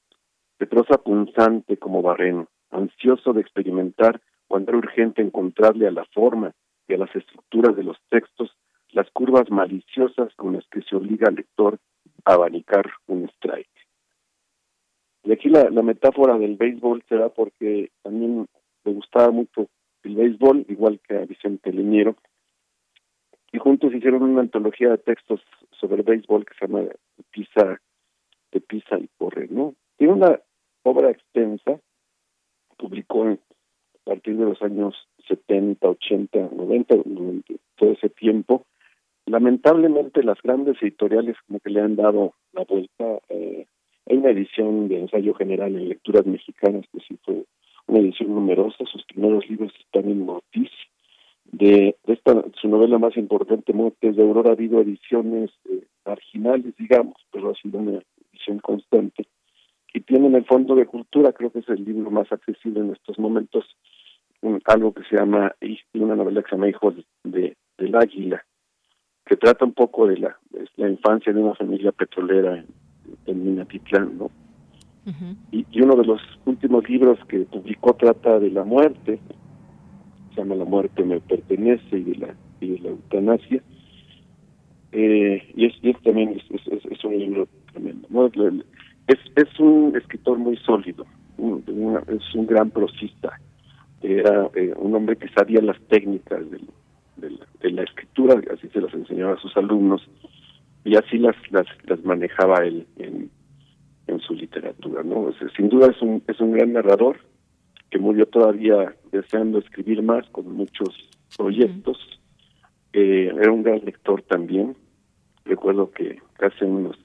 [0.58, 4.20] de prosa punzante como barreno, ansioso de experimentar
[4.54, 6.54] cuando era urgente encontrarle a la forma
[6.86, 8.56] y a las estructuras de los textos
[8.92, 11.80] las curvas maliciosas con las que se obliga al lector
[12.24, 13.66] a abanicar un strike.
[15.24, 18.46] Y aquí la, metáfora del béisbol será porque también
[18.84, 19.66] me gustaba mucho
[20.04, 22.14] el béisbol, igual que a Vicente Leñero,
[23.50, 25.40] y juntos hicieron una antología de textos
[25.80, 26.88] sobre el béisbol que se llama
[27.32, 27.80] Pisa,
[28.52, 29.74] de Pisa y Corre, ¿no?
[29.96, 30.40] Tiene una
[30.84, 31.80] obra extensa,
[32.76, 33.36] publicó
[34.06, 34.94] a partir de los años
[35.28, 36.96] 70, 80, 90,
[37.76, 38.66] todo ese tiempo,
[39.26, 43.20] lamentablemente las grandes editoriales como que le han dado la vuelta.
[43.28, 43.66] Eh,
[44.06, 47.44] hay una edición de ensayo general en lecturas mexicanas que sí fue
[47.86, 48.84] una edición numerosa.
[48.84, 50.70] Sus primeros libros están en Mortis.
[51.44, 57.14] De, esta, su novela más importante, Montes de Aurora, ha habido ediciones eh, marginales, digamos,
[57.30, 58.02] pero ha sido una
[58.32, 59.26] edición constante.
[59.92, 62.90] Y tiene en el Fondo de Cultura, creo que es el libro más accesible en
[62.90, 63.64] estos momentos,
[64.66, 65.54] algo que se llama,
[65.94, 66.94] una novela que se llama Hijos
[67.24, 68.44] de, del Águila,
[69.26, 70.38] que trata un poco de la,
[70.76, 72.66] la infancia de una familia petrolera en,
[73.26, 74.30] en Minatitlán, ¿no?
[75.50, 79.18] y, uno de los últimos libros que publicó trata de la muerte,
[80.30, 83.62] se llama La muerte me pertenece y de la, y de la eutanasia,
[84.92, 88.08] eh, y, es, también es, es, un libro tremendo.
[89.06, 91.04] Es, es un escritor muy sólido,
[91.36, 93.38] es un gran prosista,
[94.04, 96.68] era eh, un hombre que sabía las técnicas del
[97.16, 100.06] de la, escritura, así se las enseñaba a sus alumnos,
[100.84, 103.30] y así las, las, las manejaba él en,
[104.06, 105.02] en su literatura.
[105.02, 105.30] ¿no?
[105.56, 107.16] sin duda es un, es un gran narrador
[107.90, 110.90] que murió todavía deseando escribir más con muchos
[111.36, 111.96] proyectos.
[112.92, 114.76] Eh, era un gran lector también.
[115.44, 116.98] Recuerdo que hace unos,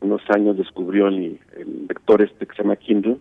[0.00, 3.18] unos años descubrió el, el lector este que se llama Kindle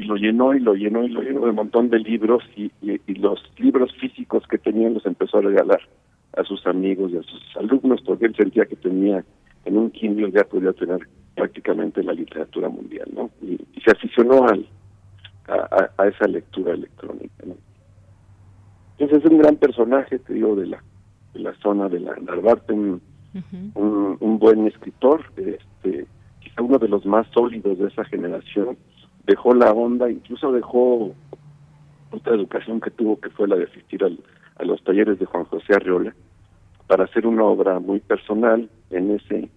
[0.00, 2.72] y lo llenó y lo llenó y lo llenó de un montón de libros y,
[3.18, 5.80] los libros físicos que tenía los empezó a regalar
[6.36, 9.22] a sus amigos y a sus alumnos porque él sentía que tenía
[9.66, 13.30] en un Kindle ya podía tener prácticamente la literatura mundial, ¿no?
[13.42, 14.66] Y, se aficionó al,
[15.48, 17.56] a, esa lectura electrónica, ¿no?
[18.98, 20.82] Entonces es un gran personaje, te digo, de la,
[21.34, 23.02] de la zona de la Narvarte, un,
[23.74, 26.06] un, un, buen escritor, este,
[26.40, 28.76] quizá uno de los más sólidos de esa generación,
[29.30, 31.14] dejó la onda, incluso dejó
[32.10, 35.72] otra educación que tuvo, que fue la de asistir a los talleres de Juan José
[35.72, 36.12] Arriola,
[36.88, 39.48] para hacer una obra muy personal en ese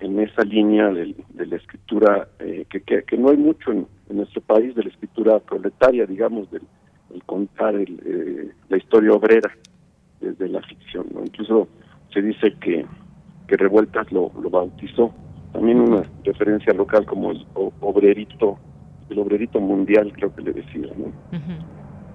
[0.00, 4.74] en esa línea de, la escritura eh, que, que, no hay mucho en, nuestro país
[4.74, 6.62] de la escritura proletaria digamos del,
[7.24, 9.50] contar eh, la historia obrera
[10.20, 11.20] desde la ficción ¿no?
[11.20, 11.68] incluso
[12.12, 12.84] se dice que
[13.46, 15.14] que Revueltas lo, lo bautizó
[15.52, 18.58] también una referencia local como el obrerito
[19.10, 21.12] el obrerito mundial, creo que le decía, ¿no?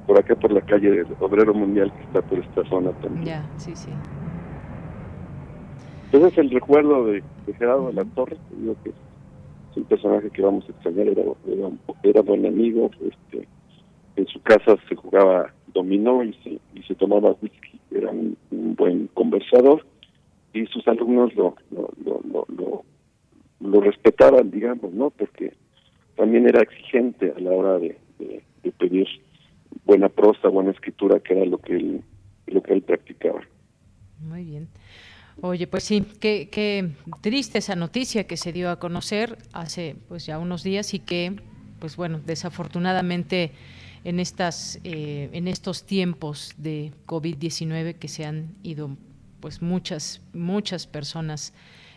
[0.07, 3.25] Por acá, por la calle del obrero mundial que está por esta zona también.
[3.25, 3.91] Ya, sí, sí.
[6.11, 7.23] Entonces el recuerdo de,
[7.57, 11.23] Gerardo de la Torre, digo que es un personaje que vamos a extrañar, era,
[12.03, 13.47] era, buen amigo, este,
[14.15, 19.07] en su casa se jugaba dominó y se, y se tomaba whisky, era un, buen
[19.13, 19.85] conversador
[20.53, 22.83] y sus alumnos lo, lo, lo, lo,
[23.59, 25.11] lo respetaban, digamos, ¿no?
[25.11, 25.53] Porque
[26.19, 27.97] también era exigente a la hora de,
[28.77, 29.07] pedir
[29.85, 32.03] buena prosa, buena escritura, que era lo que él,
[32.47, 33.41] lo que él practicaba.
[34.19, 34.67] Muy bien.
[35.41, 36.89] Oye, pues sí, qué, qué
[37.21, 41.37] triste esa noticia que se dio a conocer hace pues ya unos días y que,
[41.79, 43.51] pues bueno, desafortunadamente
[44.03, 48.97] en estas eh, en estos tiempos de COVID-19 que se han ido
[49.39, 51.53] pues muchas muchas personas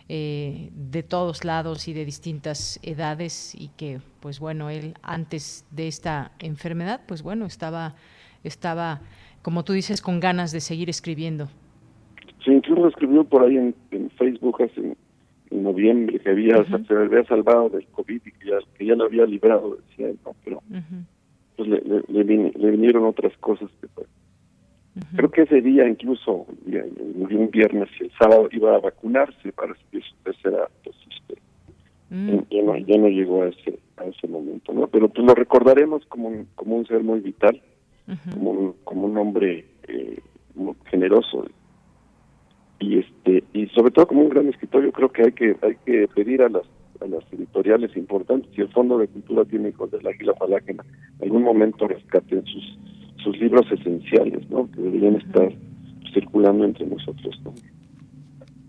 [0.08, 5.88] eh, de todos lados y de distintas edades y que pues bueno él antes de
[5.88, 7.94] esta enfermedad pues bueno estaba
[8.44, 9.00] estaba
[9.42, 11.46] como tú dices con ganas de seguir escribiendo.
[12.44, 13.74] Sí incluso escribió por ahí en,
[14.18, 14.96] Facebook hace
[15.50, 19.04] en noviembre que había se había salvado del covid y que ya, que ya lo
[19.04, 20.62] había librado decía no pero
[21.56, 23.86] pues le, le, vinieron otras cosas que
[25.16, 30.04] Creo que ese día incluso, un viernes y el sábado iba a vacunarse para recibir
[30.04, 31.12] su tercera dosis.
[32.10, 32.40] Mm.
[32.50, 34.86] Ya, no, ya no llegó a ese a ese momento, ¿no?
[34.88, 37.62] Pero pues lo recordaremos como un, como un ser muy vital,
[38.34, 40.20] como un, como un hombre eh,
[40.90, 41.46] generoso
[42.78, 44.84] y este y sobre todo como un gran escritor.
[44.84, 46.64] Yo creo que hay que hay que pedir a las
[47.00, 50.84] a las editoriales importantes y el Fondo de Cultura tiene hijos del águila palágena.
[51.18, 52.78] En algún momento rescaten sus
[53.22, 54.70] sus libros esenciales, ¿no?
[54.70, 55.52] Que deberían estar
[56.12, 57.54] circulando entre nosotros, ¿no?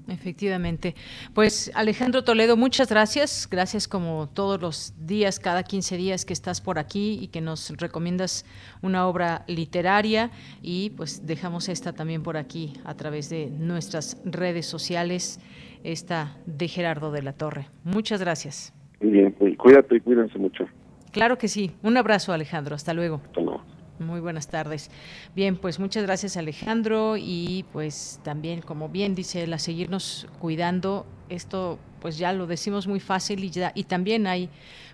[0.08, 0.96] Efectivamente.
[1.34, 3.48] Pues Alejandro Toledo, muchas gracias.
[3.50, 7.70] Gracias como todos los días, cada 15 días que estás por aquí y que nos
[7.78, 8.46] recomiendas
[8.82, 10.32] una obra literaria
[10.62, 15.40] y pues dejamos esta también por aquí a través de nuestras redes sociales,
[15.84, 17.68] esta de Gerardo de la Torre.
[17.84, 18.74] Muchas gracias.
[19.02, 20.66] Muy bien, pues, cuídate y cuídense mucho.
[21.12, 21.72] Claro que sí.
[21.84, 22.76] Un abrazo Alejandro.
[22.76, 23.22] Hasta luego.
[23.24, 23.53] Hasta luego.
[24.00, 24.90] Muy buenas tardes.
[25.36, 31.06] Bien, pues muchas gracias Alejandro y pues también, como bien dice él, a seguirnos cuidando.
[31.30, 34.50] Esto pues ya lo decimos muy fácil y, ya, y también hay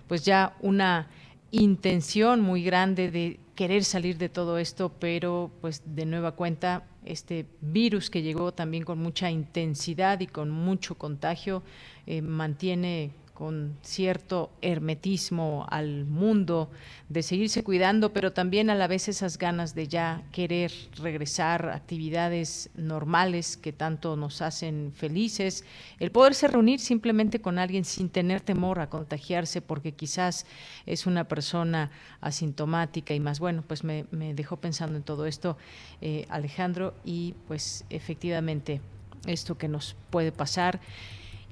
[0.06, 1.08] pues ya una
[1.50, 7.46] intención muy grande de querer salir de todo esto, pero pues de nueva cuenta este
[7.60, 11.62] virus que llegó también con mucha intensidad y con mucho contagio
[12.06, 16.68] eh, mantiene con cierto hermetismo al mundo,
[17.08, 21.76] de seguirse cuidando, pero también a la vez esas ganas de ya querer regresar a
[21.76, 25.64] actividades normales que tanto nos hacen felices,
[26.00, 30.44] el poderse reunir simplemente con alguien sin tener temor a contagiarse porque quizás
[30.84, 31.90] es una persona
[32.20, 33.40] asintomática y más.
[33.40, 34.04] Bueno, pues me,
[34.34, 35.56] dejó pensando en todo esto
[36.02, 38.82] eh, Alejandro y pues efectivamente
[39.24, 40.78] esto que nos puede pasar.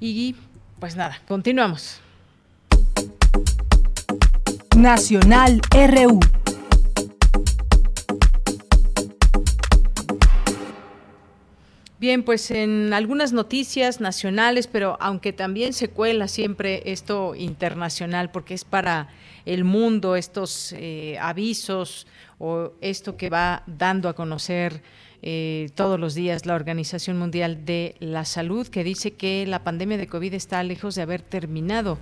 [0.01, 0.37] Y
[0.79, 2.01] pues nada, continuamos.
[4.77, 6.21] Nacional RU.
[12.01, 18.55] Bien, pues en algunas noticias nacionales, pero aunque también se cuela siempre esto internacional, porque
[18.55, 19.09] es para
[19.47, 22.07] el mundo estos eh, avisos
[22.39, 24.81] o esto que va dando a conocer
[25.23, 29.97] eh, todos los días la Organización Mundial de la Salud, que dice que la pandemia
[29.97, 31.99] de COVID está lejos de haber terminado.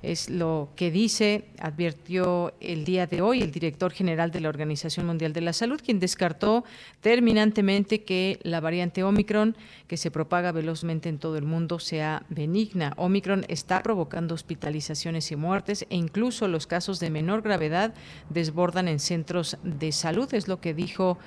[0.00, 5.06] Es lo que dice, advirtió el día de hoy el director general de la Organización
[5.06, 6.64] Mundial de la Salud, quien descartó
[7.00, 9.56] terminantemente que la variante Omicron,
[9.88, 12.92] que se propaga velozmente en todo el mundo, sea benigna.
[12.96, 17.92] Omicron está provocando hospitalizaciones y muertes e incluso los casos de menor gravedad
[18.30, 21.18] desbordan en centros de salud, es lo que dijo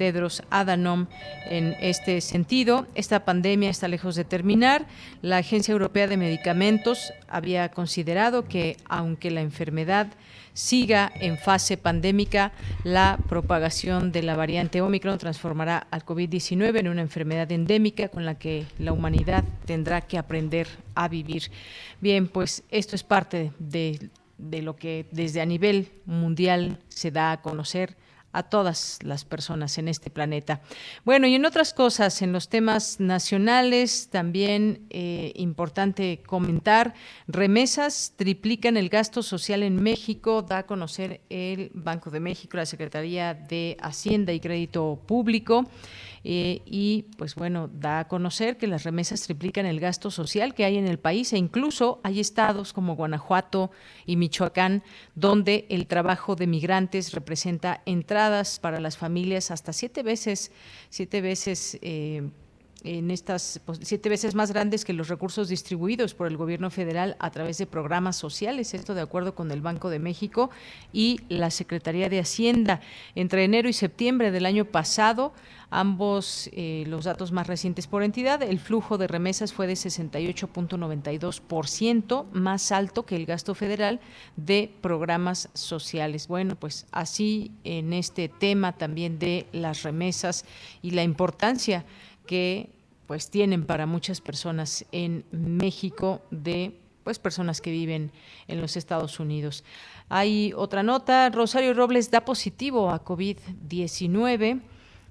[0.00, 1.08] Tedros Adhanom
[1.44, 2.86] en este sentido.
[2.94, 4.86] Esta pandemia está lejos de terminar.
[5.20, 10.06] La Agencia Europea de Medicamentos había considerado que aunque la enfermedad
[10.54, 12.52] siga en fase pandémica,
[12.82, 18.36] la propagación de la variante Omicron transformará al COVID-19 en una enfermedad endémica con la
[18.36, 21.50] que la humanidad tendrá que aprender a vivir.
[22.00, 24.08] Bien, pues esto es parte de,
[24.38, 27.98] de lo que desde a nivel mundial se da a conocer
[28.32, 30.60] a todas las personas en este planeta.
[31.04, 36.94] Bueno, y en otras cosas, en los temas nacionales, también eh, importante comentar,
[37.26, 42.66] remesas triplican el gasto social en México, da a conocer el Banco de México, la
[42.66, 45.68] Secretaría de Hacienda y Crédito Público.
[46.22, 50.64] Eh, y pues bueno, da a conocer que las remesas triplican el gasto social que
[50.66, 53.70] hay en el país e incluso hay estados como Guanajuato
[54.04, 54.82] y Michoacán
[55.14, 60.52] donde el trabajo de migrantes representa entradas para las familias hasta siete veces,
[60.90, 62.28] siete veces eh,
[62.84, 67.16] en estas pues, siete veces más grandes que los recursos distribuidos por el gobierno federal
[67.18, 70.50] a través de programas sociales, esto de acuerdo con el Banco de México
[70.92, 72.80] y la Secretaría de Hacienda.
[73.14, 75.32] Entre enero y septiembre del año pasado,
[75.70, 82.26] ambos eh, los datos más recientes por entidad, el flujo de remesas fue de 68.92%,
[82.32, 84.00] más alto que el gasto federal
[84.36, 86.26] de programas sociales.
[86.28, 90.44] Bueno, pues así en este tema también de las remesas
[90.82, 91.84] y la importancia
[92.30, 92.70] que
[93.08, 98.12] pues tienen para muchas personas en México de pues personas que viven
[98.46, 99.64] en los Estados Unidos.
[100.08, 104.60] Hay otra nota, Rosario Robles da positivo a COVID-19.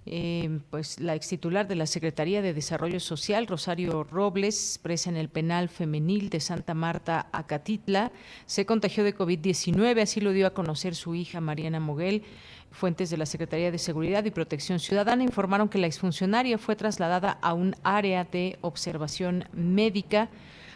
[0.05, 5.17] Eh, pues la ex titular de la Secretaría de Desarrollo Social, Rosario Robles, presa en
[5.17, 8.13] el penal femenil de Santa Marta, Acatitla,
[8.45, 12.23] se contagió de COVID-19, así lo dio a conocer su hija Mariana Moguel.
[12.71, 17.37] Fuentes de la Secretaría de Seguridad y Protección Ciudadana informaron que la exfuncionaria fue trasladada
[17.41, 20.29] a un área de observación médica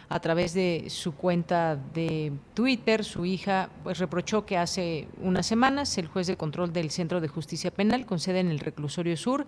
[0.08, 3.04] a través de su cuenta de Twitter.
[3.04, 7.28] Su hija pues, reprochó que hace unas semanas el juez de control del Centro de
[7.28, 9.46] Justicia Penal, con sede en el Reclusorio Sur,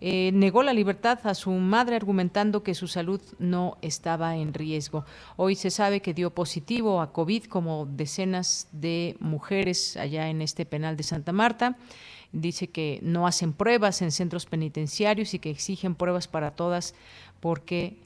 [0.00, 5.04] eh, negó la libertad a su madre argumentando que su salud no estaba en riesgo.
[5.36, 10.64] Hoy se sabe que dio positivo a COVID como decenas de mujeres allá en este
[10.64, 11.76] penal de Santa Marta.
[12.30, 16.94] Dice que no hacen pruebas en centros penitenciarios y que exigen pruebas para todas
[17.40, 17.96] porque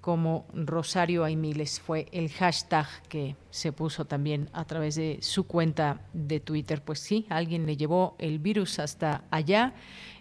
[0.00, 1.80] como Rosario Aimiles.
[1.80, 6.82] Fue el hashtag que se puso también a través de su cuenta de Twitter.
[6.82, 9.74] Pues sí, alguien le llevó el virus hasta allá.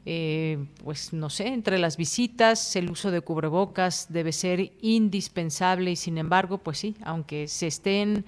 [0.05, 5.95] Eh, pues no sé, entre las visitas, el uso de cubrebocas debe ser indispensable y
[5.95, 8.25] sin embargo, pues sí, aunque se estén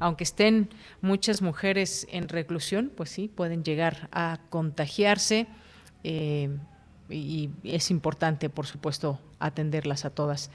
[0.00, 0.70] aunque estén
[1.02, 5.46] muchas mujeres en reclusión, pues sí, pueden llegar a contagiarse.
[6.02, 6.50] Eh,
[7.10, 10.50] y es importante, por supuesto, atenderlas a todas.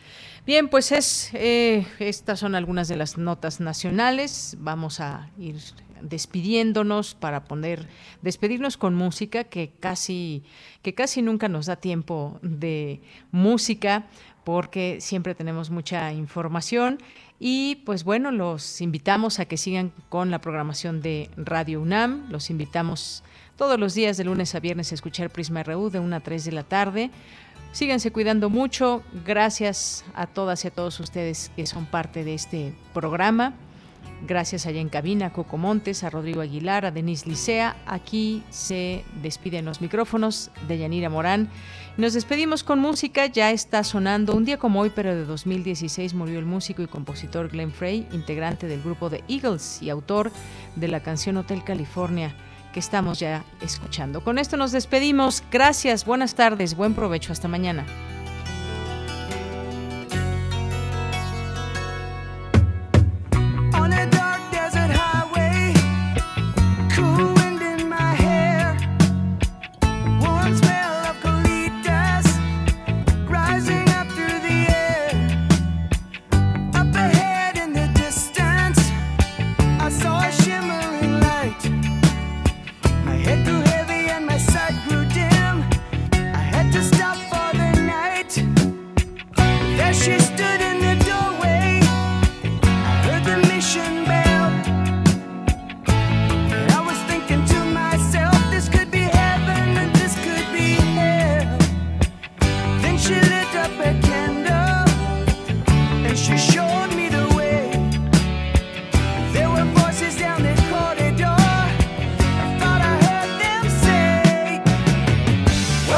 [0.46, 4.58] Bien, pues es eh, estas son algunas de las notas nacionales.
[4.60, 5.58] Vamos a ir
[6.02, 7.88] despidiéndonos para poner
[8.22, 10.44] despedirnos con música que casi
[10.82, 13.02] que casi nunca nos da tiempo de
[13.32, 14.08] música
[14.44, 17.00] porque siempre tenemos mucha información
[17.40, 22.50] y pues bueno, los invitamos a que sigan con la programación de Radio UNAM, los
[22.50, 23.24] invitamos
[23.60, 26.52] todos los días de lunes a viernes escuchar Prisma RU de 1 a 3 de
[26.54, 27.12] la tarde.
[27.74, 29.04] Síganse cuidando mucho.
[29.26, 33.54] Gracias a todas y a todos ustedes que son parte de este programa.
[34.26, 37.76] Gracias allá en cabina a Coco Montes, a Rodrigo Aguilar, a Denise Licea.
[37.86, 41.50] Aquí se despiden los micrófonos de Yanira Morán.
[41.98, 44.36] Nos despedimos con música, ya está sonando.
[44.36, 48.68] Un día como hoy, pero de 2016, murió el músico y compositor Glenn Frey, integrante
[48.68, 50.32] del grupo The Eagles y autor
[50.78, 52.34] de la canción Hotel California
[52.74, 54.22] que estamos ya escuchando.
[54.22, 55.44] Con esto nos despedimos.
[55.52, 57.86] Gracias, buenas tardes, buen provecho, hasta mañana.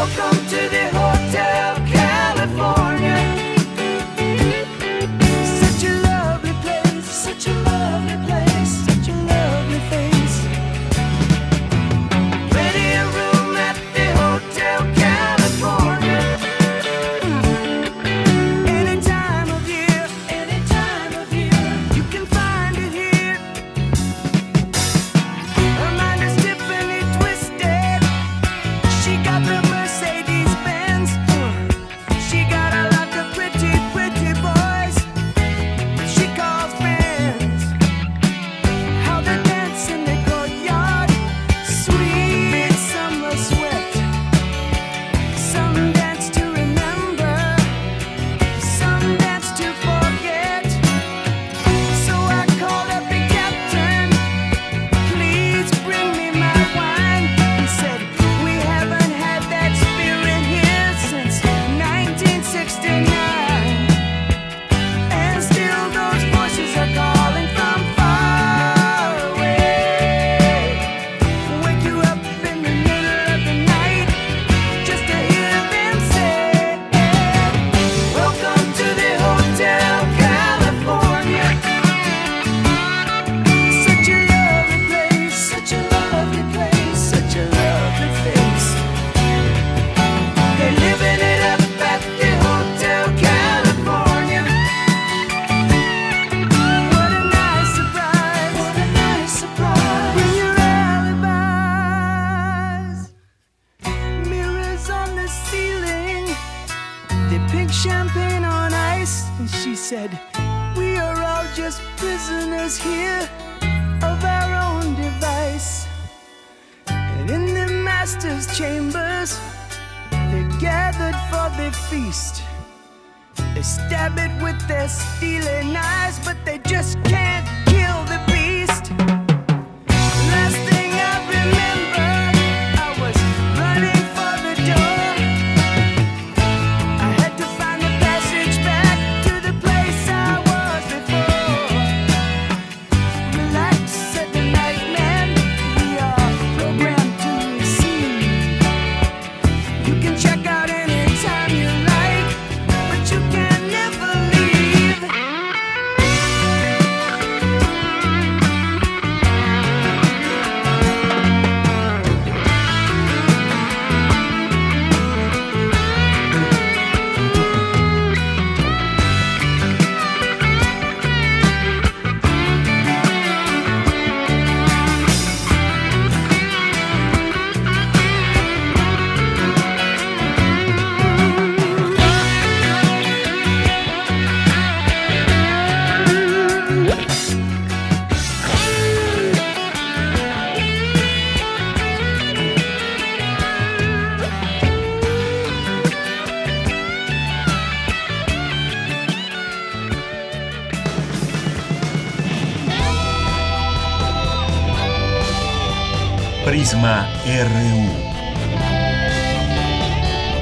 [0.02, 0.81] Welcome to the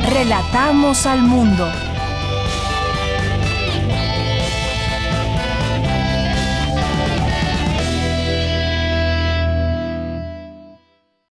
[0.09, 1.71] Relatamos al mundo.